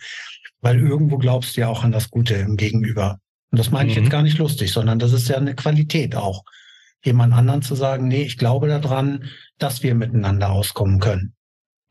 [0.61, 3.19] weil irgendwo glaubst du ja auch an das Gute im Gegenüber.
[3.51, 4.03] Und das meine ich mhm.
[4.03, 6.43] jetzt gar nicht lustig, sondern das ist ja eine Qualität auch.
[7.03, 11.33] Jemand anderen zu sagen, nee, ich glaube daran, dass wir miteinander auskommen können.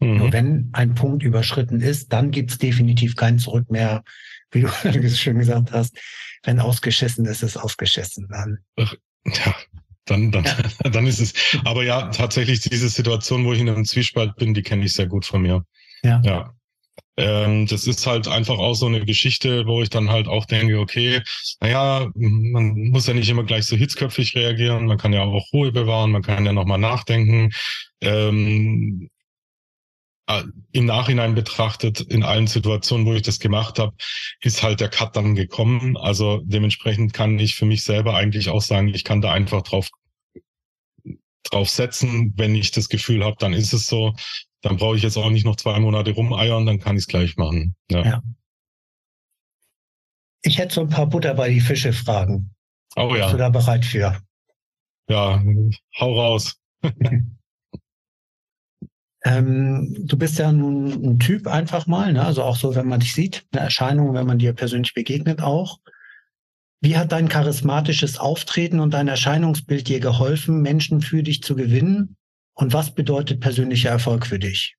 [0.00, 0.16] Mhm.
[0.18, 4.02] Nur wenn ein Punkt überschritten ist, dann gibt's definitiv kein Zurück mehr,
[4.50, 4.68] wie du
[5.14, 5.96] schön gesagt hast.
[6.42, 8.28] Wenn ausgeschissen ist, ist ausgeschissen.
[8.28, 8.58] Dann.
[8.76, 9.54] Ja,
[10.04, 10.56] dann, dann, ja.
[10.90, 11.34] dann ist es.
[11.64, 15.06] Aber ja, tatsächlich diese Situation, wo ich in einem Zwiespalt bin, die kenne ich sehr
[15.06, 15.64] gut von mir.
[16.02, 16.20] Ja.
[16.24, 16.52] ja.
[17.18, 20.78] Ähm, das ist halt einfach auch so eine Geschichte, wo ich dann halt auch denke,
[20.78, 21.22] okay,
[21.60, 25.72] naja, man muss ja nicht immer gleich so hitzköpfig reagieren, man kann ja auch Ruhe
[25.72, 27.52] bewahren, man kann ja nochmal nachdenken.
[28.02, 29.15] Ähm, äh,
[30.72, 33.94] im Nachhinein betrachtet, in allen Situationen, wo ich das gemacht habe,
[34.40, 35.96] ist halt der Cut dann gekommen.
[35.96, 39.88] Also dementsprechend kann ich für mich selber eigentlich auch sagen, ich kann da einfach drauf
[41.44, 44.14] drauf setzen, wenn ich das Gefühl habe, dann ist es so.
[44.62, 47.36] Dann brauche ich jetzt auch nicht noch zwei Monate rumeiern, dann kann ich es gleich
[47.36, 47.76] machen.
[47.88, 48.04] Ja.
[48.04, 48.22] ja.
[50.42, 52.50] Ich hätte so ein paar Butter bei die Fische Fragen.
[52.96, 53.26] Oh ja.
[53.26, 54.20] Bist du da bereit für?
[55.08, 55.42] Ja,
[56.00, 56.56] hau raus.
[59.26, 62.24] ähm, du bist ja nun ein Typ einfach mal, ne?
[62.24, 65.80] also auch so, wenn man dich sieht, eine Erscheinung, wenn man dir persönlich begegnet auch.
[66.80, 72.16] Wie hat dein charismatisches Auftreten und dein Erscheinungsbild dir geholfen, Menschen für dich zu gewinnen?
[72.54, 74.76] Und was bedeutet persönlicher Erfolg für dich?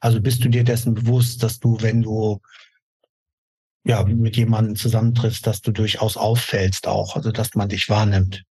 [0.00, 2.40] Also bist du dir dessen bewusst, dass du, wenn du
[3.84, 8.44] ja mit jemandem zusammentriffst, dass du durchaus auffällst auch, also dass man dich wahrnimmt?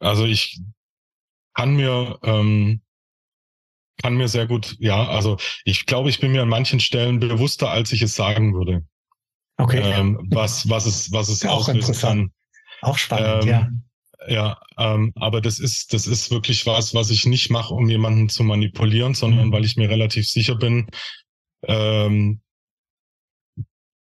[0.00, 0.60] Also ich
[1.58, 2.82] kann mir ähm,
[4.00, 7.70] kann mir sehr gut, ja, also ich glaube, ich bin mir an manchen Stellen bewusster,
[7.70, 8.86] als ich es sagen würde.
[9.56, 9.80] Okay.
[9.82, 12.32] Ähm, was, was es, was es auch auslösen kann.
[12.80, 13.68] Auch spannend, ähm, ja.
[14.28, 18.28] Ja, ähm, aber das ist, das ist wirklich was, was ich nicht mache, um jemanden
[18.28, 19.52] zu manipulieren, sondern mhm.
[19.52, 20.88] weil ich mir relativ sicher bin,
[21.66, 22.40] ähm,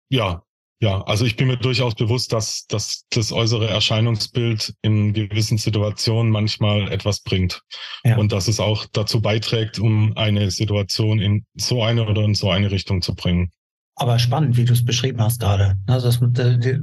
[0.09, 0.43] ja,
[0.81, 6.31] ja, also ich bin mir durchaus bewusst, dass, dass das äußere Erscheinungsbild in gewissen Situationen
[6.31, 7.61] manchmal etwas bringt.
[8.03, 8.17] Ja.
[8.17, 12.49] Und dass es auch dazu beiträgt, um eine Situation in so eine oder in so
[12.49, 13.51] eine Richtung zu bringen.
[13.95, 15.77] Aber spannend, wie du es beschrieben hast gerade.
[15.85, 16.79] Also das äh,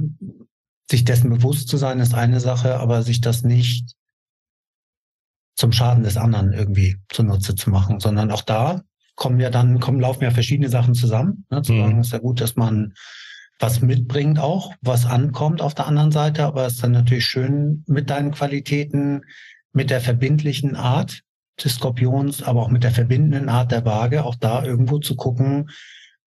[0.89, 3.95] sich dessen bewusst zu sein, ist eine Sache, aber sich das nicht
[5.57, 8.81] zum Schaden des anderen irgendwie zunutze zu machen, sondern auch da
[9.15, 11.45] kommen ja dann, kommen, laufen ja verschiedene Sachen zusammen.
[11.51, 11.61] Ne?
[11.61, 11.81] Zu mhm.
[11.81, 12.93] sagen, ist ja gut, dass man
[13.59, 17.83] was mitbringt auch, was ankommt auf der anderen Seite, aber es ist dann natürlich schön
[17.87, 19.25] mit deinen Qualitäten,
[19.73, 21.21] mit der verbindlichen Art
[21.63, 25.69] des Skorpions, aber auch mit der verbindenden Art der Waage, auch da irgendwo zu gucken,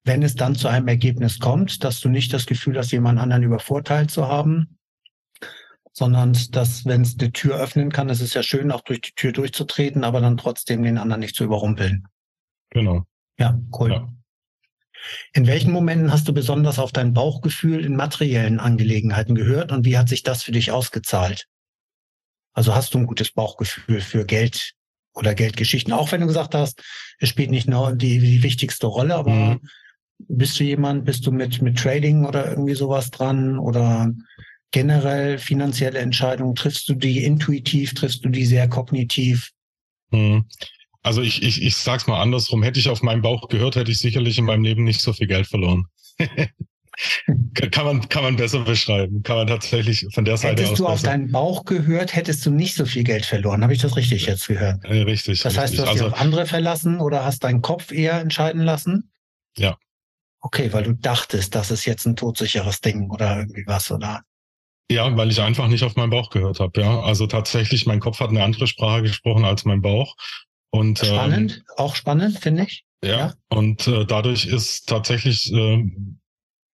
[0.03, 3.43] wenn es dann zu einem Ergebnis kommt, dass du nicht das Gefühl hast, jemand anderen
[3.43, 4.77] übervorteilt zu haben,
[5.91, 9.13] sondern dass, wenn es eine Tür öffnen kann, es ist ja schön, auch durch die
[9.15, 12.07] Tür durchzutreten, aber dann trotzdem den anderen nicht zu überrumpeln.
[12.69, 13.05] Genau.
[13.39, 13.91] Ja, cool.
[13.91, 14.13] Ja.
[15.33, 19.97] In welchen Momenten hast du besonders auf dein Bauchgefühl in materiellen Angelegenheiten gehört und wie
[19.97, 21.47] hat sich das für dich ausgezahlt?
[22.53, 24.73] Also hast du ein gutes Bauchgefühl für Geld
[25.13, 26.81] oder Geldgeschichten, auch wenn du gesagt hast,
[27.19, 29.61] es spielt nicht nur die, die wichtigste Rolle, aber mhm.
[30.19, 34.11] bist du jemand, bist du mit, mit Trading oder irgendwie sowas dran oder
[34.71, 39.51] generell finanzielle Entscheidungen, triffst du die intuitiv, triffst du die sehr kognitiv?
[40.11, 40.45] Mhm.
[41.03, 42.63] Also ich, ich, ich sag's mal andersrum.
[42.63, 45.27] Hätte ich auf meinen Bauch gehört, hätte ich sicherlich in meinem Leben nicht so viel
[45.27, 45.85] Geld verloren.
[47.71, 49.21] kann man, kann man besser beschreiben.
[49.23, 50.69] Kann man tatsächlich von der Seite Hättest aus.
[50.69, 53.63] Hättest du auf deinen Bauch gehört, hättest du nicht so viel Geld verloren.
[53.63, 54.83] Habe ich das richtig jetzt gehört?
[54.85, 55.41] Äh, richtig.
[55.41, 55.79] Das heißt, richtig.
[55.79, 59.11] du hast also, dich auf andere verlassen oder hast deinen Kopf eher entscheiden lassen?
[59.57, 59.77] Ja.
[60.39, 64.21] Okay, weil du dachtest, das ist jetzt ein todsicheres Ding oder irgendwie was, oder?
[64.91, 66.81] Ja, weil ich einfach nicht auf meinen Bauch gehört habe.
[66.81, 70.15] Ja, also tatsächlich, mein Kopf hat eine andere Sprache gesprochen als mein Bauch.
[70.73, 72.83] Und, spannend, ähm, auch spannend, finde ich.
[73.03, 73.33] Ja, ja.
[73.49, 75.83] und äh, dadurch ist tatsächlich äh,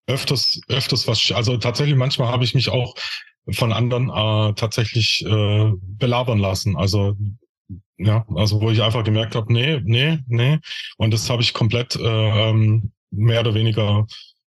[0.08, 2.96] öfters, öfters was, also tatsächlich manchmal habe ich mich auch
[3.52, 6.78] von anderen äh, tatsächlich äh, belabern lassen.
[6.78, 7.18] Also
[7.98, 10.60] ja, also wo ich einfach gemerkt habe, nee, nee, nee.
[10.98, 14.08] Und das habe ich komplett äh, ähm, mehr oder weniger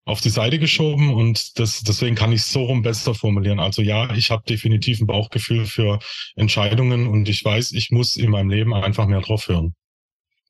[0.10, 3.60] auf die Seite geschoben und das, deswegen kann ich es so rum besser formulieren.
[3.60, 6.00] Also ja, ich habe definitiv ein Bauchgefühl für
[6.36, 9.76] Entscheidungen und ich weiß, ich muss in meinem Leben einfach mehr drauf hören.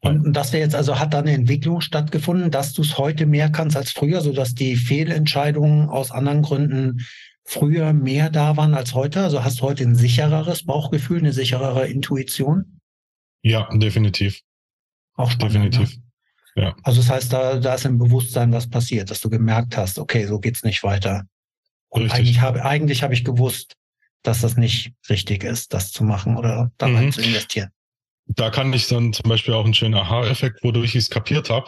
[0.01, 3.49] Und das wäre jetzt also, hat da eine Entwicklung stattgefunden, dass du es heute mehr
[3.49, 7.05] kannst als früher, sodass die Fehlentscheidungen aus anderen Gründen
[7.43, 9.23] früher mehr da waren als heute?
[9.23, 12.79] Also hast du heute ein sichereres Bauchgefühl, eine sicherere Intuition?
[13.41, 14.41] Ja, definitiv.
[15.15, 15.97] Auch spannend, definitiv.
[15.97, 16.03] Ne?
[16.55, 16.75] Ja.
[16.83, 20.25] Also das heißt, da, da ist im Bewusstsein was passiert, dass du gemerkt hast, okay,
[20.25, 21.23] so geht's nicht weiter.
[21.89, 22.19] Und richtig.
[22.19, 23.75] eigentlich habe eigentlich habe ich gewusst,
[24.23, 27.11] dass das nicht richtig ist, das zu machen oder da rein mhm.
[27.11, 27.69] zu investieren.
[28.27, 31.67] Da kann ich dann zum Beispiel auch einen schönen Aha-Effekt, wodurch ich es kapiert habe,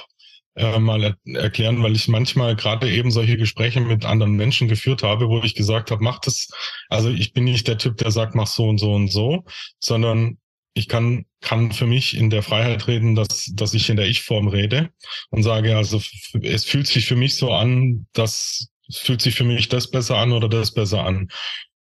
[0.56, 5.02] äh, mal er erklären, weil ich manchmal gerade eben solche Gespräche mit anderen Menschen geführt
[5.02, 6.50] habe, wo ich gesagt habe, mach das.
[6.90, 9.44] Also ich bin nicht der Typ, der sagt, mach so und so und so,
[9.80, 10.38] sondern
[10.74, 14.48] ich kann, kann für mich in der Freiheit reden, dass, dass ich in der Ich-Form
[14.48, 14.90] rede
[15.30, 16.02] und sage, also
[16.42, 20.34] es fühlt sich für mich so an, dass fühlt sich für mich das besser an
[20.34, 21.30] oder das besser an.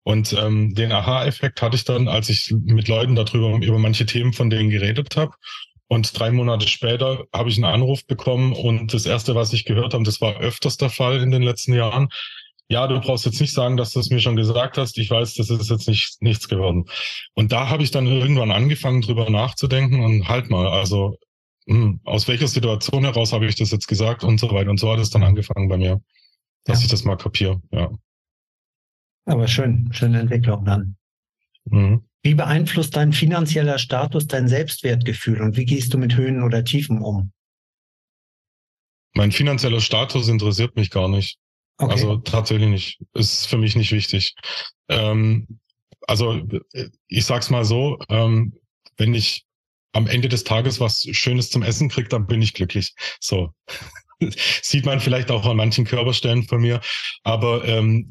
[0.04, 4.34] Und ähm, den Aha-Effekt hatte ich dann, als ich mit Leuten darüber über manche Themen
[4.34, 5.34] von denen geredet habe.
[5.88, 9.94] Und drei Monate später habe ich einen Anruf bekommen und das erste, was ich gehört
[9.94, 12.10] habe, das war öfters der Fall in den letzten Jahren,
[12.70, 14.98] ja, du brauchst jetzt nicht sagen, dass du es mir schon gesagt hast.
[15.00, 16.86] Ich weiß, das ist jetzt nicht nichts geworden.
[17.34, 21.18] Und da habe ich dann irgendwann angefangen, drüber nachzudenken und halt mal, also
[21.66, 24.70] mh, hm, aus welcher Situation heraus habe ich das jetzt gesagt und so weiter.
[24.70, 26.00] Und so hat es dann angefangen bei mir,
[26.66, 26.86] dass ja.
[26.86, 27.60] ich das mal kapiere.
[27.72, 27.90] Ja.
[29.26, 30.96] Aber schön, schöne Entwicklung dann.
[31.66, 32.04] Mhm.
[32.22, 37.02] Wie beeinflusst dein finanzieller Status dein Selbstwertgefühl und wie gehst du mit Höhen oder Tiefen
[37.02, 37.32] um?
[39.16, 41.40] Mein finanzieller Status interessiert mich gar nicht.
[41.80, 41.92] Okay.
[41.92, 43.02] Also tatsächlich nicht.
[43.14, 44.36] Ist für mich nicht wichtig.
[44.90, 45.60] Ähm,
[46.08, 46.42] also
[47.08, 48.54] ich sag's mal so, ähm,
[48.98, 49.46] wenn ich
[49.94, 52.94] am Ende des Tages was Schönes zum Essen kriege, dann bin ich glücklich.
[53.20, 53.54] So.
[54.62, 56.82] Sieht man vielleicht auch an manchen Körperstellen von mir.
[57.24, 58.10] Aber ähm,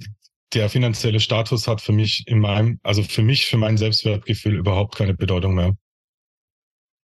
[0.55, 4.97] der finanzielle Status hat für mich in meinem, also für mich, für mein Selbstwertgefühl überhaupt
[4.97, 5.77] keine Bedeutung mehr.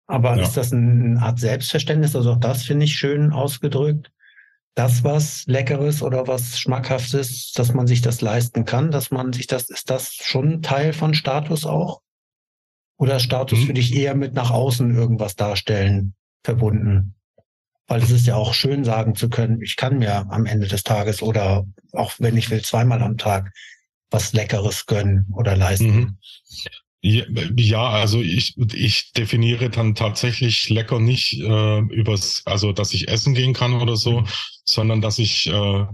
[0.07, 0.43] Aber ja.
[0.43, 2.15] ist das eine Art Selbstverständnis?
[2.15, 4.13] Also auch das finde ich schön ausgedrückt.
[4.75, 9.47] Das was Leckeres oder was Schmackhaftes, dass man sich das leisten kann, dass man sich
[9.47, 12.01] das, ist das schon Teil von Status auch?
[12.97, 13.67] Oder Status hm.
[13.67, 17.15] für dich eher mit nach außen irgendwas darstellen verbunden?
[17.87, 20.85] Weil es ist ja auch schön sagen zu können, ich kann mir am Ende des
[20.85, 23.53] Tages oder auch wenn ich will, zweimal am Tag
[24.11, 25.95] was Leckeres gönnen oder leisten.
[25.95, 26.19] Mhm.
[27.03, 33.35] Ja, also ich, ich definiere dann tatsächlich lecker nicht äh, übers, also dass ich essen
[33.35, 34.27] gehen kann oder so, mhm.
[34.65, 35.87] Sondern dass ich, äh,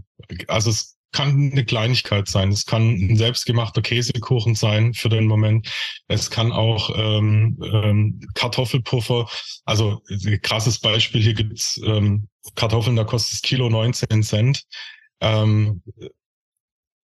[0.47, 2.51] also es kann eine Kleinigkeit sein.
[2.51, 5.69] Es kann ein selbstgemachter Käsekuchen sein für den Moment.
[6.07, 9.27] Es kann auch ähm, ähm, Kartoffelpuffer.
[9.65, 10.03] Also
[10.43, 14.65] krasses Beispiel, hier gibt's ähm, Kartoffeln, da kostet das Kilo 19 Cent.
[15.21, 15.83] Ähm,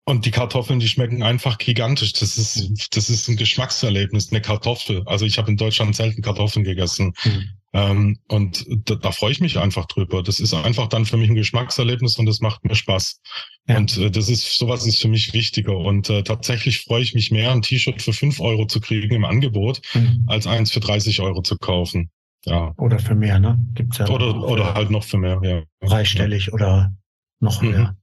[0.09, 2.12] und die Kartoffeln, die schmecken einfach gigantisch.
[2.12, 5.03] Das ist, das ist ein Geschmackserlebnis, eine Kartoffel.
[5.07, 7.12] Also ich habe in Deutschland selten Kartoffeln gegessen.
[7.24, 7.51] Mhm.
[7.77, 10.23] Ähm, und da, da freue ich mich einfach drüber.
[10.23, 13.20] Das ist einfach dann für mich ein Geschmackserlebnis und das macht mir Spaß.
[13.69, 13.77] Ja.
[13.77, 15.77] Und äh, das ist, sowas ist für mich wichtiger.
[15.77, 19.27] Und äh, tatsächlich freue ich mich mehr, ein T-Shirt für fünf Euro zu kriegen im
[19.27, 20.24] Angebot, mhm.
[20.27, 22.11] als eins für 30 Euro zu kaufen.
[22.47, 22.73] Ja.
[22.78, 23.59] Oder für mehr, ne?
[23.74, 24.09] Gibt's ja.
[24.09, 25.62] Oder, oder halt noch für mehr, ja.
[25.86, 26.94] Dreistellig oder
[27.40, 27.70] noch mhm.
[27.70, 27.97] mehr.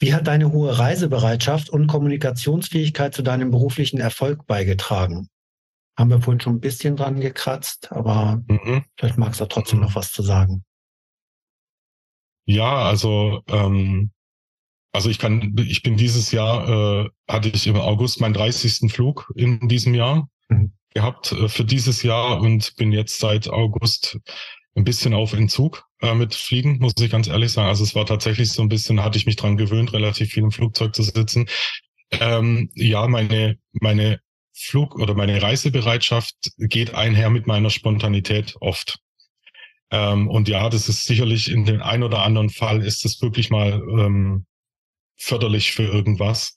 [0.00, 5.28] Wie hat deine hohe Reisebereitschaft und Kommunikationsfähigkeit zu deinem beruflichen Erfolg beigetragen?
[5.98, 8.84] Haben wir vorhin schon ein bisschen dran gekratzt, aber mhm.
[8.96, 10.64] vielleicht magst du trotzdem noch was zu sagen.
[12.46, 14.12] Ja, also ähm,
[14.92, 18.92] also ich kann, ich bin dieses Jahr äh, hatte ich im August meinen 30.
[18.92, 20.72] Flug in diesem Jahr mhm.
[20.94, 24.18] gehabt äh, für dieses Jahr und bin jetzt seit August
[24.74, 27.68] ein bisschen auf Entzug äh, mit Fliegen, muss ich ganz ehrlich sagen.
[27.68, 30.52] Also es war tatsächlich so ein bisschen, hatte ich mich dran gewöhnt, relativ viel im
[30.52, 31.46] Flugzeug zu sitzen.
[32.12, 34.20] Ähm, ja, meine, meine
[34.52, 38.98] Flug- oder meine Reisebereitschaft geht einher mit meiner Spontanität oft.
[39.90, 43.50] Ähm, und ja, das ist sicherlich in dem ein oder anderen Fall ist das wirklich
[43.50, 44.46] mal ähm,
[45.16, 46.56] förderlich für irgendwas.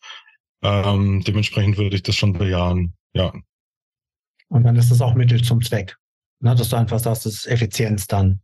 [0.61, 3.33] Ähm, dementsprechend würde ich das schon bejahen, ja.
[4.49, 5.97] Und dann ist das auch Mittel zum Zweck.
[6.39, 8.41] Ne, dass du einfach sagst, das ist Effizienz dann.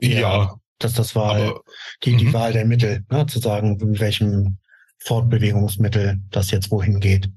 [0.00, 0.54] Ja.
[0.78, 1.60] Dass das war aber,
[2.04, 2.32] die, die mhm.
[2.32, 4.58] Wahl der Mittel, ne, zu sagen, mit welchem
[4.98, 7.30] Fortbewegungsmittel das jetzt wohin geht.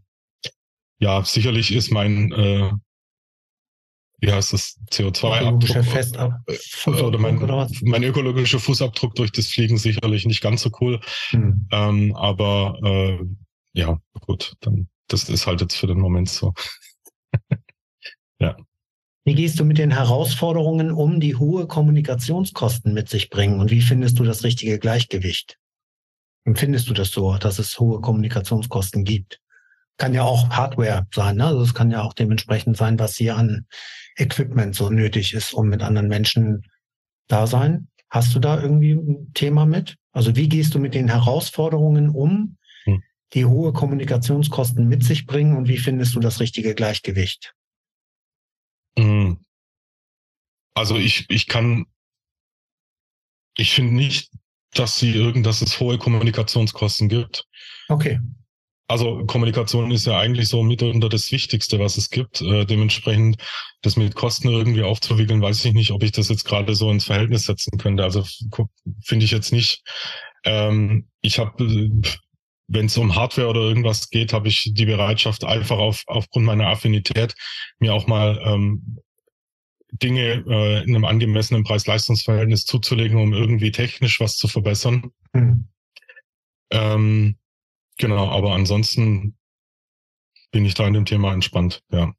[1.04, 2.72] Ja, sicherlich ist mein, äh,
[4.22, 9.78] wie heißt das, CO2-Abdruck Festab äh, oder mein, oder mein ökologischer Fußabdruck durch das Fliegen
[9.78, 11.02] sicherlich nicht ganz so cool.
[11.32, 11.68] Hm.
[11.74, 13.20] Ähm, aber äh,
[13.74, 16.54] ja, gut, dann das ist halt jetzt für den Moment so.
[18.40, 18.56] ja.
[19.26, 23.60] Wie gehst du mit den Herausforderungen um, die hohe Kommunikationskosten mit sich bringen?
[23.60, 25.60] Und wie findest du das richtige Gleichgewicht?
[26.46, 29.43] Empfindest du das so, dass es hohe Kommunikationskosten gibt?
[29.98, 31.46] Kann ja auch Hardware sein, ne?
[31.46, 33.68] Also es kann ja auch dementsprechend sein, was hier an
[34.18, 36.66] Equipment so nötig ist, um mit anderen Menschen
[37.28, 37.88] da sein.
[38.10, 39.96] Hast du da irgendwie ein Thema mit?
[40.12, 43.04] Also wie gehst du mit den Herausforderungen um, hm.
[43.34, 47.56] die hohe Kommunikationskosten mit sich bringen und wie findest du das richtige Gleichgewicht?
[48.98, 49.44] Hm.
[50.76, 51.86] Also ich, ich kann,
[53.58, 54.32] ich finde nicht,
[54.74, 57.48] dass sie irgend, dass es hohe Kommunikationskosten gibt.
[57.90, 58.20] Okay.
[58.88, 62.42] Also Kommunikation ist ja eigentlich so mitunter das Wichtigste, was es gibt.
[62.42, 63.38] Äh, dementsprechend
[63.82, 67.06] das mit Kosten irgendwie aufzuwickeln, weiß ich nicht, ob ich das jetzt gerade so ins
[67.06, 68.04] Verhältnis setzen könnte.
[68.04, 68.26] Also
[69.04, 69.82] finde ich jetzt nicht.
[70.44, 71.64] Ähm, ich habe,
[72.68, 76.68] wenn es um Hardware oder irgendwas geht, habe ich die Bereitschaft, einfach auf, aufgrund meiner
[76.68, 77.36] Affinität
[77.80, 79.00] mir auch mal ähm,
[79.92, 85.12] Dinge äh, in einem angemessenen Preis-Leistungs-Verhältnis zuzulegen, um irgendwie technisch was zu verbessern.
[85.34, 85.68] Mhm.
[86.72, 87.38] Ähm,
[87.98, 89.36] genau, aber ansonsten
[90.52, 92.14] bin ich da in dem Thema entspannt, ja.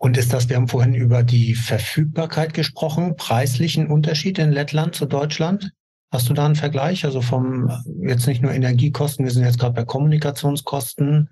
[0.00, 5.06] Und ist das, wir haben vorhin über die Verfügbarkeit gesprochen, preislichen Unterschied in Lettland zu
[5.06, 5.72] Deutschland?
[6.12, 7.04] Hast du da einen Vergleich?
[7.04, 7.68] Also vom,
[8.00, 11.28] jetzt nicht nur Energiekosten, wir sind jetzt gerade bei Kommunikationskosten,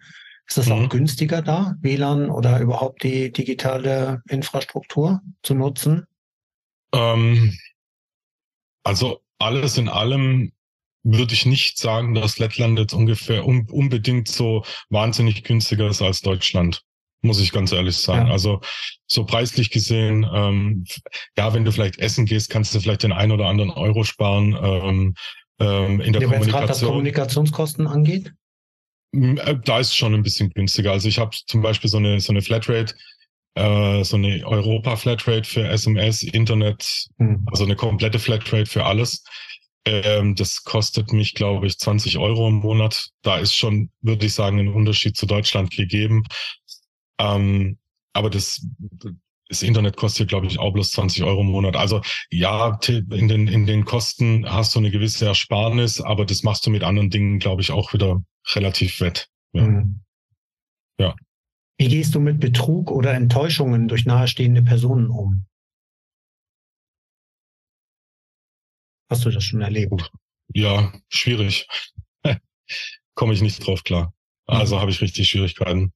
[0.48, 0.72] ist es mhm.
[0.72, 6.06] auch günstiger da, WLAN oder überhaupt die digitale Infrastruktur zu nutzen?
[6.92, 7.56] Ähm,
[8.82, 10.52] also alles in allem
[11.06, 16.20] würde ich nicht sagen, dass Lettland jetzt ungefähr un unbedingt so wahnsinnig günstiger ist als
[16.20, 16.82] Deutschland.
[17.22, 18.26] muss ich ganz ehrlich sagen.
[18.26, 18.32] Ja.
[18.32, 18.60] Also
[19.06, 20.84] so preislich gesehen, ähm,
[21.36, 24.56] ja, wenn du vielleicht essen gehst, kannst du vielleicht den ein oder anderen Euro sparen.
[24.60, 25.14] Ähm,
[25.58, 26.68] ähm, in der ja, Kommunikation.
[26.68, 28.32] was Kommunikationskosten angeht?
[29.12, 30.92] Äh, da ist es schon ein bisschen günstiger.
[30.92, 32.94] Also ich habe zum Beispiel so eine so eine Flatrate,
[33.54, 37.46] äh, so eine Europa Flatrate für SMS, Internet, hm.
[37.50, 39.24] also eine komplette Flatrate für alles.
[39.86, 43.10] Ähm, das kostet mich, glaube ich, 20 Euro im Monat.
[43.22, 46.24] Da ist schon, würde ich sagen, ein Unterschied zu Deutschland gegeben.
[47.18, 47.78] Ähm,
[48.12, 48.66] aber das,
[49.48, 51.76] das Internet kostet, glaube ich, auch bloß 20 Euro im Monat.
[51.76, 52.00] Also
[52.30, 56.70] ja, in den, in den Kosten hast du eine gewisse Ersparnis, aber das machst du
[56.70, 58.20] mit anderen Dingen, glaube ich, auch wieder
[58.54, 59.28] relativ wett.
[59.52, 59.62] Ja.
[59.62, 60.00] Mhm.
[60.98, 61.14] ja.
[61.78, 65.46] Wie gehst du mit Betrug oder Enttäuschungen durch nahestehende Personen um?
[69.08, 70.10] Hast du das schon erlebt?
[70.52, 71.66] Ja, schwierig.
[73.14, 74.12] Komme ich nicht drauf klar.
[74.46, 74.80] Also mhm.
[74.80, 75.92] habe ich richtig Schwierigkeiten.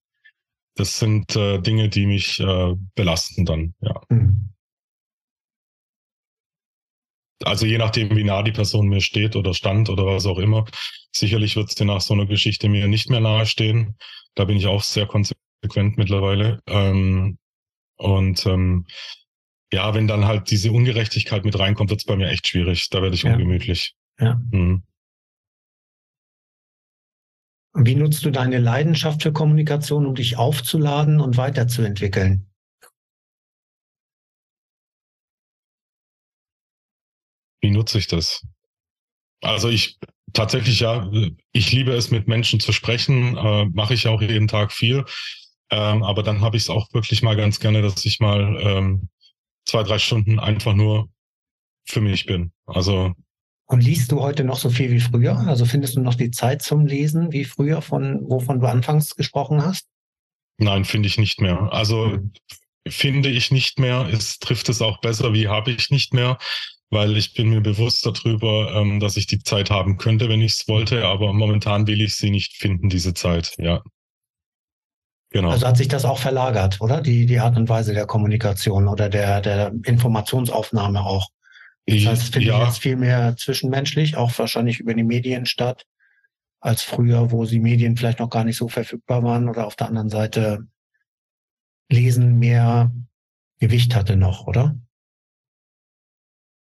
[0.76, 4.00] Das sind äh, Dinge, die mich äh, belasten dann, ja.
[4.08, 4.50] Mhm.
[7.42, 10.66] Also je nachdem, wie nah die Person mir steht oder stand oder was auch immer.
[11.10, 13.96] Sicherlich wird sie nach so einer Geschichte mir nicht mehr nahestehen.
[14.34, 16.60] Da bin ich auch sehr konsequent mittlerweile.
[16.66, 17.38] Ähm,
[17.96, 18.86] und ähm,
[19.72, 22.88] ja, wenn dann halt diese Ungerechtigkeit mit reinkommt, wird es bei mir echt schwierig.
[22.90, 23.32] Da werde ich ja.
[23.32, 23.94] ungemütlich.
[24.18, 24.40] Ja.
[24.50, 24.82] Mhm.
[27.74, 32.46] Wie nutzt du deine Leidenschaft für Kommunikation, um dich aufzuladen und weiterzuentwickeln?
[37.60, 38.44] Wie nutze ich das?
[39.40, 39.98] Also ich
[40.32, 41.10] tatsächlich ja,
[41.52, 45.04] ich liebe es, mit Menschen zu sprechen, äh, mache ich auch jeden Tag viel.
[45.70, 49.08] Ähm, aber dann habe ich es auch wirklich mal ganz gerne, dass ich mal ähm,
[49.70, 51.08] zwei, drei Stunden einfach nur
[51.86, 52.52] für mich bin.
[52.66, 53.14] Also
[53.70, 55.38] und liest du heute noch so viel wie früher?
[55.46, 59.64] Also findest du noch die Zeit zum Lesen wie früher, von wovon du anfangs gesprochen
[59.64, 59.86] hast?
[60.58, 61.72] Nein, finde ich nicht mehr.
[61.72, 62.32] Also mhm.
[62.88, 64.08] finde ich nicht mehr.
[64.12, 66.36] Es trifft es auch besser, wie habe ich nicht mehr,
[66.90, 70.54] weil ich bin mir bewusst darüber, ähm, dass ich die Zeit haben könnte, wenn ich
[70.54, 73.84] es wollte, aber momentan will ich sie nicht finden, diese Zeit, ja.
[75.30, 75.50] Genau.
[75.50, 77.00] Also hat sich das auch verlagert, oder?
[77.00, 81.28] Die, die Art und Weise der Kommunikation oder der, der Informationsaufnahme auch.
[81.86, 82.60] Das heißt, finde ja.
[82.60, 85.86] ich jetzt viel mehr zwischenmenschlich, auch wahrscheinlich über die Medien statt,
[86.60, 89.88] als früher, wo die Medien vielleicht noch gar nicht so verfügbar waren oder auf der
[89.88, 90.66] anderen Seite
[91.90, 92.92] Lesen mehr
[93.58, 94.76] Gewicht hatte noch, oder?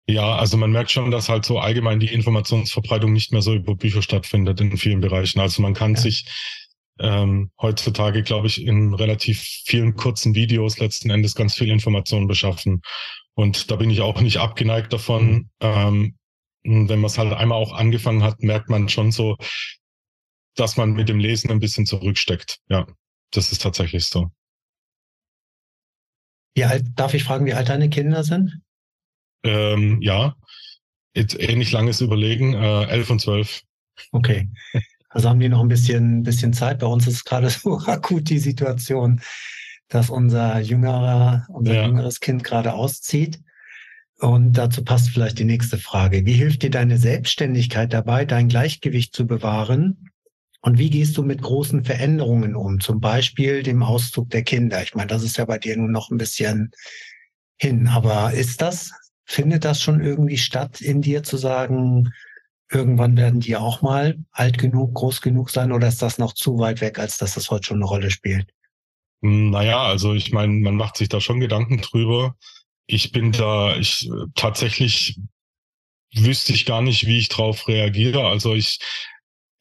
[0.07, 3.75] Ja, also man merkt schon, dass halt so allgemein die Informationsverbreitung nicht mehr so über
[3.75, 5.39] Bücher stattfindet in vielen Bereichen.
[5.39, 6.01] Also man kann ja.
[6.01, 6.25] sich
[6.99, 12.81] ähm, heutzutage, glaube ich, in relativ vielen kurzen Videos letzten Endes ganz viel Informationen beschaffen.
[13.33, 15.31] Und da bin ich auch nicht abgeneigt davon.
[15.31, 15.49] Mhm.
[15.61, 16.15] Ähm,
[16.63, 19.37] wenn man es halt einmal auch angefangen hat, merkt man schon so,
[20.55, 22.59] dass man mit dem Lesen ein bisschen zurücksteckt.
[22.67, 22.85] Ja,
[23.31, 24.29] das ist tatsächlich so.
[26.55, 28.59] Wie alt, darf ich fragen, wie alt deine Kinder sind?
[29.43, 30.35] Ähm, ja,
[31.13, 33.61] ähnlich langes Überlegen, äh, elf und zwölf.
[34.11, 34.49] Okay.
[35.09, 36.79] Also haben die noch ein bisschen, bisschen Zeit.
[36.79, 39.21] Bei uns ist gerade so akut die Situation,
[39.87, 41.85] dass unser jüngerer, unser ja.
[41.85, 43.41] jüngeres Kind gerade auszieht.
[44.19, 46.25] Und dazu passt vielleicht die nächste Frage.
[46.25, 50.11] Wie hilft dir deine Selbstständigkeit dabei, dein Gleichgewicht zu bewahren?
[50.61, 52.81] Und wie gehst du mit großen Veränderungen um?
[52.81, 54.83] Zum Beispiel dem Auszug der Kinder.
[54.83, 56.71] Ich meine, das ist ja bei dir nun noch ein bisschen
[57.55, 57.87] hin.
[57.87, 58.91] Aber ist das,
[59.25, 62.11] findet das schon irgendwie statt in dir zu sagen,
[62.71, 66.59] irgendwann werden die auch mal alt genug, groß genug sein oder ist das noch zu
[66.59, 68.47] weit weg, als dass das heute schon eine Rolle spielt?
[69.21, 72.35] Hm, naja, also ich meine, man macht sich da schon Gedanken drüber.
[72.85, 75.19] Ich bin da, ich tatsächlich
[76.13, 78.25] wüsste ich gar nicht, wie ich drauf reagiere.
[78.27, 78.79] Also ich,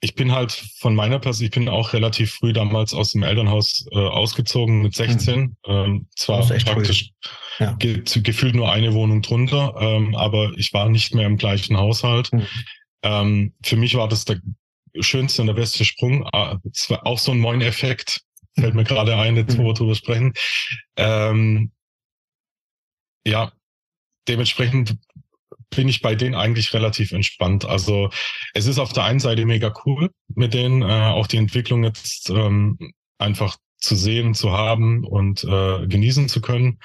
[0.00, 3.86] ich bin halt von meiner Person, ich bin auch relativ früh damals aus dem Elternhaus
[3.90, 5.40] äh, ausgezogen mit 16.
[5.40, 5.56] Mhm.
[5.66, 7.10] Ähm, zwar praktisch
[7.58, 7.72] ja.
[7.72, 12.32] ge gefühlt nur eine Wohnung drunter, ähm, aber ich war nicht mehr im gleichen Haushalt.
[12.32, 12.46] Mhm.
[13.02, 14.40] Ähm, für mich war das der
[15.00, 16.24] schönste und der beste Sprung.
[16.24, 16.60] War
[17.06, 18.22] auch so ein neuen Effekt
[18.58, 20.32] fällt mir gerade ein, jetzt wo wir drüber sprechen.
[20.96, 21.72] Ähm,
[23.26, 23.52] ja,
[24.26, 24.96] dementsprechend
[25.70, 27.64] bin ich bei denen eigentlich relativ entspannt.
[27.64, 28.10] Also
[28.54, 32.30] es ist auf der einen Seite mega cool, mit denen äh, auch die Entwicklung jetzt
[32.30, 32.78] ähm,
[33.18, 36.78] einfach zu sehen, zu haben und äh, genießen zu können.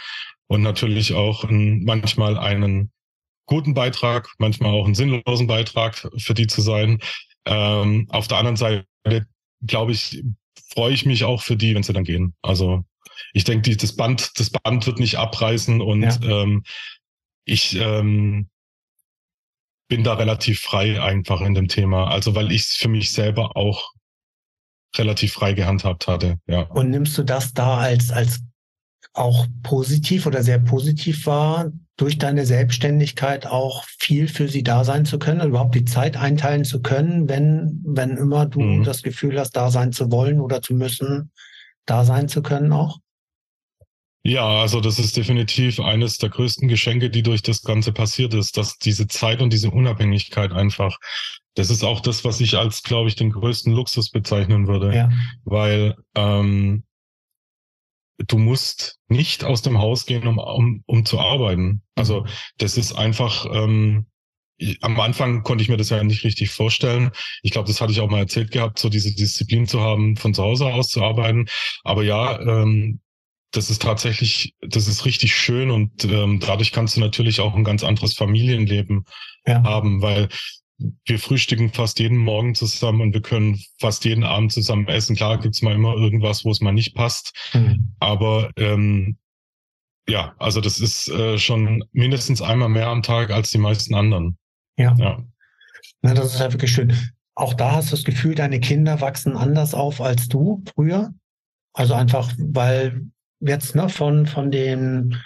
[0.47, 2.91] Und natürlich auch ein, manchmal einen
[3.45, 6.99] guten Beitrag, manchmal auch einen sinnlosen Beitrag für die zu sein.
[7.45, 8.85] Ähm, auf der anderen Seite,
[9.65, 10.23] glaube ich,
[10.73, 12.33] freue ich mich auch für die, wenn sie dann gehen.
[12.41, 12.83] Also
[13.33, 16.17] ich denke, das Band, das Band wird nicht abreißen und ja.
[16.23, 16.63] ähm,
[17.45, 18.49] ich ähm,
[19.87, 22.07] bin da relativ frei einfach in dem Thema.
[22.07, 23.91] Also weil ich es für mich selber auch
[24.95, 26.39] relativ frei gehandhabt hatte.
[26.47, 26.61] Ja.
[26.61, 28.41] Und nimmst du das da als, als
[29.13, 35.05] auch positiv oder sehr positiv wahr, durch deine Selbstständigkeit auch viel für sie da sein
[35.05, 38.83] zu können, überhaupt die Zeit einteilen zu können, wenn, wenn immer du mhm.
[38.83, 41.31] das Gefühl hast, da sein zu wollen oder zu müssen,
[41.85, 42.97] da sein zu können auch?
[44.25, 48.57] Ja, also das ist definitiv eines der größten Geschenke, die durch das Ganze passiert ist,
[48.57, 50.97] dass diese Zeit und diese Unabhängigkeit einfach,
[51.55, 54.95] das ist auch das, was ich als, glaube ich, den größten Luxus bezeichnen würde.
[54.95, 55.09] Ja.
[55.43, 56.85] Weil ähm,
[58.27, 61.81] du musst nicht aus dem Haus gehen, um, um, um zu arbeiten.
[61.95, 62.25] Also
[62.57, 64.07] das ist einfach, ähm,
[64.81, 67.11] am Anfang konnte ich mir das ja nicht richtig vorstellen.
[67.41, 70.33] Ich glaube, das hatte ich auch mal erzählt gehabt, so diese Disziplin zu haben, von
[70.33, 71.45] zu Hause aus zu arbeiten.
[71.83, 73.01] Aber ja, ähm,
[73.51, 77.63] das ist tatsächlich, das ist richtig schön und ähm, dadurch kannst du natürlich auch ein
[77.63, 79.05] ganz anderes Familienleben
[79.45, 79.63] ja.
[79.63, 80.29] haben, weil
[80.77, 85.15] wir frühstücken fast jeden Morgen zusammen und wir können fast jeden Abend zusammen essen.
[85.15, 87.93] Klar gibt's mal immer irgendwas, wo es mal nicht passt, mhm.
[87.99, 89.17] aber ähm,
[90.07, 94.37] ja, also das ist äh, schon mindestens einmal mehr am Tag als die meisten anderen.
[94.77, 94.95] Ja.
[94.97, 95.23] ja.
[96.01, 96.93] Na, das ist ja wirklich schön.
[97.35, 101.13] Auch da hast du das Gefühl, deine Kinder wachsen anders auf als du früher.
[101.73, 103.07] Also einfach, weil
[103.39, 105.17] jetzt ne, von, von den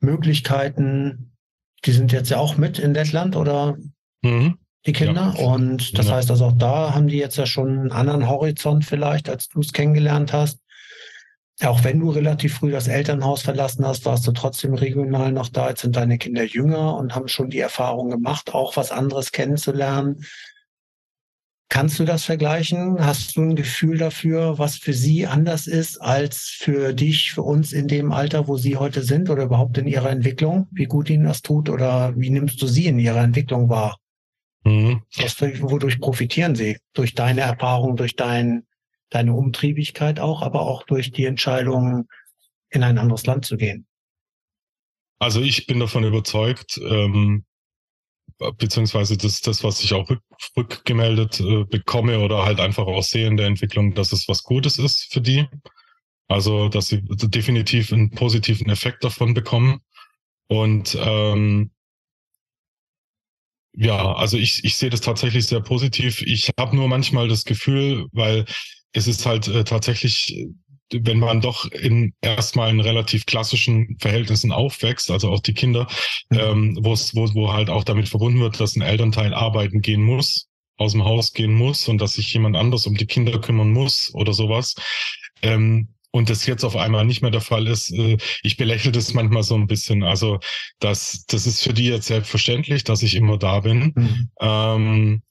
[0.00, 1.36] Möglichkeiten,
[1.84, 3.78] die sind jetzt ja auch mit in Lettland oder
[4.22, 4.58] mhm.
[4.86, 5.34] die Kinder.
[5.36, 5.44] Ja.
[5.44, 6.14] Und das ja.
[6.14, 9.60] heißt also auch da haben die jetzt ja schon einen anderen Horizont vielleicht, als du
[9.60, 10.58] es kennengelernt hast.
[11.62, 15.68] Auch wenn du relativ früh das Elternhaus verlassen hast, warst du trotzdem regional noch da.
[15.68, 20.24] Jetzt sind deine Kinder jünger und haben schon die Erfahrung gemacht, auch was anderes kennenzulernen.
[21.68, 23.02] Kannst du das vergleichen?
[23.02, 27.72] Hast du ein Gefühl dafür, was für sie anders ist als für dich, für uns
[27.72, 30.66] in dem Alter, wo sie heute sind oder überhaupt in ihrer Entwicklung?
[30.70, 33.96] Wie gut ihnen das tut oder wie nimmst du sie in ihrer Entwicklung wahr?
[34.64, 35.02] Mhm.
[35.16, 36.78] Was, wodurch profitieren sie?
[36.94, 38.66] Durch deine Erfahrung, durch dein,
[39.10, 42.08] deine Umtriebigkeit auch, aber auch durch die Entscheidung,
[42.72, 43.86] in ein anderes Land zu gehen?
[45.18, 47.44] Also ich bin davon überzeugt, ähm,
[48.58, 50.22] beziehungsweise das, das was ich auch rück,
[50.56, 54.78] rückgemeldet äh, bekomme oder halt einfach auch sehe in der Entwicklung, dass es was Gutes
[54.78, 55.46] ist für die.
[56.28, 59.80] Also, dass sie definitiv einen positiven Effekt davon bekommen.
[60.48, 61.70] Und ähm,
[63.74, 66.22] ja, also ich, ich sehe das tatsächlich sehr positiv.
[66.22, 68.44] Ich habe nur manchmal das Gefühl, weil
[68.92, 70.46] es ist halt äh, tatsächlich
[70.92, 75.86] wenn man doch in erstmal in relativ klassischen Verhältnissen aufwächst, also auch die Kinder,
[76.30, 76.38] mhm.
[76.38, 80.02] ähm, wo es, wo, wo halt auch damit verbunden wird, dass ein Elternteil arbeiten gehen
[80.02, 83.70] muss, aus dem Haus gehen muss und dass sich jemand anders um die Kinder kümmern
[83.70, 84.74] muss oder sowas.
[85.42, 89.14] Ähm, und das jetzt auf einmal nicht mehr der Fall ist, äh, ich belächle das
[89.14, 90.04] manchmal so ein bisschen.
[90.04, 90.38] Also
[90.78, 93.92] das, das ist für die jetzt selbstverständlich, dass ich immer da bin.
[93.96, 94.30] Mhm.
[94.40, 95.22] Ähm,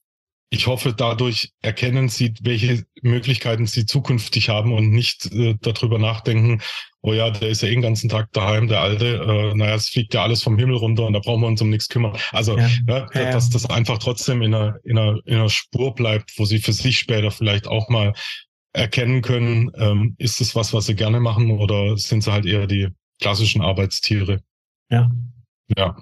[0.53, 6.61] ich hoffe, dadurch erkennen sie, welche Möglichkeiten sie zukünftig haben und nicht äh, darüber nachdenken,
[7.01, 9.89] oh ja, der ist ja eh den ganzen Tag daheim, der Alte, äh, naja, es
[9.89, 12.17] fliegt ja alles vom Himmel runter und da brauchen wir uns um nichts kümmern.
[12.31, 12.69] Also, ja.
[12.85, 16.43] Ne, ja, dass das einfach trotzdem in einer, in, einer, in einer Spur bleibt, wo
[16.43, 18.13] sie für sich später vielleicht auch mal
[18.73, 22.67] erkennen können, ähm, ist es was, was sie gerne machen oder sind sie halt eher
[22.67, 22.89] die
[23.19, 24.41] klassischen Arbeitstiere?
[24.89, 25.09] Ja.
[25.77, 25.97] Ja,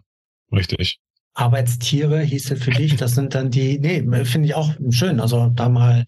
[0.51, 0.99] richtig.
[1.33, 5.69] Arbeitstiere hieße für dich, das sind dann die, nee, finde ich auch schön, also da
[5.69, 6.05] mal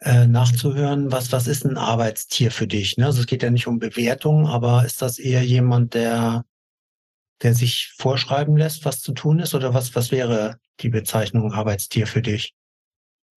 [0.00, 2.96] äh, nachzuhören, was, was ist ein Arbeitstier für dich?
[2.96, 3.06] Ne?
[3.06, 6.44] Also es geht ja nicht um Bewertung, aber ist das eher jemand, der,
[7.42, 9.54] der sich vorschreiben lässt, was zu tun ist?
[9.54, 12.54] Oder was, was wäre die Bezeichnung Arbeitstier für dich?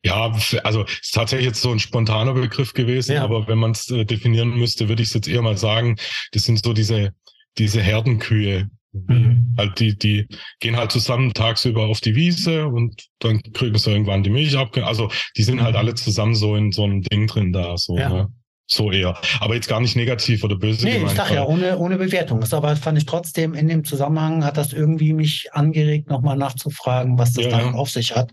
[0.03, 3.23] Ja, also ist tatsächlich jetzt so ein spontaner Begriff gewesen, ja.
[3.23, 5.97] aber wenn man es äh, definieren müsste, würde ich es jetzt eher mal sagen,
[6.31, 7.13] das sind so diese,
[7.57, 9.55] diese Herdenkühe, Mhm.
[9.57, 10.27] Halt die, die
[10.59, 14.75] gehen halt zusammen tagsüber auf die Wiese und dann kriegen sie irgendwann die Milch ab.
[14.77, 15.79] Also die sind halt mhm.
[15.79, 18.09] alle zusammen so in so einem Ding drin da, so, ja.
[18.09, 18.27] ne?
[18.67, 19.17] So eher.
[19.41, 20.85] Aber jetzt gar nicht negativ oder böse.
[20.85, 22.39] Nee, gemeint, ich sag ja, ohne, ohne Bewertung.
[22.39, 27.17] Das aber fand ich trotzdem in dem Zusammenhang hat das irgendwie mich angeregt, nochmal nachzufragen,
[27.17, 28.31] was das ja, dann auf sich hat.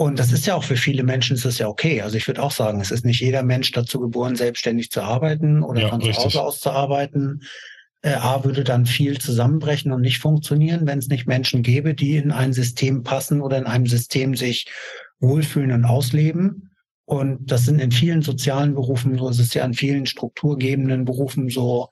[0.00, 2.00] Und das ist ja auch für viele Menschen ist das ja okay.
[2.00, 5.62] Also ich würde auch sagen, es ist nicht jeder Mensch dazu geboren, selbstständig zu arbeiten
[5.62, 7.42] oder ja, von zu Hause aus zu arbeiten
[8.02, 12.16] äh, A würde dann viel zusammenbrechen und nicht funktionieren, wenn es nicht Menschen gäbe, die
[12.16, 14.66] in ein System passen oder in einem System sich
[15.18, 16.70] wohlfühlen und ausleben.
[17.04, 21.50] Und das sind in vielen sozialen Berufen so, es ist ja in vielen strukturgebenden Berufen
[21.50, 21.90] so,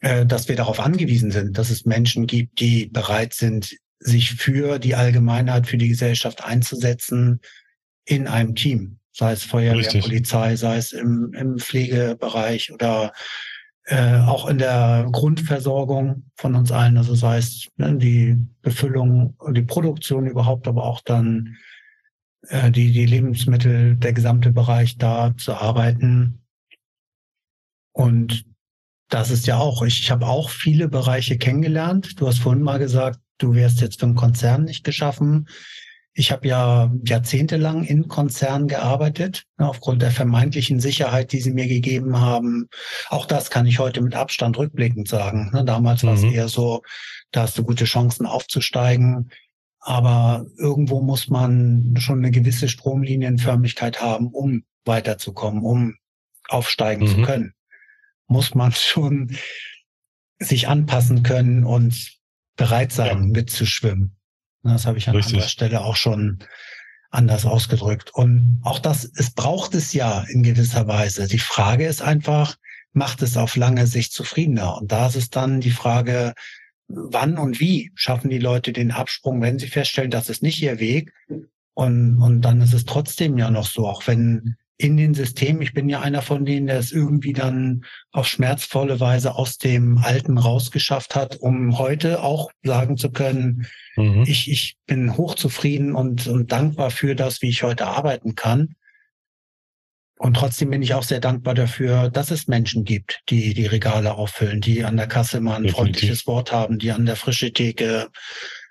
[0.00, 4.78] äh, dass wir darauf angewiesen sind, dass es Menschen gibt, die bereit sind, sich für
[4.78, 7.40] die Allgemeinheit, für die Gesellschaft einzusetzen
[8.04, 8.98] in einem Team.
[9.12, 10.04] Sei es Feuerwehr, Richtig.
[10.04, 13.12] Polizei, sei es im, im Pflegebereich oder
[13.84, 19.62] äh, auch in der Grundversorgung von uns allen, also sei es ne, die Befüllung, die
[19.62, 21.56] Produktion überhaupt, aber auch dann
[22.48, 26.42] äh, die, die Lebensmittel, der gesamte Bereich da zu arbeiten.
[27.92, 28.44] Und
[29.08, 32.20] das ist ja auch, ich, ich habe auch viele Bereiche kennengelernt.
[32.20, 35.48] Du hast vorhin mal gesagt, du wärst jetzt für einen Konzern nicht geschaffen.
[36.18, 41.66] Ich habe ja jahrzehntelang in Konzernen gearbeitet, ne, aufgrund der vermeintlichen Sicherheit, die sie mir
[41.66, 42.68] gegeben haben.
[43.10, 45.50] Auch das kann ich heute mit Abstand rückblickend sagen.
[45.52, 46.06] Ne, damals mhm.
[46.08, 46.82] war es eher so,
[47.32, 49.30] da hast du gute Chancen aufzusteigen.
[49.80, 55.96] Aber irgendwo muss man schon eine gewisse Stromlinienförmigkeit haben, um weiterzukommen, um
[56.48, 57.08] aufsteigen mhm.
[57.08, 57.52] zu können.
[58.26, 59.36] Muss man schon
[60.38, 62.15] sich anpassen können und
[62.56, 63.26] bereit sein, ja.
[63.26, 64.16] mitzuschwimmen.
[64.62, 65.34] Das habe ich an Richtig.
[65.34, 66.40] anderer Stelle auch schon
[67.10, 68.10] anders ausgedrückt.
[68.12, 71.28] Und auch das, es braucht es ja in gewisser Weise.
[71.28, 72.56] Die Frage ist einfach,
[72.92, 74.76] macht es auf lange Sicht zufriedener?
[74.78, 76.34] Und da ist es dann die Frage,
[76.88, 80.78] wann und wie schaffen die Leute den Absprung, wenn sie feststellen, das ist nicht ihr
[80.78, 81.12] Weg.
[81.74, 85.62] Und, und dann ist es trotzdem ja noch so, auch wenn in den Systemen.
[85.62, 89.98] Ich bin ja einer von denen, der es irgendwie dann auf schmerzvolle Weise aus dem
[89.98, 93.66] Alten rausgeschafft hat, um heute auch sagen zu können,
[93.96, 94.24] mhm.
[94.26, 98.74] ich, ich bin hochzufrieden und, und dankbar für das, wie ich heute arbeiten kann.
[100.18, 104.14] Und trotzdem bin ich auch sehr dankbar dafür, dass es Menschen gibt, die die Regale
[104.14, 105.76] auffüllen, die an der Kasse mal ein Definitiv.
[105.76, 108.08] freundliches Wort haben, die an der frische Theke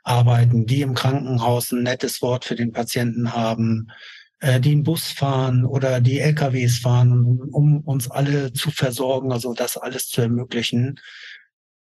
[0.04, 3.92] arbeiten, die im Krankenhaus ein nettes Wort für den Patienten haben,
[4.40, 9.54] äh, die einen Bus fahren oder die LKWs fahren, um uns alle zu versorgen, also
[9.54, 11.00] das alles zu ermöglichen.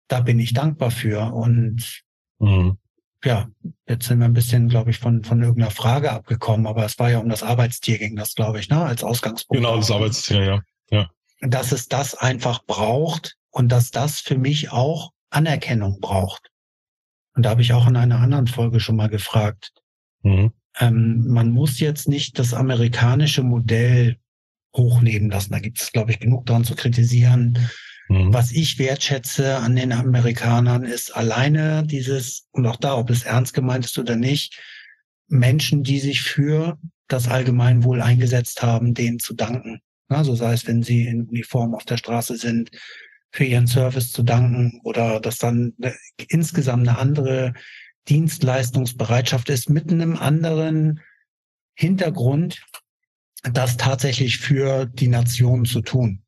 [0.08, 1.32] Da bin ich dankbar für.
[1.32, 2.02] Und
[2.38, 2.78] mhm.
[3.24, 3.48] ja,
[3.88, 7.10] jetzt sind wir ein bisschen, glaube ich, von, von irgendeiner Frage abgekommen, aber es war
[7.10, 9.62] ja um das Arbeitstier ging das, glaube ich, ne, als Ausgangspunkt.
[9.62, 10.62] Genau, das Arbeitstier, ja.
[10.90, 11.10] ja.
[11.40, 16.50] Dass es das einfach braucht und dass das für mich auch Anerkennung braucht.
[17.34, 19.72] Und da habe ich auch in einer anderen Folge schon mal gefragt.
[20.22, 20.52] Mhm.
[20.78, 24.18] Ähm, man muss jetzt nicht das amerikanische Modell
[24.76, 25.52] hochleben lassen.
[25.52, 27.58] Da gibt es, glaube ich, genug daran zu kritisieren.
[28.08, 28.32] Mhm.
[28.32, 33.54] Was ich wertschätze an den Amerikanern ist alleine dieses, und auch da, ob es ernst
[33.54, 34.60] gemeint ist oder nicht,
[35.28, 36.78] Menschen, die sich für
[37.08, 39.80] das Allgemeinwohl eingesetzt haben, denen zu danken.
[40.08, 42.70] Also sei es, wenn sie in Uniform auf der Straße sind,
[43.30, 45.74] für ihren Service zu danken oder dass dann
[46.28, 47.54] insgesamt eine andere
[48.08, 51.00] Dienstleistungsbereitschaft ist mit einem anderen
[51.74, 52.64] Hintergrund,
[53.42, 56.22] das tatsächlich für die Nation zu tun.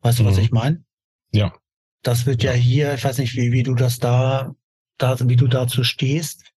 [0.00, 0.42] Weißt du, was mhm.
[0.42, 0.84] ich meine?
[1.32, 1.54] Ja.
[2.02, 2.52] Das wird ja.
[2.52, 4.54] ja hier, ich weiß nicht, wie, wie du das da,
[4.98, 6.52] da, wie du dazu stehst.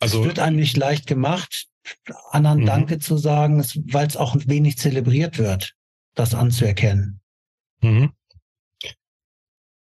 [0.00, 0.20] Also.
[0.20, 1.68] Es wird einem nicht leicht gemacht,
[2.30, 2.66] anderen mhm.
[2.66, 5.74] Danke zu sagen, weil es auch wenig zelebriert wird,
[6.14, 7.20] das anzuerkennen.
[7.82, 8.12] Mhm.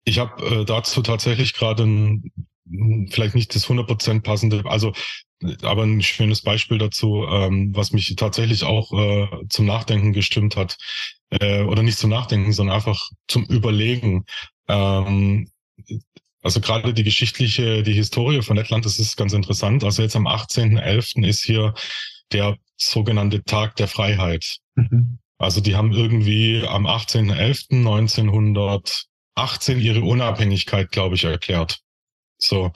[0.06, 2.32] Ich habe äh, dazu tatsächlich gerade ein,
[3.10, 4.94] vielleicht nicht das 100% passende, also
[5.62, 10.78] aber ein schönes Beispiel dazu, ähm, was mich tatsächlich auch äh, zum Nachdenken gestimmt hat.
[11.30, 14.24] Äh, oder nicht zum Nachdenken, sondern einfach zum Überlegen.
[14.68, 15.50] Ähm,
[16.42, 19.84] also gerade die geschichtliche, die Historie von Lettland, das ist ganz interessant.
[19.84, 21.26] Also jetzt am 18.11.
[21.26, 21.74] ist hier
[22.32, 24.60] der sogenannte Tag der Freiheit.
[24.76, 25.20] Mhm.
[25.38, 31.80] Also die haben irgendwie am 18.11.1900 18 ihre Unabhängigkeit, glaube ich, erklärt.
[32.38, 32.74] So.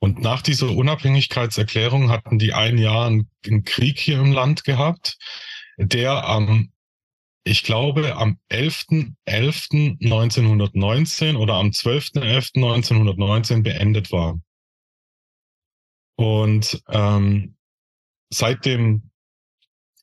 [0.00, 3.30] Und nach dieser Unabhängigkeitserklärung hatten die ein Jahr einen,
[3.64, 5.16] Krieg hier im Land gehabt,
[5.76, 6.72] der am,
[7.44, 14.38] ich glaube, am 11.11.1919 oder am 12.11.1919 beendet war.
[16.16, 17.56] Und ähm,
[18.30, 19.10] seit dem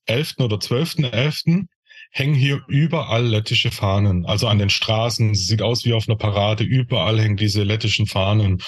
[0.06, 0.36] 11.
[0.40, 1.68] oder 12.11
[2.12, 4.26] hängen hier überall lettische Fahnen.
[4.26, 8.62] Also an den Straßen, sieht aus wie auf einer Parade, überall hängen diese lettischen Fahnen.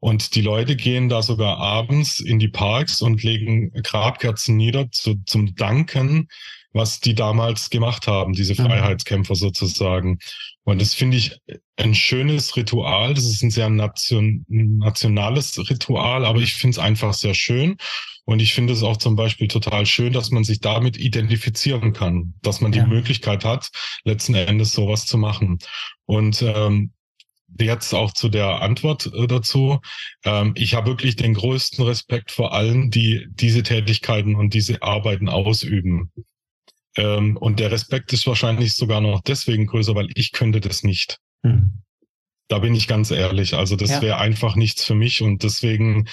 [0.00, 5.16] Und die Leute gehen da sogar abends in die Parks und legen Grabkerzen nieder zu,
[5.26, 6.28] zum Danken,
[6.72, 8.66] was die damals gemacht haben, diese mhm.
[8.66, 10.18] Freiheitskämpfer sozusagen.
[10.64, 11.38] Und das finde ich
[11.76, 13.14] ein schönes Ritual.
[13.14, 17.76] Das ist ein sehr nation, nationales Ritual, aber ich finde es einfach sehr schön.
[18.24, 22.34] Und ich finde es auch zum Beispiel total schön, dass man sich damit identifizieren kann,
[22.42, 22.86] dass man die ja.
[22.86, 23.70] Möglichkeit hat,
[24.04, 25.58] letzten Endes sowas zu machen.
[26.04, 26.92] Und ähm,
[27.58, 29.80] jetzt auch zu der Antwort äh, dazu.
[30.24, 35.28] Ähm, ich habe wirklich den größten Respekt vor allen, die diese Tätigkeiten und diese Arbeiten
[35.28, 36.12] ausüben.
[36.96, 41.18] Ähm, und der Respekt ist wahrscheinlich sogar noch deswegen größer, weil ich könnte das nicht.
[41.42, 41.82] Hm.
[42.48, 43.54] Da bin ich ganz ehrlich.
[43.54, 44.02] Also das ja.
[44.02, 46.08] wäre einfach nichts für mich und deswegen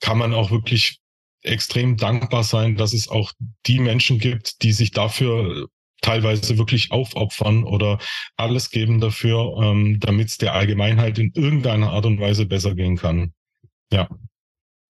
[0.00, 0.98] kann man auch wirklich
[1.42, 3.32] extrem dankbar sein, dass es auch
[3.66, 5.68] die Menschen gibt, die sich dafür
[6.00, 7.98] teilweise wirklich aufopfern oder
[8.36, 12.96] alles geben dafür, ähm, damit es der Allgemeinheit in irgendeiner Art und Weise besser gehen
[12.96, 13.32] kann.
[13.92, 14.08] Ja.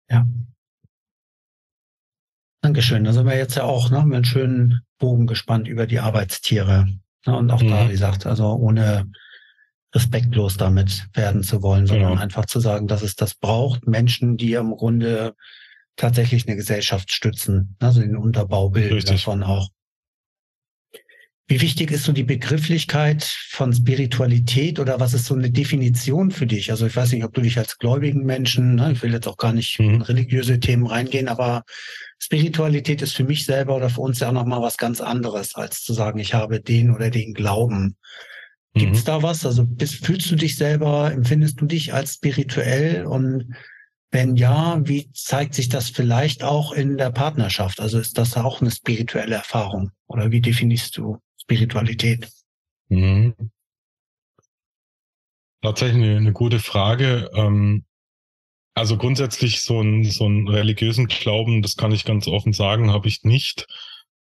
[0.09, 0.27] Ja.
[2.62, 3.02] Dankeschön.
[3.05, 6.86] Da sind wir jetzt ja auch ne, mit einem schönen Bogen gespannt über die Arbeitstiere.
[7.26, 7.68] Ne, und auch mhm.
[7.68, 9.10] da, wie gesagt, also ohne
[9.94, 12.22] respektlos damit werden zu wollen, sondern genau.
[12.22, 13.86] einfach zu sagen, dass es das braucht.
[13.86, 15.34] Menschen, die im Grunde
[15.97, 19.24] tatsächlich eine Gesellschaft stützen, also den Unterbau bilden Richtig.
[19.24, 19.68] davon auch.
[21.48, 26.47] Wie wichtig ist so die Begrifflichkeit von Spiritualität oder was ist so eine Definition für
[26.47, 26.70] dich?
[26.70, 29.36] Also ich weiß nicht, ob du dich als gläubigen Menschen, ne, ich will jetzt auch
[29.36, 29.97] gar nicht mhm.
[29.97, 31.64] in religiöse Themen reingehen, aber
[32.24, 35.82] Spiritualität ist für mich selber oder für uns ja auch nochmal was ganz anderes, als
[35.82, 37.97] zu sagen, ich habe den oder den Glauben.
[38.74, 39.07] Gibt es mhm.
[39.07, 39.44] da was?
[39.44, 43.53] Also bist, fühlst du dich selber, empfindest du dich als spirituell und
[44.12, 47.81] wenn ja, wie zeigt sich das vielleicht auch in der Partnerschaft?
[47.81, 49.90] Also ist das auch eine spirituelle Erfahrung?
[50.07, 52.31] Oder wie definierst du Spiritualität?
[52.89, 53.35] Mhm.
[55.61, 57.28] Tatsächlich eine, eine gute Frage.
[57.35, 57.85] Ähm,
[58.74, 63.09] also grundsätzlich so einen so einen religiösen Glauben, das kann ich ganz offen sagen, habe
[63.09, 63.66] ich nicht.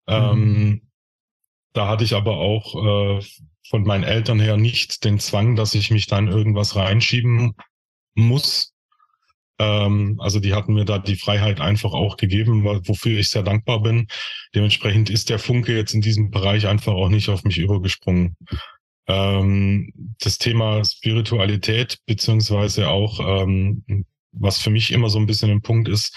[0.06, 0.56] Ähm, mhm.
[0.56, 0.82] Ähm,
[1.72, 3.24] da hatte ich aber auch äh,
[3.68, 7.54] von meinen Eltern her nicht den Zwang, dass ich mich dann irgendwas reinschieben
[8.14, 8.72] muss.
[9.58, 13.82] Ähm, also die hatten mir da die Freiheit einfach auch gegeben, wofür ich sehr dankbar
[13.82, 14.06] bin.
[14.54, 18.36] Dementsprechend ist der Funke jetzt in diesem Bereich einfach auch nicht auf mich übergesprungen.
[19.08, 23.84] Ähm, das Thema Spiritualität, beziehungsweise auch, ähm,
[24.38, 26.14] was für mich immer so ein bisschen ein Punkt ist,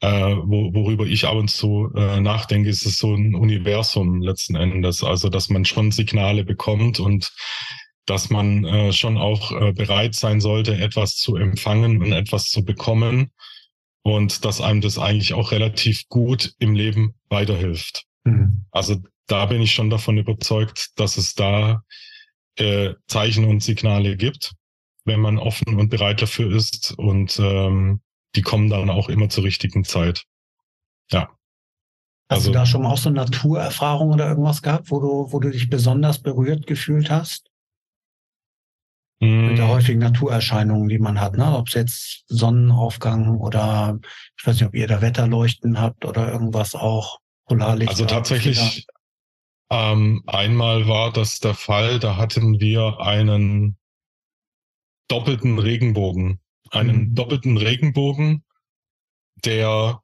[0.00, 4.54] äh, wo, worüber ich ab und zu äh, nachdenke, ist es so ein Universum letzten
[4.54, 5.02] Endes.
[5.02, 7.32] Also, dass man schon Signale bekommt und
[8.06, 12.64] dass man äh, schon auch äh, bereit sein sollte, etwas zu empfangen und etwas zu
[12.64, 13.32] bekommen
[14.02, 18.04] und dass einem das eigentlich auch relativ gut im Leben weiterhilft.
[18.24, 18.64] Mhm.
[18.70, 21.82] Also da bin ich schon davon überzeugt, dass es da
[22.56, 24.54] äh, Zeichen und Signale gibt,
[25.08, 28.00] wenn man offen und bereit dafür ist und ähm,
[28.36, 30.24] die kommen dann auch immer zur richtigen Zeit.
[31.10, 31.30] Ja.
[32.30, 35.40] Hast also, du da schon mal auch so Naturerfahrung oder irgendwas gehabt, wo du, wo
[35.40, 37.48] du dich besonders berührt gefühlt hast?
[39.20, 39.70] mit der mm.
[39.70, 41.56] häufigen Naturerscheinungen, die man hat, ne?
[41.56, 43.98] Ob es jetzt Sonnenaufgang oder
[44.38, 47.90] ich weiß nicht, ob ihr da Wetterleuchten habt oder irgendwas auch Polarlicht.
[47.90, 48.86] Also tatsächlich
[49.70, 53.76] ähm, einmal war das der Fall, da hatten wir einen
[55.08, 56.40] doppelten Regenbogen.
[56.70, 57.14] Einen mhm.
[57.14, 58.44] doppelten Regenbogen,
[59.44, 60.00] der,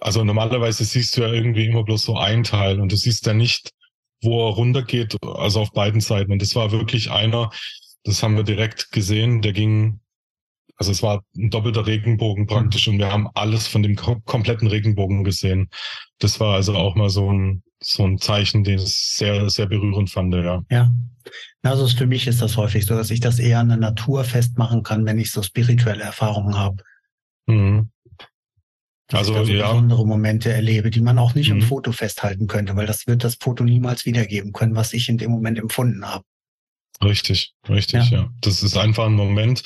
[0.00, 3.34] also normalerweise siehst du ja irgendwie immer bloß so ein Teil und du siehst ja
[3.34, 3.70] nicht,
[4.22, 6.32] wo er runtergeht, also auf beiden Seiten.
[6.32, 7.50] Und das war wirklich einer,
[8.04, 9.42] das haben wir direkt gesehen.
[9.42, 10.00] Der ging,
[10.76, 12.94] also es war ein doppelter Regenbogen praktisch mhm.
[12.94, 15.68] und wir haben alles von dem kom kompletten Regenbogen gesehen.
[16.18, 20.10] Das war also auch mal so ein, so ein Zeichen, den ich sehr, sehr berührend
[20.10, 20.64] fand, ja.
[20.70, 20.90] Ja.
[21.64, 24.82] Also für mich ist das häufig so, dass ich das eher an der Natur festmachen
[24.82, 26.82] kann, wenn ich so spirituelle Erfahrungen habe.
[27.46, 27.90] Mhm.
[29.12, 29.66] Also ich da so ja.
[29.68, 31.60] besondere Momente erlebe, die man auch nicht mhm.
[31.60, 35.16] im Foto festhalten könnte, weil das wird das Foto niemals wiedergeben können, was ich in
[35.16, 36.24] dem Moment empfunden habe.
[37.02, 38.18] Richtig, richtig, ja.
[38.18, 38.30] ja.
[38.40, 39.62] Das ist einfach ein Moment,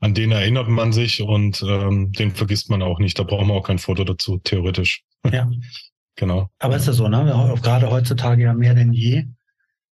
[0.00, 3.18] an den erinnert man sich und ähm, den vergisst man auch nicht.
[3.18, 5.02] Da brauchen wir auch kein Foto dazu, theoretisch.
[5.30, 5.50] Ja.
[6.16, 6.50] genau.
[6.58, 7.54] Aber ist ja so, ne?
[7.62, 9.26] Gerade heutzutage ja mehr denn je,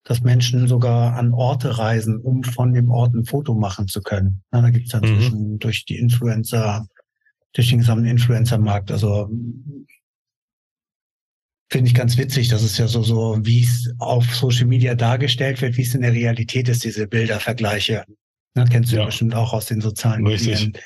[0.04, 4.42] dass Menschen sogar an Orte reisen, um von dem Ort ein Foto machen zu können.
[4.50, 5.58] Na, da gibt es inzwischen mhm.
[5.58, 6.86] durch die Influencer,
[7.52, 9.30] durch den gesamten Influencer-Markt, also
[11.70, 12.48] finde ich ganz witzig.
[12.48, 16.02] Das ist ja so, so, wie es auf Social Media dargestellt wird, wie es in
[16.02, 18.04] der Realität ist, diese Bildervergleiche.
[18.54, 19.04] Das kennst du ja.
[19.04, 20.60] bestimmt auch aus den sozialen Richtig.
[20.60, 20.82] Medien.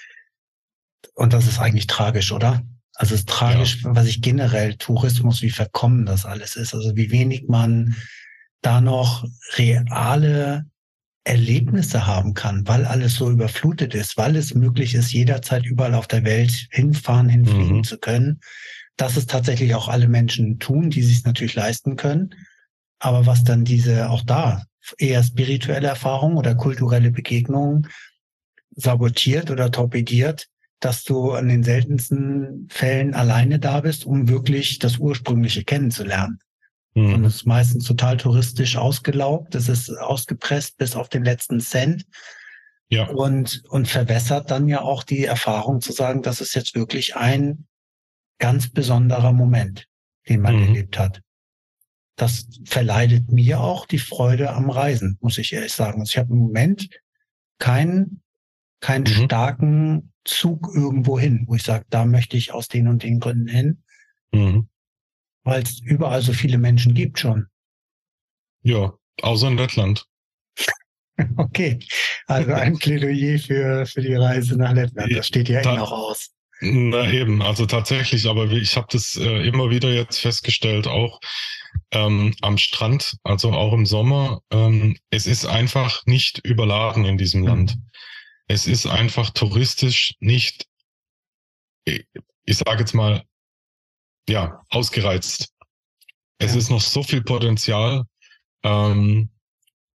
[1.14, 2.62] Und das ist eigentlich tragisch, oder?
[2.94, 3.96] Also es ist tragisch, ja.
[3.96, 6.74] was ich generell Tourismus, wie verkommen das alles ist.
[6.74, 7.96] Also wie wenig man
[8.64, 9.24] da noch
[9.56, 10.66] reale
[11.24, 16.06] Erlebnisse haben kann, weil alles so überflutet ist, weil es möglich ist, jederzeit überall auf
[16.06, 17.84] der Welt hinfahren, hinfliegen mhm.
[17.84, 18.40] zu können
[18.96, 22.34] dass es tatsächlich auch alle Menschen tun, die sich natürlich leisten können.
[22.98, 24.64] Aber was dann diese auch da
[24.98, 27.88] eher spirituelle Erfahrung oder kulturelle Begegnungen
[28.76, 30.48] sabotiert oder torpediert,
[30.80, 36.38] dass du an den seltensten Fällen alleine da bist, um wirklich das Ursprüngliche kennenzulernen.
[36.94, 37.14] Mhm.
[37.14, 42.06] Und es ist meistens total touristisch ausgelaugt, es ist ausgepresst bis auf den letzten Cent.
[42.88, 43.08] Ja.
[43.08, 47.66] Und, und verwässert dann ja auch die Erfahrung zu sagen, das ist jetzt wirklich ein
[48.38, 49.86] ganz besonderer Moment,
[50.28, 50.62] den man mhm.
[50.62, 51.20] erlebt hat.
[52.16, 56.00] Das verleidet mir auch die Freude am Reisen, muss ich ehrlich sagen.
[56.00, 56.88] Also ich habe im Moment
[57.58, 58.22] keinen
[58.84, 59.24] keinen mhm.
[59.24, 63.48] starken Zug irgendwo hin, wo ich sage, da möchte ich aus den und den Gründen
[63.48, 63.82] hin,
[64.30, 64.68] mhm.
[65.44, 67.46] Weil es überall so viele Menschen gibt schon.
[68.62, 70.06] Ja, außer in Lettland.
[71.36, 71.78] okay,
[72.26, 75.92] also ein Plädoyer für, für die Reise nach Lettland, das steht ja da, eh noch
[75.92, 76.30] aus.
[76.60, 81.20] Na eben, also tatsächlich, aber ich habe das äh, immer wieder jetzt festgestellt, auch
[81.90, 87.44] ähm, am Strand, also auch im Sommer, ähm, es ist einfach nicht überladen in diesem
[87.44, 87.76] Land.
[87.76, 87.82] Mhm.
[88.46, 90.66] Es ist einfach touristisch nicht,
[91.84, 92.06] ich,
[92.44, 93.24] ich sage jetzt mal,
[94.28, 95.50] ja, ausgereizt.
[96.38, 96.58] Es ja.
[96.58, 98.04] ist noch so viel Potenzial.
[98.62, 99.30] Ähm,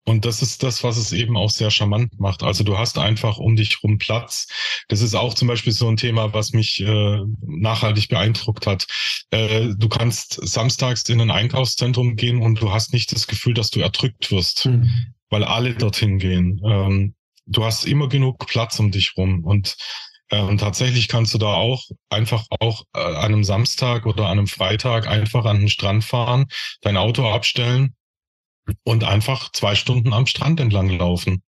[0.07, 2.41] und das ist das, was es eben auch sehr charmant macht.
[2.41, 4.47] Also du hast einfach um dich rum Platz.
[4.87, 8.87] Das ist auch zum Beispiel so ein Thema, was mich äh, nachhaltig beeindruckt hat.
[9.31, 13.69] Äh, du kannst samstags in ein Einkaufszentrum gehen und du hast nicht das Gefühl, dass
[13.69, 14.89] du erdrückt wirst, mhm.
[15.29, 16.61] weil alle dorthin gehen.
[16.65, 17.13] Ähm,
[17.45, 19.75] du hast immer genug Platz um dich rum und
[20.31, 24.47] und tatsächlich kannst du da auch einfach auch äh, an einem Samstag oder an einem
[24.47, 26.47] Freitag einfach an den Strand fahren,
[26.81, 27.95] dein Auto abstellen
[28.83, 31.43] und einfach zwei Stunden am Strand entlang laufen.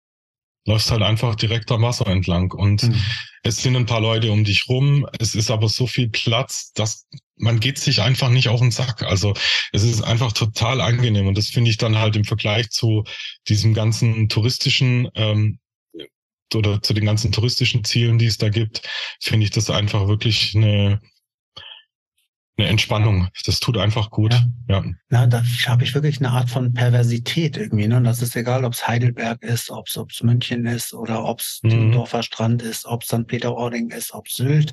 [0.67, 3.01] Läufst halt einfach direkt am Wasser entlang und mhm.
[3.43, 5.07] es sind ein paar Leute um dich rum.
[5.21, 7.07] Es ist aber so viel Platz, dass
[7.37, 9.03] man geht sich einfach nicht auf den Sack.
[9.03, 9.35] Also
[9.73, 13.05] es ist einfach total angenehm und das finde ich dann halt im Vergleich zu
[13.49, 15.59] diesem ganzen touristischen ähm,
[16.55, 18.83] oder zu den ganzen touristischen Zielen, die es da gibt,
[19.21, 21.01] finde ich das einfach wirklich eine
[22.57, 23.29] eine Entspannung.
[23.47, 24.33] Das tut einfach gut.
[24.33, 24.45] Ja.
[24.69, 24.85] ja.
[25.09, 27.89] Na, da habe ich wirklich eine Art von Perversität irgendwie.
[27.89, 27.97] Ne?
[27.97, 31.61] Und das ist egal, ob es Heidelberg ist, ob es München ist oder ob es
[31.63, 31.93] mhm.
[31.93, 33.27] Dorfer Strand ist, ob es St.
[33.27, 34.73] Peter-Ording ist, ob Sylt,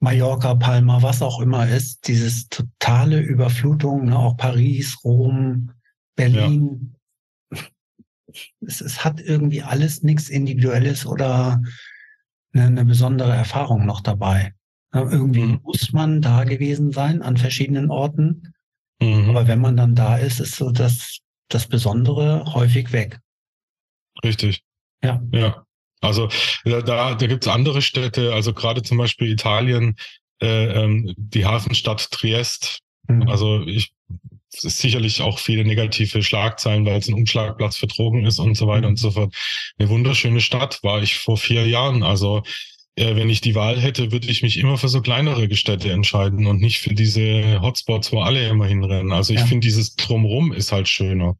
[0.00, 2.08] Mallorca, Palma, was auch immer ist.
[2.08, 4.18] Dieses totale Überflutung, ne?
[4.18, 5.70] auch Paris, Rom,
[6.16, 6.92] Berlin.
[6.92, 6.98] Ja.
[8.60, 11.62] Es, es hat irgendwie alles nichts Individuelles oder
[12.52, 14.54] eine, eine besondere Erfahrung noch dabei.
[14.92, 15.60] Irgendwie mhm.
[15.64, 18.54] muss man da gewesen sein an verschiedenen Orten.
[19.00, 19.30] Mhm.
[19.30, 23.18] Aber wenn man dann da ist, ist so das, das Besondere häufig weg.
[24.22, 24.62] Richtig.
[25.02, 25.20] Ja.
[25.32, 25.66] Ja.
[26.00, 26.28] Also
[26.64, 29.96] da, da gibt es andere Städte, also gerade zum Beispiel Italien,
[30.40, 32.80] äh, ähm, die Hafenstadt Triest.
[33.08, 33.28] Mhm.
[33.28, 33.93] Also ich
[34.60, 38.82] sicherlich auch viele negative Schlagzeilen, weil es ein Umschlagplatz für Drogen ist und so weiter
[38.82, 38.92] mhm.
[38.92, 39.34] und so fort.
[39.78, 42.02] Eine wunderschöne Stadt war ich vor vier Jahren.
[42.02, 42.42] Also
[42.96, 46.46] äh, wenn ich die Wahl hätte, würde ich mich immer für so kleinere Städte entscheiden
[46.46, 49.12] und nicht für diese Hotspots, wo alle immer hinrennen.
[49.12, 49.46] Also ich ja.
[49.46, 51.36] finde, dieses Drumrum ist halt schöner.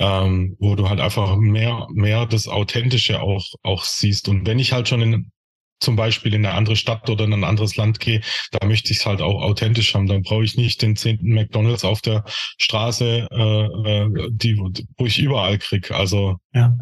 [0.00, 4.28] Ähm, wo du halt einfach mehr, mehr das Authentische auch, auch siehst.
[4.28, 5.32] Und wenn ich halt schon in,
[5.80, 8.98] zum Beispiel in eine andere Stadt oder in ein anderes Land gehe, da möchte ich
[8.98, 10.06] es halt auch authentisch haben.
[10.06, 12.24] Dann brauche ich nicht den zehnten McDonalds auf der
[12.58, 15.90] Straße, äh, äh die, wo ich überall krieg.
[15.90, 16.76] Also ja,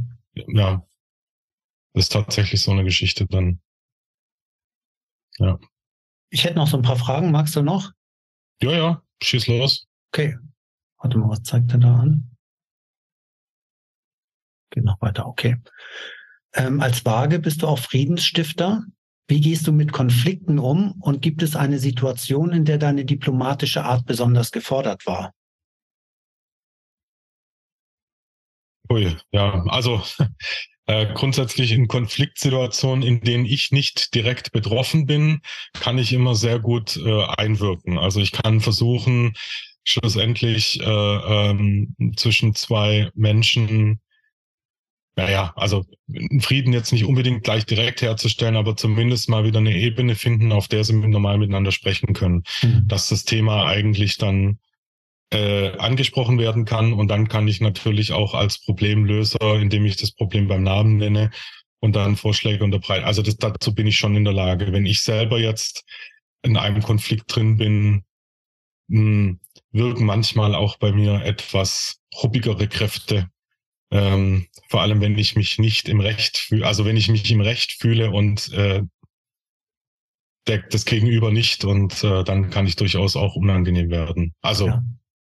[0.48, 0.86] ja
[1.96, 3.60] ist tatsächlich so eine Geschichte dann.
[5.38, 5.58] Ja.
[6.30, 7.30] Ich hätte noch so ein paar Fragen.
[7.30, 7.92] Magst du noch?
[8.60, 9.86] Ja, ja, schieß los.
[10.12, 10.36] Okay.
[10.98, 12.30] Warte mal, was zeigt er da an?
[14.70, 15.56] Geht noch weiter, okay.
[16.56, 18.84] Ähm, als Waage bist du auch Friedensstifter.
[19.28, 23.84] Wie gehst du mit Konflikten um und gibt es eine Situation, in der deine diplomatische
[23.84, 25.32] Art besonders gefordert war?
[28.88, 30.00] Ui, ja, also
[30.86, 35.40] äh, grundsätzlich in Konfliktsituationen, in denen ich nicht direkt betroffen bin,
[35.74, 37.98] kann ich immer sehr gut äh, einwirken.
[37.98, 39.34] Also ich kann versuchen,
[39.82, 44.00] schlussendlich äh, ähm, zwischen zwei Menschen,
[45.16, 45.84] naja, also
[46.40, 50.68] Frieden jetzt nicht unbedingt gleich direkt herzustellen, aber zumindest mal wieder eine Ebene finden, auf
[50.68, 52.44] der sie normal miteinander sprechen können.
[52.62, 52.86] Mhm.
[52.86, 54.58] Dass das Thema eigentlich dann
[55.32, 56.92] äh, angesprochen werden kann.
[56.92, 61.30] Und dann kann ich natürlich auch als Problemlöser, indem ich das Problem beim Namen nenne
[61.80, 63.06] und dann Vorschläge unterbreite.
[63.06, 64.72] Also das, dazu bin ich schon in der Lage.
[64.72, 65.84] Wenn ich selber jetzt
[66.42, 68.04] in einem Konflikt drin bin,
[68.88, 69.40] mh, hm,
[69.72, 73.30] wirken manchmal auch bei mir etwas ruppigere Kräfte.
[73.90, 77.40] Ähm, vor allem, wenn ich mich nicht im Recht fühle, also wenn ich mich im
[77.40, 78.82] Recht fühle und äh,
[80.46, 84.34] der, das Gegenüber nicht und äh, dann kann ich durchaus auch unangenehm werden.
[84.42, 84.82] Also ja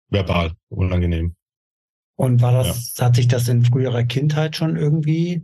[0.10, 1.36] verbal unangenehm.
[2.15, 3.06] Und war das, ja.
[3.06, 5.41] hat sich das in früherer Kindheit schon irgendwie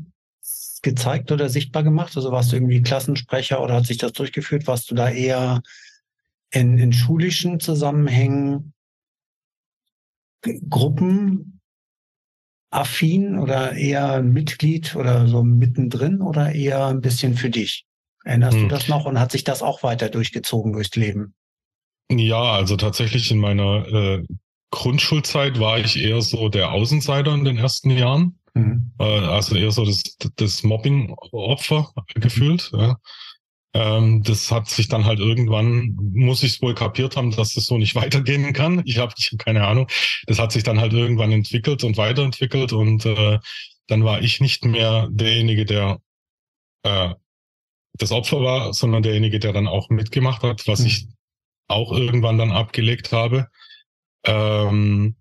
[0.81, 2.15] gezeigt oder sichtbar gemacht?
[2.15, 4.67] Also warst du irgendwie Klassensprecher oder hat sich das durchgeführt?
[4.67, 5.61] Warst du da eher
[6.51, 8.73] in, in schulischen Zusammenhängen
[12.75, 17.85] gruppenaffin oder eher Mitglied oder so mittendrin oder eher ein bisschen für dich?
[18.23, 18.63] Erinnerst hm.
[18.63, 21.33] du das noch und hat sich das auch weiter durchgezogen durchs Leben?
[22.11, 24.23] Ja, also tatsächlich in meiner äh,
[24.71, 28.39] Grundschulzeit war ich eher so der Außenseiter in den ersten Jahren.
[28.53, 28.91] Mhm.
[28.99, 30.03] Äh, also eher so das,
[30.35, 32.71] das Mobbing-Opfer gefühlt.
[32.73, 32.97] Ja.
[33.75, 37.65] Ähm, das hat sich dann halt irgendwann, muss ich es wohl kapiert haben, dass das
[37.65, 38.81] so nicht weitergehen kann.
[38.85, 39.87] Ich habe ich hab keine Ahnung.
[40.27, 43.37] Das hat sich dann halt irgendwann entwickelt und weiterentwickelt und äh,
[43.87, 45.99] dann war ich nicht mehr derjenige, der
[46.83, 47.13] äh,
[47.97, 50.87] das Opfer war, sondern derjenige, der dann auch mitgemacht hat, was mhm.
[50.87, 51.07] ich
[51.67, 53.49] auch irgendwann dann abgelegt habe.
[54.23, 55.17] Ähm,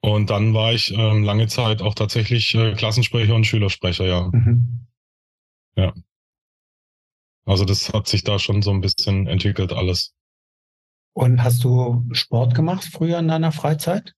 [0.00, 4.30] und dann war ich ähm, lange Zeit auch tatsächlich äh, Klassensprecher und Schülersprecher, ja.
[4.30, 4.86] Mhm.
[5.76, 5.94] Ja.
[7.46, 10.12] Also das hat sich da schon so ein bisschen entwickelt alles.
[11.14, 14.12] Und hast du Sport gemacht früher in deiner Freizeit?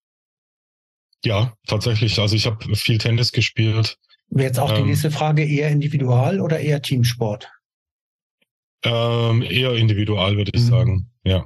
[1.24, 2.18] Ja, tatsächlich.
[2.18, 3.98] Also ich habe viel Tennis gespielt.
[4.30, 7.50] Wäre jetzt auch die ähm, nächste Frage, eher individual oder eher Teamsport?
[8.82, 10.66] Ähm, eher individual, würde ich mhm.
[10.66, 11.44] sagen, ja.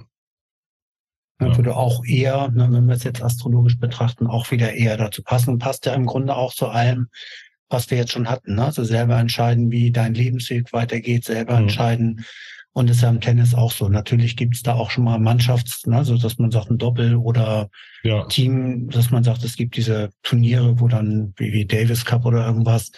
[1.39, 1.57] Dann ja.
[1.57, 5.59] würde auch eher, ne, wenn wir es jetzt astrologisch betrachten, auch wieder eher dazu passen.
[5.59, 7.09] Passt ja im Grunde auch zu allem,
[7.73, 8.57] was wir jetzt schon hatten.
[8.57, 8.67] Ne?
[8.67, 11.63] Also selber entscheiden, wie dein Lebensweg weitergeht, selber mhm.
[11.63, 12.25] entscheiden.
[12.75, 13.89] Und das ist ja im Tennis auch so.
[13.89, 17.17] Natürlich gibt es da auch schon mal Mannschafts, ne, so dass man sagt ein Doppel
[17.17, 17.69] oder
[18.03, 18.25] ja.
[18.27, 22.47] Team, dass man sagt, es gibt diese Turniere, wo dann wie, wie Davis Cup oder
[22.47, 22.93] irgendwas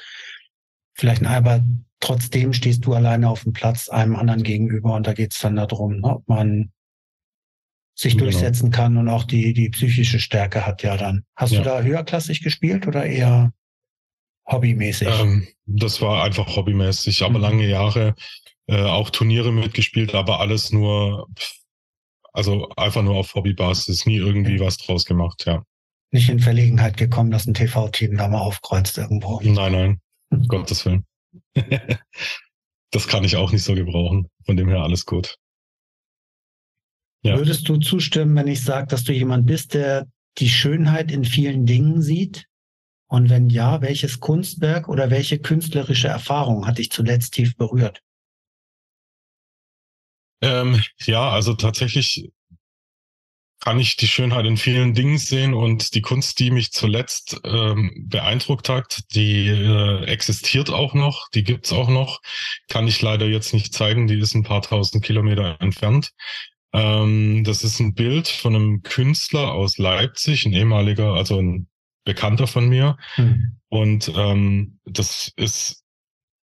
[0.97, 1.61] vielleicht ein aber
[1.99, 5.57] trotzdem stehst du alleine auf dem Platz einem anderen gegenüber und da geht es dann
[5.57, 6.71] darum, ne, ob man
[7.97, 8.25] sich genau.
[8.25, 11.25] durchsetzen kann und auch die, die psychische Stärke hat ja dann.
[11.37, 11.59] Hast ja.
[11.59, 13.53] du da höherklassig gespielt oder eher
[14.51, 15.09] hobbymäßig?
[15.09, 17.45] Ähm, das war einfach hobbymäßig, aber mhm.
[17.45, 18.15] lange Jahre
[18.67, 21.29] äh, auch Turniere mitgespielt, aber alles nur,
[22.33, 25.65] also einfach nur auf Hobbybasis, nie irgendwie was draus gemacht, ja.
[26.11, 29.41] Nicht in Verlegenheit gekommen, dass ein TV-Team da mal aufkreuzt irgendwo.
[29.43, 30.01] Nein, nein,
[30.31, 31.05] um Gottes Willen.
[32.91, 34.29] das kann ich auch nicht so gebrauchen.
[34.47, 35.37] Von dem her alles gut.
[37.23, 37.37] Ja.
[37.39, 40.07] Würdest du zustimmen, wenn ich sage, dass du jemand bist, der
[40.39, 42.47] die Schönheit in vielen Dingen sieht?
[43.15, 48.03] Und wenn ja, welches Kunstwerk oder welche künstlerische Erfahrung hat dich zuletzt tief berührt?
[50.43, 52.33] Ähm, ja, also tatsächlich
[53.61, 57.93] kann ich die Schönheit in vielen Dingen sehen und die Kunst, die mich zuletzt ähm,
[58.09, 62.21] beeindruckt hat, die äh, existiert auch noch, die gibt's auch noch,
[62.69, 66.11] kann ich leider jetzt nicht zeigen, die ist ein paar tausend Kilometer entfernt.
[66.73, 71.69] Ähm, das ist ein Bild von einem Künstler aus Leipzig, ein ehemaliger, also ein
[72.05, 72.97] Bekannter von mir.
[73.17, 73.59] Mhm.
[73.69, 75.85] Und ähm, das ist,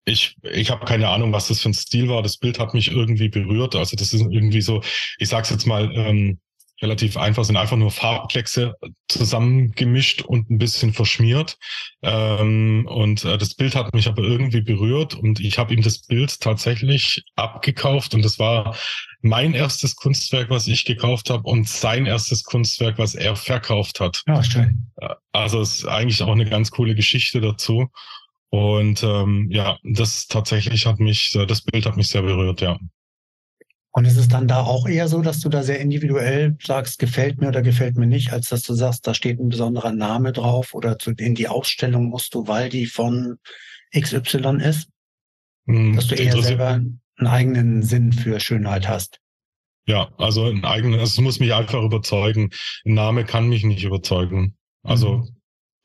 [0.06, 2.24] ich, ich habe keine Ahnung, was das für ein Stil war.
[2.24, 3.76] Das Bild hat mich irgendwie berührt.
[3.76, 4.82] Also das ist irgendwie so,
[5.18, 6.40] ich sag's jetzt mal, ähm,
[6.82, 8.76] relativ einfach, sind einfach nur Farbkleckse
[9.08, 11.58] zusammengemischt und ein bisschen verschmiert.
[12.02, 16.00] Ähm, und äh, das Bild hat mich aber irgendwie berührt und ich habe ihm das
[16.00, 18.76] Bild tatsächlich abgekauft und das war
[19.22, 24.24] mein erstes Kunstwerk, was ich gekauft habe und sein erstes Kunstwerk, was er verkauft hat.
[24.28, 24.92] Ja, schön.
[24.98, 27.88] Äh, also es ist eigentlich auch eine ganz coole Geschichte dazu.
[28.50, 32.80] Und ähm, ja, das tatsächlich hat mich, das Bild hat mich sehr berührt, ja.
[33.98, 37.42] Und ist es dann da auch eher so, dass du da sehr individuell sagst, gefällt
[37.42, 40.76] mir oder gefällt mir nicht, als dass du sagst, da steht ein besonderer Name drauf
[40.76, 43.40] oder zu, in die Ausstellung musst du, weil die von
[44.00, 44.90] XY ist?
[45.66, 49.20] Hm, dass du eher selber einen eigenen Sinn für Schönheit hast.
[49.88, 52.52] Ja, also ein eigenen, also es muss mich einfach überzeugen.
[52.86, 54.58] Ein Name kann mich nicht überzeugen.
[54.84, 55.37] Also mhm.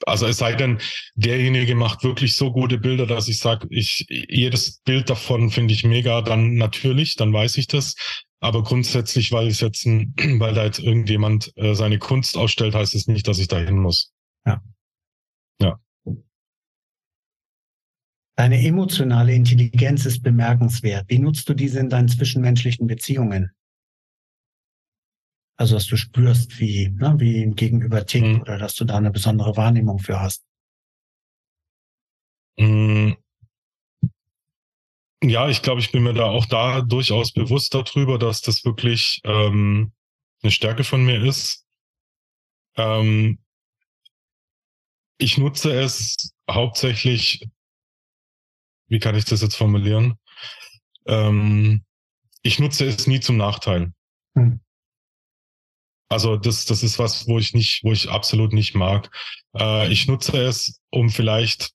[0.07, 0.79] Also es sei denn,
[1.15, 5.85] derjenige macht wirklich so gute Bilder, dass ich sage, ich jedes Bild davon finde ich
[5.85, 7.95] mega, dann natürlich, dann weiß ich das.
[8.41, 12.95] Aber grundsätzlich, weil es jetzt ein, weil da jetzt irgendjemand äh, seine Kunst ausstellt, heißt
[12.95, 14.13] es nicht, dass ich dahin muss.
[14.45, 14.61] Ja.
[15.61, 15.79] Ja.
[18.35, 21.05] Deine emotionale Intelligenz ist bemerkenswert.
[21.09, 23.53] Wie nutzt du diese in deinen zwischenmenschlichen Beziehungen?
[25.57, 28.41] Also, dass du spürst, wie, ne, wie ein Gegenüber tickt mhm.
[28.41, 30.45] oder dass du da eine besondere Wahrnehmung für hast.
[32.57, 33.17] Mhm.
[35.23, 39.21] Ja, ich glaube, ich bin mir da auch da durchaus bewusst darüber, dass das wirklich
[39.25, 39.93] ähm,
[40.43, 41.65] eine Stärke von mir ist.
[42.77, 43.39] Ähm,
[45.19, 47.49] ich nutze es hauptsächlich,
[48.89, 50.19] wie kann ich das jetzt formulieren?
[51.07, 51.85] Ähm,
[52.43, 53.93] ich nutze es nie zum Nachteil.
[54.35, 54.61] Hm.
[56.13, 59.11] Also das, das ist was, wo ich nicht, wo ich absolut nicht mag.
[59.59, 61.73] Äh, ich nutze es, um vielleicht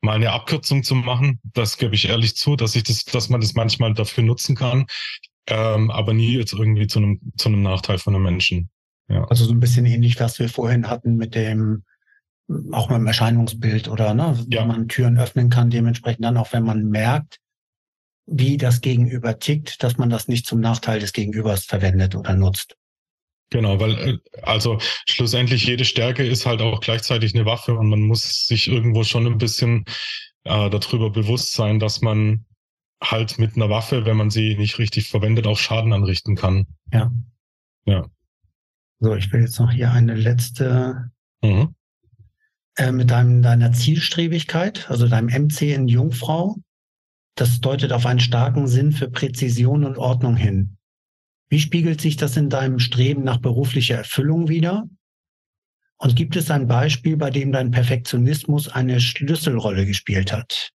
[0.00, 1.40] mal eine Abkürzung zu machen.
[1.42, 4.86] Das gebe ich ehrlich zu, dass ich das, dass man das manchmal dafür nutzen kann,
[5.48, 8.70] ähm, aber nie jetzt irgendwie zu einem, zu einem Nachteil von einem Menschen.
[9.08, 9.24] Ja.
[9.24, 11.84] Also so ein bisschen ähnlich, was wir vorhin hatten mit dem,
[12.72, 14.60] auch mit dem Erscheinungsbild oder, ne, ja.
[14.60, 17.38] wenn man Türen öffnen kann, dementsprechend dann auch, wenn man merkt,
[18.26, 22.77] wie das Gegenüber tickt, dass man das nicht zum Nachteil des Gegenübers verwendet oder nutzt.
[23.50, 28.00] Genau, weil äh, also schlussendlich jede Stärke ist halt auch gleichzeitig eine Waffe und man
[28.00, 29.84] muss sich irgendwo schon ein bisschen
[30.44, 32.44] äh, darüber bewusst sein, dass man
[33.02, 36.66] halt mit einer Waffe, wenn man sie nicht richtig verwendet, auch Schaden anrichten kann.
[36.92, 37.10] Ja.
[37.86, 38.06] Ja.
[39.00, 41.10] So, ich will jetzt noch hier eine letzte
[41.42, 41.74] mhm.
[42.76, 46.56] äh, mit deinem, deiner Zielstrebigkeit, also deinem MC in Jungfrau.
[47.36, 50.77] das deutet auf einen starken Sinn für Präzision und Ordnung hin.
[51.48, 54.88] Wie spiegelt sich das in deinem Streben nach beruflicher Erfüllung wider?
[55.96, 60.70] Und gibt es ein Beispiel, bei dem dein Perfektionismus eine Schlüsselrolle gespielt hat?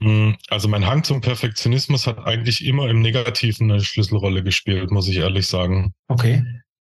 [0.00, 5.08] Hm, also mein Hang zum Perfektionismus hat eigentlich immer im Negativen eine Schlüsselrolle gespielt, muss
[5.08, 5.94] ich ehrlich sagen.
[6.08, 6.44] Okay.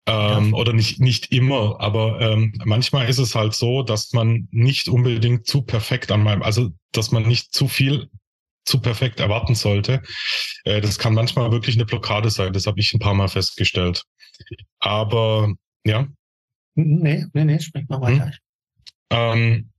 [0.07, 0.57] Ähm, ja.
[0.57, 5.45] Oder nicht, nicht immer, aber ähm, manchmal ist es halt so, dass man nicht unbedingt
[5.45, 8.09] zu perfekt an meinem, also dass man nicht zu viel
[8.67, 10.01] zu perfekt erwarten sollte.
[10.63, 12.53] Äh, das kann manchmal wirklich eine Blockade sein.
[12.53, 14.03] Das habe ich ein paar Mal festgestellt.
[14.79, 15.53] Aber
[15.85, 16.07] ja.
[16.75, 18.25] Nee, nee, nee, sprich mal weiter.
[18.25, 18.33] Hm.
[19.09, 19.69] Ähm,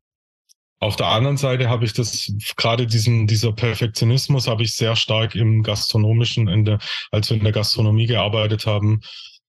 [0.81, 5.35] auf der anderen Seite habe ich das, gerade diesen, dieser Perfektionismus habe ich sehr stark
[5.35, 6.79] im gastronomischen, in der,
[7.11, 9.01] als wir in der Gastronomie gearbeitet haben,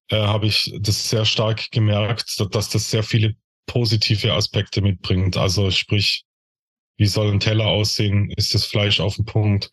[0.09, 3.35] äh, habe ich das sehr stark gemerkt, dass das sehr viele
[3.67, 5.37] positive Aspekte mitbringt.
[5.37, 6.23] Also sprich,
[6.99, 8.29] wie soll ein Teller aussehen?
[8.35, 9.71] Ist das Fleisch auf dem Punkt?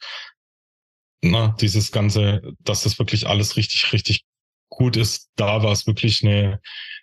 [1.23, 4.25] Na, dieses ganze, dass das wirklich alles richtig, richtig
[4.69, 6.61] gut ist, da war es wirklich eine,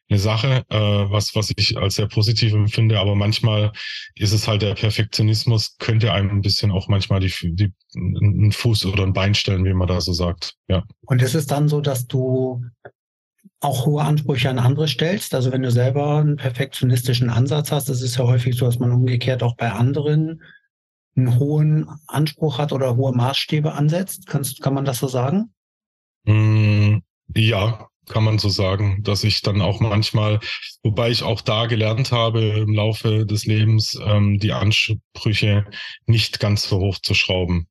[0.09, 2.99] eine Sache, äh, was, was ich als sehr positiv empfinde.
[2.99, 3.73] Aber manchmal
[4.15, 8.85] ist es halt der Perfektionismus, könnte einem ein bisschen auch manchmal die, die, einen Fuß
[8.85, 10.55] oder ein Bein stellen, wie man da so sagt.
[10.67, 10.83] Ja.
[11.01, 12.63] Und ist es dann so, dass du
[13.63, 15.33] auch hohe Ansprüche an andere stellst.
[15.33, 18.91] Also wenn du selber einen perfektionistischen Ansatz hast, das ist ja häufig so, dass man
[18.91, 20.43] umgekehrt auch bei anderen
[21.15, 24.27] einen hohen Anspruch hat oder hohe Maßstäbe ansetzt.
[24.27, 25.53] Kannst, kann man das so sagen?
[26.25, 26.97] Mm,
[27.35, 30.39] ja, kann man so sagen, dass ich dann auch manchmal,
[30.83, 35.65] wobei ich auch da gelernt habe im Laufe des Lebens, ähm, die Ansprüche
[36.05, 37.67] nicht ganz so hoch zu schrauben.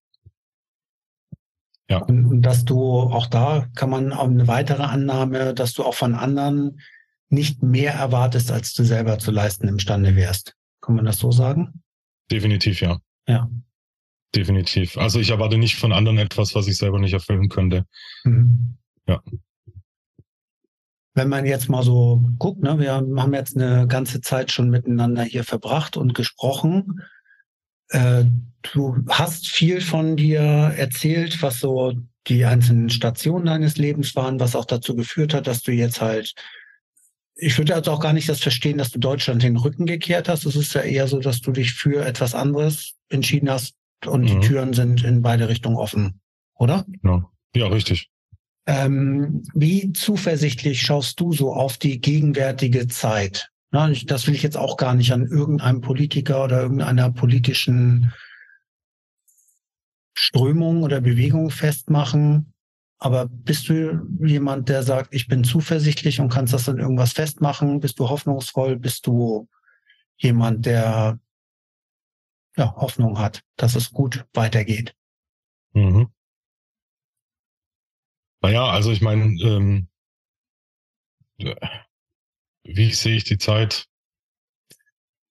[1.93, 1.99] Ja.
[1.99, 6.15] Und, und dass du auch da kann man eine weitere Annahme, dass du auch von
[6.15, 6.81] anderen
[7.29, 10.55] nicht mehr erwartest, als du selber zu leisten imstande wärst.
[10.81, 11.83] Kann man das so sagen?
[12.31, 12.99] Definitiv, ja.
[13.29, 13.51] Ja.
[14.35, 14.97] Definitiv.
[14.97, 17.85] Also ich erwarte nicht von anderen etwas, was ich selber nicht erfüllen könnte.
[18.25, 18.79] Mhm.
[19.07, 19.21] Ja.
[21.13, 25.25] Wenn man jetzt mal so guckt, ne, wir haben jetzt eine ganze Zeit schon miteinander
[25.25, 27.03] hier verbracht und gesprochen.
[27.93, 28.25] Äh,
[28.73, 31.93] du hast viel von dir erzählt, was so
[32.27, 36.35] die einzelnen Stationen deines Lebens waren, was auch dazu geführt hat, dass du jetzt halt,
[37.35, 40.47] ich würde also auch gar nicht das verstehen, dass du Deutschland den Rücken gekehrt hast.
[40.47, 43.75] Es ist ja eher so, dass du dich für etwas anderes entschieden hast
[44.07, 44.27] und mhm.
[44.27, 46.21] die Türen sind in beide Richtungen offen,
[46.55, 46.87] oder?
[47.05, 48.09] Ja, ja richtig.
[48.67, 53.52] Ähm, wie zuversichtlich schaust du so auf die gegenwärtige Zeit?
[53.73, 58.13] Na, das will ich jetzt auch gar nicht an irgendeinem Politiker oder irgendeiner politischen
[60.15, 62.53] Strömung oder Bewegung festmachen.
[62.99, 67.81] Aber bist du jemand, der sagt, ich bin zuversichtlich und kannst das an irgendwas festmachen?
[67.81, 68.77] Bist du hoffnungsvoll?
[68.77, 69.49] Bist du
[70.19, 71.19] jemand, der
[72.59, 74.95] ja, Hoffnung hat, dass es gut weitergeht?
[75.73, 76.13] Mhm.
[78.43, 79.89] Naja, also ich meine, ähm,
[82.65, 83.87] wie sehe ich die Zeit?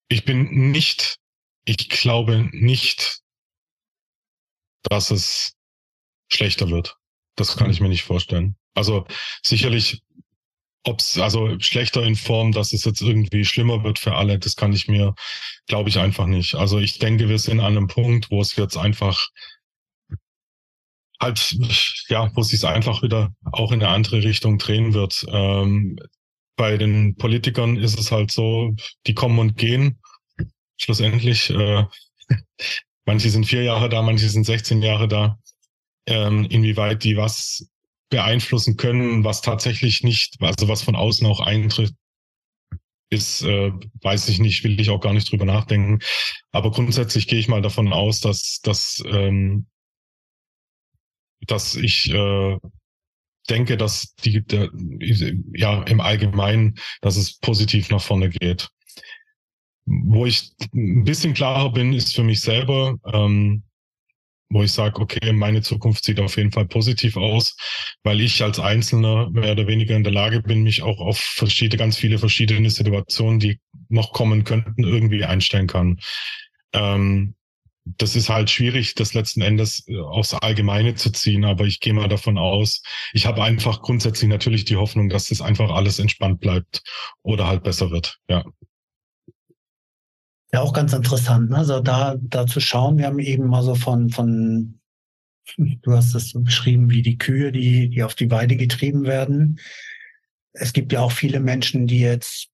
[0.10, 1.18] Ich bin nicht,
[1.66, 3.22] ich glaube nicht,
[4.84, 5.53] dass es
[6.28, 6.98] schlechter wird.
[7.36, 8.58] Das kann ich mir nicht vorstellen.
[8.74, 9.06] Also
[9.41, 10.02] sicherlich,
[10.84, 14.56] ob es also schlechter in Form, dass es jetzt irgendwie schlimmer wird für alle, das
[14.56, 15.14] kann ich mir,
[15.68, 16.56] glaube ich, einfach nicht.
[16.56, 19.30] Also ich denke, wir sind an einem Punkt, wo es jetzt einfach
[21.22, 21.56] halt,
[22.10, 25.24] ja, wo es sich einfach wieder auch in eine andere Richtung drehen wird.
[25.30, 25.98] Ähm,
[26.56, 28.76] bei den Politikern ist es halt so,
[29.07, 29.99] die kommen und gehen.
[30.78, 31.86] Schlussendlich, äh,
[33.06, 35.40] manche sind vier Jahre da, manche sind 16 Jahre da.
[36.07, 37.69] Ähm, inwieweit die was
[38.10, 41.94] beeinflussen können, was tatsächlich nicht, also was von außen auch eintritt,
[43.10, 43.72] ist, äh,
[44.02, 45.99] weiß ich nicht, will ich auch gar nicht drüber nachdenken.
[46.52, 49.68] Aber grundsätzlich gehe ich mal davon aus, dass, dass, ähm,
[51.41, 52.57] dass ich äh,
[53.52, 54.69] denke, dass die, der,
[55.53, 58.69] ja, im Allgemeinen, dass es positiv nach vorne geht.
[59.86, 63.64] Wo ich ein bisschen klarer bin, ist für mich selber, ähm,
[64.49, 67.56] wo ich sage, okay, meine Zukunft sieht auf jeden Fall positiv aus,
[68.03, 71.78] weil ich als Einzelner mehr oder weniger in der Lage bin, mich auch auf verschiedene,
[71.78, 73.60] ganz viele verschiedene Situationen, die
[73.90, 75.99] noch kommen könnten, irgendwie einstellen kann.
[76.73, 77.36] Ähm,
[77.86, 81.94] das ist halt schwierig, das letzten Endes äh, aufs Allgemeine zu ziehen, aber ich gehe
[81.94, 82.84] mal davon aus,
[83.14, 86.84] ich habe einfach grundsätzlich natürlich die Hoffnung, dass das einfach alles entspannt bleibt
[87.24, 88.45] oder halt besser wird, ja.
[90.53, 91.58] Ja, auch ganz interessant, ne?
[91.58, 94.80] Also da, da zu schauen, wir haben eben mal so von, von,
[95.58, 99.60] du hast es so beschrieben, wie die Kühe, die, die auf die Weide getrieben werden.
[100.52, 102.49] Es gibt ja auch viele Menschen, die jetzt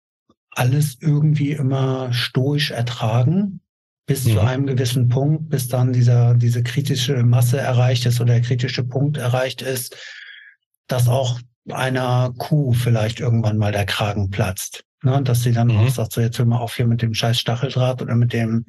[0.51, 3.61] alles irgendwie immer stoisch ertragen
[4.07, 4.31] bis mhm.
[4.31, 8.83] zu einem gewissen Punkt, bis dann dieser, diese kritische Masse erreicht ist oder der kritische
[8.83, 9.95] Punkt erreicht ist,
[10.87, 11.39] dass auch
[11.69, 14.83] einer Kuh vielleicht irgendwann mal der Kragen platzt.
[15.03, 15.21] Ne?
[15.21, 15.77] Dass sie dann mhm.
[15.77, 18.65] auch sagt, so jetzt hör mal auf hier mit dem scheiß Stacheldraht oder mit dem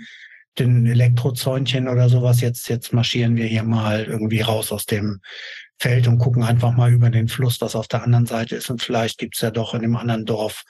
[0.58, 2.40] den Elektrozäunchen oder sowas.
[2.40, 5.20] Jetzt, jetzt marschieren wir hier mal irgendwie raus aus dem
[5.78, 8.68] Feld und gucken einfach mal über den Fluss, was auf der anderen Seite ist.
[8.68, 10.64] Und vielleicht gibt's ja doch in dem anderen Dorf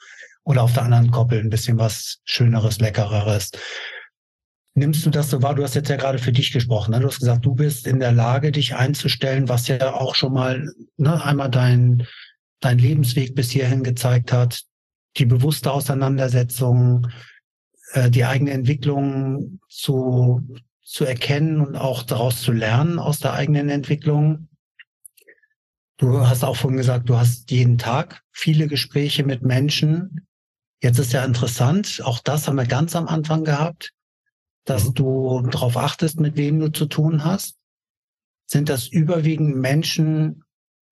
[0.44, 3.50] oder auf der anderen Koppel ein bisschen was Schöneres, Leckereres.
[4.78, 5.56] Nimmst du das so wahr?
[5.56, 6.92] Du hast jetzt ja gerade für dich gesprochen.
[6.92, 7.00] Ne?
[7.00, 10.72] Du hast gesagt, du bist in der Lage, dich einzustellen, was ja auch schon mal
[10.96, 12.06] ne, einmal dein,
[12.60, 14.62] dein Lebensweg bis hierhin gezeigt hat,
[15.16, 17.08] die bewusste Auseinandersetzung,
[17.92, 20.42] äh, die eigene Entwicklung zu,
[20.84, 24.48] zu erkennen und auch daraus zu lernen aus der eigenen Entwicklung.
[25.96, 30.24] Du hast auch vorhin gesagt, du hast jeden Tag viele Gespräche mit Menschen.
[30.80, 33.92] Jetzt ist ja interessant, auch das haben wir ganz am Anfang gehabt
[34.68, 34.94] dass mhm.
[34.94, 37.56] du darauf achtest, mit wem du zu tun hast?
[38.46, 40.44] Sind das überwiegend Menschen,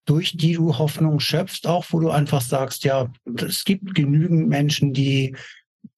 [0.06, 4.92] durch die du Hoffnung schöpfst, auch wo du einfach sagst, ja, es gibt genügend Menschen,
[4.92, 5.34] die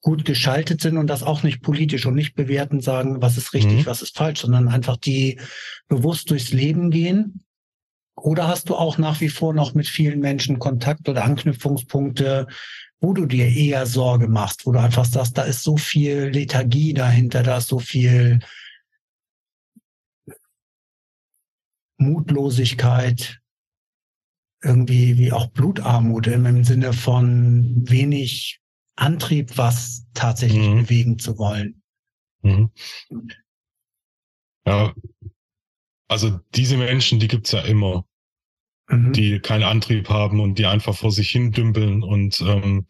[0.01, 3.81] gut geschaltet sind und das auch nicht politisch und nicht bewerten sagen, was ist richtig,
[3.81, 3.87] mhm.
[3.87, 5.41] was ist falsch, sondern einfach die
[5.89, 7.45] bewusst durchs Leben gehen?
[8.17, 12.49] Oder hast du auch nach wie vor noch mit vielen Menschen Kontakt oder Anknüpfungspunkte,
[13.01, 16.95] wo du dir eher Sorge machst, wo du einfach sagst, da ist so viel Lethargie
[16.95, 18.41] dahinter, da ist so viel
[21.99, 23.41] Mutlosigkeit,
[24.62, 28.61] irgendwie wie auch Blutarmut im, Sinne von wenig
[28.97, 30.83] Antrieb, was tatsächlich mhm.
[30.83, 31.83] bewegen zu wollen.
[32.43, 32.70] Mhm.
[34.66, 34.93] Ja,
[36.09, 38.05] also diese Menschen, die gibt's ja immer
[38.89, 39.12] mhm.
[39.12, 42.86] die keinen Antrieb haben und die einfach vor sich hin dümpeln und ähm,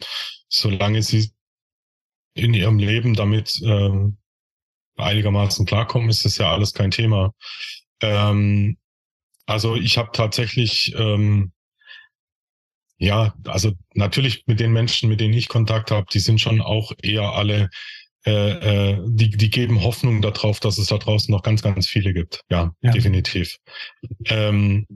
[0.49, 1.33] solange sie
[2.35, 4.19] in ihrem Leben damit ähm,
[4.97, 7.35] einigermaßen klarkommen, ist das ja alles kein Thema.
[8.01, 8.79] Ähm,
[9.47, 11.53] also ich habe tatsächlich ähm,
[12.99, 16.93] ja, also natürlich mit den Menschen, mit denen ich Kontakt habe, die sind schon auch
[17.01, 17.71] eher alle,
[18.27, 22.13] äh, äh, die, die geben Hoffnung darauf, dass es da draußen noch ganz, ganz viele
[22.13, 22.43] gibt.
[22.51, 22.91] Ja, ja.
[22.91, 23.57] definitiv.
[24.27, 24.87] Ähm,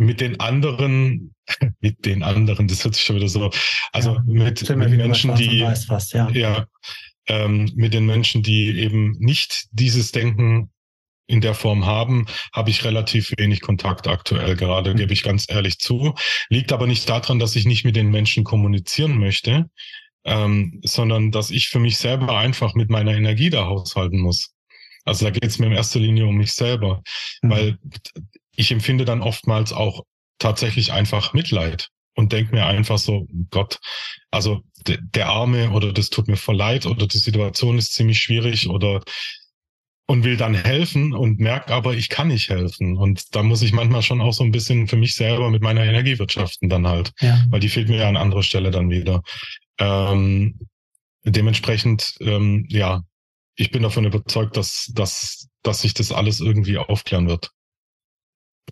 [0.00, 1.34] mit den anderen,
[1.80, 3.50] mit den anderen, das hört sich schon wieder so,
[3.92, 6.66] also ja, mit, mit Menschen, die, fast, ja, ja
[7.28, 10.70] ähm, mit den Menschen, die eben nicht dieses Denken
[11.26, 14.96] in der Form haben, habe ich relativ wenig Kontakt aktuell gerade, mhm.
[14.96, 16.14] gebe ich ganz ehrlich zu.
[16.48, 19.70] Liegt aber nicht daran, dass ich nicht mit den Menschen kommunizieren möchte,
[20.24, 24.54] ähm, sondern dass ich für mich selber einfach mit meiner Energie da haushalten muss.
[25.04, 27.02] Also da geht es mir in erster Linie um mich selber,
[27.42, 27.50] mhm.
[27.50, 27.78] weil
[28.56, 30.04] ich empfinde dann oftmals auch
[30.38, 33.78] tatsächlich einfach Mitleid und denke mir einfach so, Gott,
[34.30, 38.20] also der, der Arme oder das tut mir voll leid oder die Situation ist ziemlich
[38.20, 39.02] schwierig oder
[40.10, 42.96] und will dann helfen und merke aber, ich kann nicht helfen.
[42.96, 45.84] Und da muss ich manchmal schon auch so ein bisschen für mich selber mit meiner
[45.84, 47.44] Energie wirtschaften dann halt, ja.
[47.48, 49.22] weil die fehlt mir ja an anderer Stelle dann wieder.
[49.78, 50.58] Ähm,
[51.24, 53.04] dementsprechend, ähm, ja,
[53.54, 57.52] ich bin davon überzeugt, dass, dass, dass sich das alles irgendwie aufklären wird.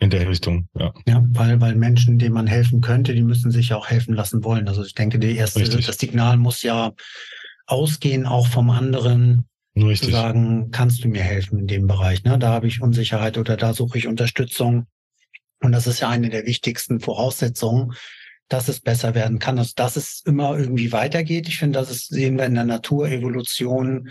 [0.01, 0.93] In der Richtung, ja.
[1.07, 4.69] Ja, weil, weil Menschen, denen man helfen könnte, die müssen sich auch helfen lassen wollen.
[4.69, 5.87] Also ich denke, die erste, Richtig.
[5.87, 6.93] das Signal muss ja
[7.66, 10.09] ausgehen, auch vom anderen, Richtig.
[10.09, 12.25] zu sagen, kannst du mir helfen in dem Bereich?
[12.25, 12.39] Ne?
[12.39, 14.87] Da habe ich Unsicherheit oder da suche ich Unterstützung.
[15.61, 17.93] Und das ist ja eine der wichtigsten Voraussetzungen,
[18.49, 19.59] dass es besser werden kann.
[19.59, 21.49] Also dass es immer irgendwie weitergeht.
[21.49, 24.11] Ich finde, das ist, sehen wir in der Naturevolution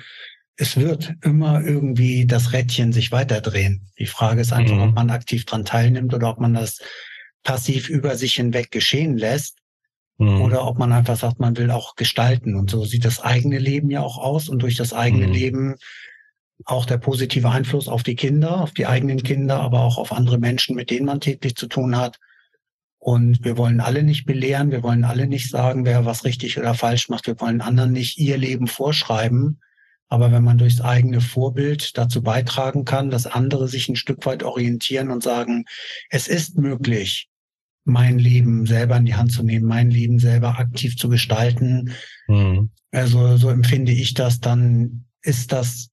[0.58, 3.90] es wird immer irgendwie das Rädchen sich weiterdrehen.
[4.00, 4.82] Die Frage ist einfach, mhm.
[4.82, 6.80] ob man aktiv dran teilnimmt oder ob man das
[7.44, 9.60] passiv über sich hinweg geschehen lässt.
[10.18, 10.42] Mhm.
[10.42, 12.56] Oder ob man einfach sagt, man will auch gestalten.
[12.56, 14.50] Und so sieht das eigene Leben ja auch aus.
[14.50, 15.34] Und durch das eigene mhm.
[15.34, 15.76] Leben
[16.66, 20.40] auch der positive Einfluss auf die Kinder, auf die eigenen Kinder, aber auch auf andere
[20.40, 22.18] Menschen, mit denen man täglich zu tun hat.
[22.98, 26.74] Und wir wollen alle nicht belehren, wir wollen alle nicht sagen, wer was richtig oder
[26.74, 27.28] falsch macht.
[27.28, 29.60] Wir wollen anderen nicht ihr Leben vorschreiben,
[30.10, 34.44] aber wenn man durchs eigene Vorbild dazu beitragen kann, dass andere sich ein Stück weit
[34.44, 35.66] orientieren und sagen,
[36.10, 37.30] es ist möglich,
[37.84, 41.94] mein Leben selber in die Hand zu nehmen, mein Leben selber aktiv zu gestalten.
[42.28, 42.70] Mhm.
[42.92, 45.90] Also so empfinde ich das, dann ist das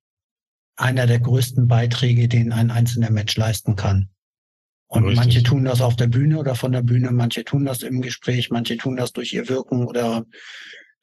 [0.77, 4.11] einer der größten Beiträge, den ein einzelner Mensch leisten kann.
[4.87, 5.17] Und Richtig.
[5.17, 8.51] manche tun das auf der Bühne oder von der Bühne, manche tun das im Gespräch,
[8.51, 10.25] manche tun das durch ihr Wirken oder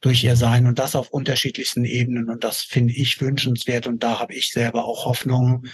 [0.01, 2.29] durch ihr Sein und das auf unterschiedlichsten Ebenen.
[2.29, 3.87] Und das finde ich wünschenswert.
[3.87, 5.65] Und da habe ich selber auch Hoffnung,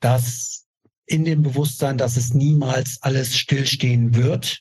[0.00, 0.66] dass
[1.06, 4.60] in dem Bewusstsein, dass es niemals alles stillstehen wird,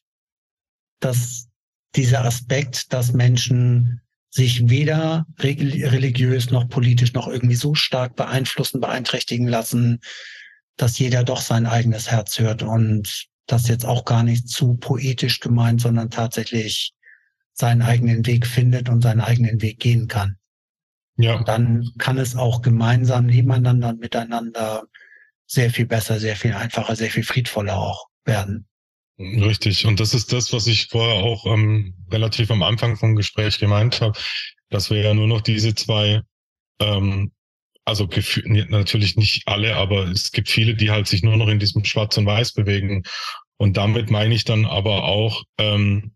[0.99, 1.47] dass
[1.95, 9.47] dieser Aspekt, dass Menschen sich weder religiös noch politisch noch irgendwie so stark beeinflussen, beeinträchtigen
[9.47, 9.99] lassen,
[10.75, 15.39] dass jeder doch sein eigenes Herz hört und das jetzt auch gar nicht zu poetisch
[15.39, 16.93] gemeint, sondern tatsächlich
[17.53, 20.37] seinen eigenen Weg findet und seinen eigenen Weg gehen kann.
[21.17, 21.35] Ja.
[21.35, 24.83] Und dann kann es auch gemeinsam nebeneinander und miteinander
[25.45, 28.67] sehr viel besser, sehr viel einfacher, sehr viel friedvoller auch werden.
[29.19, 29.85] Richtig.
[29.85, 34.01] Und das ist das, was ich vorher auch ähm, relativ am Anfang vom Gespräch gemeint
[34.01, 34.17] habe,
[34.69, 36.21] dass wir ja nur noch diese zwei,
[36.79, 37.31] ähm,
[37.85, 38.09] also
[38.69, 42.17] natürlich nicht alle, aber es gibt viele, die halt sich nur noch in diesem Schwarz
[42.17, 43.03] und Weiß bewegen.
[43.57, 46.15] Und damit meine ich dann aber auch ähm,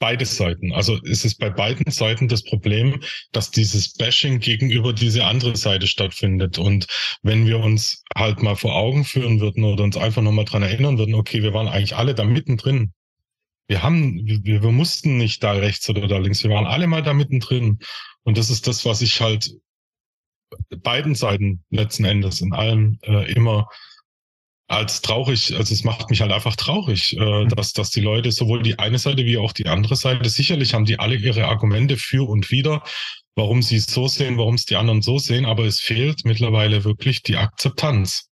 [0.00, 0.72] beide Seiten.
[0.72, 3.00] Also ist es bei beiden Seiten das Problem,
[3.30, 6.58] dass dieses Bashing gegenüber diese andere Seite stattfindet.
[6.58, 6.86] Und
[7.22, 10.98] wenn wir uns halt mal vor Augen führen würden oder uns einfach nochmal dran erinnern
[10.98, 12.92] würden, okay, wir waren eigentlich alle da mittendrin.
[13.68, 17.02] Wir haben, wir, wir mussten nicht da rechts oder da links, wir waren alle mal
[17.02, 17.78] da mittendrin.
[18.24, 19.52] Und das ist das, was ich halt
[20.82, 23.68] beiden Seiten letzten Endes in allem äh, immer
[24.70, 27.48] als traurig, also es macht mich halt einfach traurig, äh, mhm.
[27.48, 30.84] dass, dass die Leute, sowohl die eine Seite wie auch die andere Seite, sicherlich haben
[30.84, 32.82] die alle ihre Argumente für und wider,
[33.34, 36.84] warum sie es so sehen, warum es die anderen so sehen, aber es fehlt mittlerweile
[36.84, 38.28] wirklich die Akzeptanz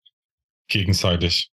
[0.69, 1.51] gegenseitig.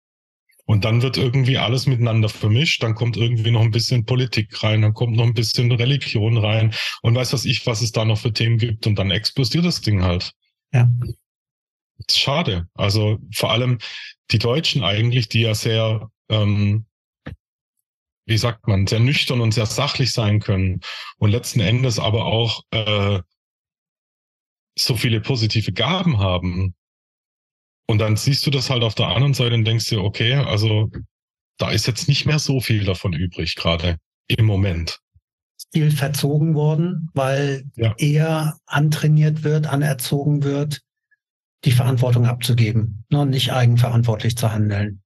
[0.66, 4.84] Und dann wird irgendwie alles miteinander vermischt, dann kommt irgendwie noch ein bisschen Politik rein,
[4.84, 8.20] dann kommt noch ein bisschen Religion rein und weiß was ich, was es da noch
[8.20, 10.32] für Themen gibt und dann explodiert das Ding halt.
[10.74, 10.88] Ja.
[12.10, 12.68] Schade.
[12.74, 13.80] Also vor allem,
[14.32, 16.86] die Deutschen eigentlich, die ja sehr, ähm,
[18.26, 20.82] wie sagt man, sehr nüchtern und sehr sachlich sein können
[21.18, 23.22] und letzten Endes aber auch äh,
[24.78, 26.76] so viele positive Gaben haben.
[27.88, 30.90] Und dann siehst du das halt auf der anderen Seite und denkst dir, okay, also
[31.58, 33.98] da ist jetzt nicht mehr so viel davon übrig, gerade
[34.28, 35.00] im Moment.
[35.72, 37.94] Viel verzogen worden, weil ja.
[37.98, 40.82] eher antrainiert wird, anerzogen wird,
[41.64, 45.02] die Verantwortung abzugeben, ne, nicht eigenverantwortlich zu handeln.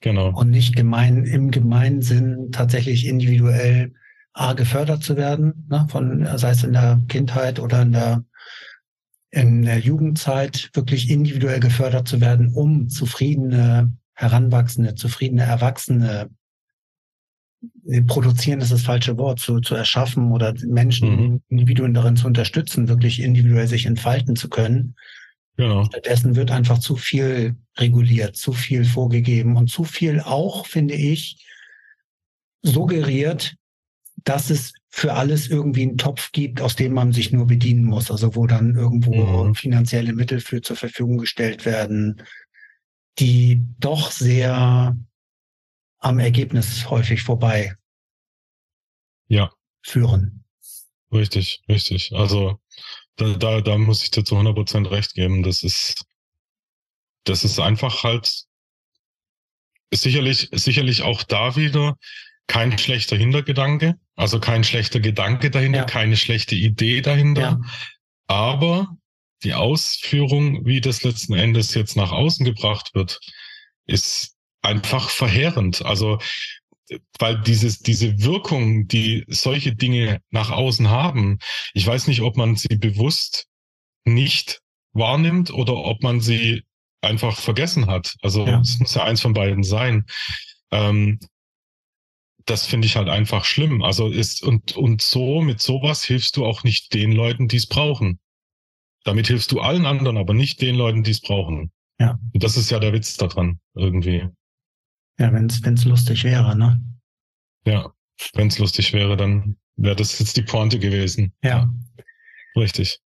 [0.00, 0.30] Genau.
[0.30, 3.92] Und nicht gemein, im Gemeinsinn tatsächlich individuell
[4.34, 8.24] A, gefördert zu werden, ne, von, sei es in der Kindheit oder in der,
[9.30, 16.30] in der Jugendzeit, wirklich individuell gefördert zu werden, um zufriedene, heranwachsende, zufriedene Erwachsene
[17.86, 21.42] äh, produzieren ist das falsche Wort, zu, zu erschaffen oder Menschen, mhm.
[21.48, 24.94] Individuen darin zu unterstützen, wirklich individuell sich entfalten zu können,
[25.56, 25.84] Genau.
[25.84, 31.46] Stattdessen wird einfach zu viel reguliert, zu viel vorgegeben und zu viel auch, finde ich,
[32.62, 33.54] suggeriert,
[34.24, 38.10] dass es für alles irgendwie einen Topf gibt, aus dem man sich nur bedienen muss.
[38.10, 39.54] Also wo dann irgendwo mhm.
[39.54, 42.22] finanzielle Mittel für zur Verfügung gestellt werden,
[43.18, 44.96] die doch sehr
[45.98, 47.74] am Ergebnis häufig vorbei
[49.28, 49.52] ja.
[49.82, 50.44] führen.
[51.12, 52.12] Richtig, richtig.
[52.14, 52.58] Also
[53.16, 55.42] da, da, da muss ich dir zu 100% recht geben.
[55.42, 56.04] Das ist,
[57.24, 58.44] das ist einfach halt
[59.92, 61.96] sicherlich, sicherlich auch da wieder
[62.46, 65.84] kein schlechter Hintergedanke, also kein schlechter Gedanke dahinter, ja.
[65.84, 67.40] keine schlechte Idee dahinter.
[67.42, 67.60] Ja.
[68.26, 68.88] Aber
[69.42, 73.20] die Ausführung, wie das letzten Endes jetzt nach außen gebracht wird,
[73.86, 75.84] ist einfach verheerend.
[75.84, 76.18] Also
[77.18, 81.38] weil dieses, diese Wirkung, die solche Dinge nach außen haben,
[81.74, 83.46] ich weiß nicht, ob man sie bewusst
[84.04, 84.60] nicht
[84.92, 86.62] wahrnimmt oder ob man sie
[87.00, 88.14] einfach vergessen hat.
[88.22, 88.60] Also ja.
[88.60, 90.04] es muss ja eins von beiden sein.
[90.70, 91.18] Ähm,
[92.44, 93.82] das finde ich halt einfach schlimm.
[93.82, 97.66] Also ist und und so mit sowas hilfst du auch nicht den Leuten, die es
[97.66, 98.18] brauchen.
[99.04, 101.72] Damit hilfst du allen anderen, aber nicht den Leuten, die es brauchen.
[101.98, 102.18] Ja.
[102.32, 104.28] Und das ist ja der Witz daran irgendwie.
[105.18, 106.80] Ja, wenn es lustig wäre, ne?
[107.66, 107.92] Ja,
[108.34, 111.32] wenn es lustig wäre, dann wäre das jetzt die Pointe gewesen.
[111.42, 111.72] Ja.
[112.56, 113.00] Richtig.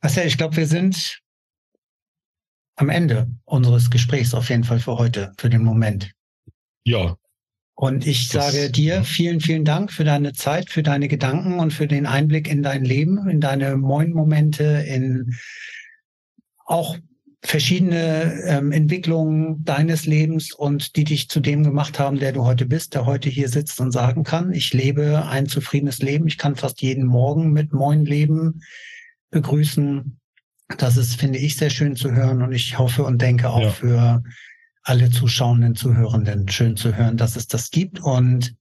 [0.00, 1.20] Also ich glaube, wir sind
[2.76, 6.12] am Ende unseres Gesprächs auf jeden Fall für heute, für den Moment.
[6.84, 7.16] Ja.
[7.74, 11.72] Und ich das, sage dir vielen, vielen Dank für deine Zeit, für deine Gedanken und
[11.72, 15.36] für den Einblick in dein Leben, in deine Moin-Momente, in
[16.66, 16.96] auch
[17.42, 22.66] verschiedene ähm, Entwicklungen deines Lebens und die dich zu dem gemacht haben, der du heute
[22.66, 26.26] bist, der heute hier sitzt und sagen kann, ich lebe ein zufriedenes Leben.
[26.26, 28.62] Ich kann fast jeden Morgen mit Moin Leben
[29.30, 30.18] begrüßen.
[30.78, 33.70] Das ist, finde ich, sehr schön zu hören und ich hoffe und denke auch ja.
[33.70, 34.22] für
[34.82, 38.00] alle Zuschauenden, Zuhörenden schön zu hören, dass es das gibt.
[38.00, 38.56] Und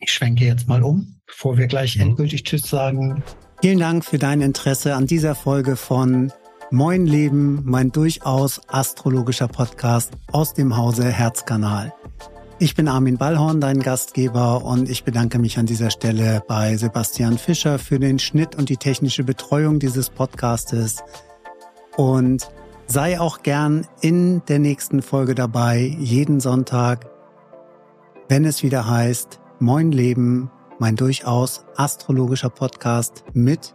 [0.00, 2.02] ich schwenke jetzt mal um, bevor wir gleich mhm.
[2.02, 3.22] endgültig Tschüss sagen.
[3.60, 6.32] Vielen Dank für dein Interesse an dieser Folge von
[6.72, 11.94] Moin Leben, mein durchaus astrologischer Podcast aus dem Hause Herzkanal.
[12.58, 17.38] Ich bin Armin Ballhorn, dein Gastgeber, und ich bedanke mich an dieser Stelle bei Sebastian
[17.38, 21.04] Fischer für den Schnitt und die technische Betreuung dieses Podcastes.
[21.96, 22.50] Und
[22.88, 27.06] sei auch gern in der nächsten Folge dabei, jeden Sonntag,
[28.28, 33.72] wenn es wieder heißt, Moin Leben, mein durchaus astrologischer Podcast mit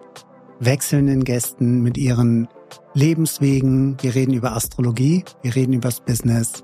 [0.59, 2.49] wechselnden Gästen, mit ihren
[2.93, 3.97] Lebenswegen.
[4.01, 6.63] Wir reden über Astrologie, wir reden übers Business.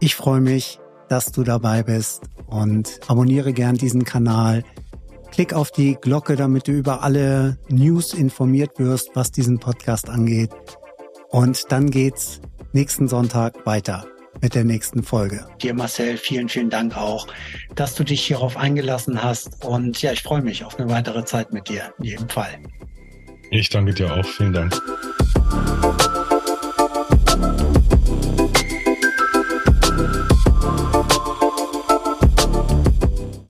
[0.00, 4.64] Ich freue mich, dass du dabei bist und abonniere gern diesen Kanal.
[5.30, 10.50] Klick auf die Glocke, damit du über alle News informiert wirst, was diesen Podcast angeht.
[11.30, 12.40] Und dann geht's
[12.72, 14.06] nächsten Sonntag weiter
[14.40, 15.46] mit der nächsten Folge.
[15.62, 17.26] Dir Marcel, vielen, vielen Dank auch,
[17.74, 19.64] dass du dich hierauf eingelassen hast.
[19.64, 22.58] Und ja, ich freue mich auf eine weitere Zeit mit dir, in jedem Fall.
[23.50, 24.26] Ich danke dir auch.
[24.26, 24.80] Vielen Dank.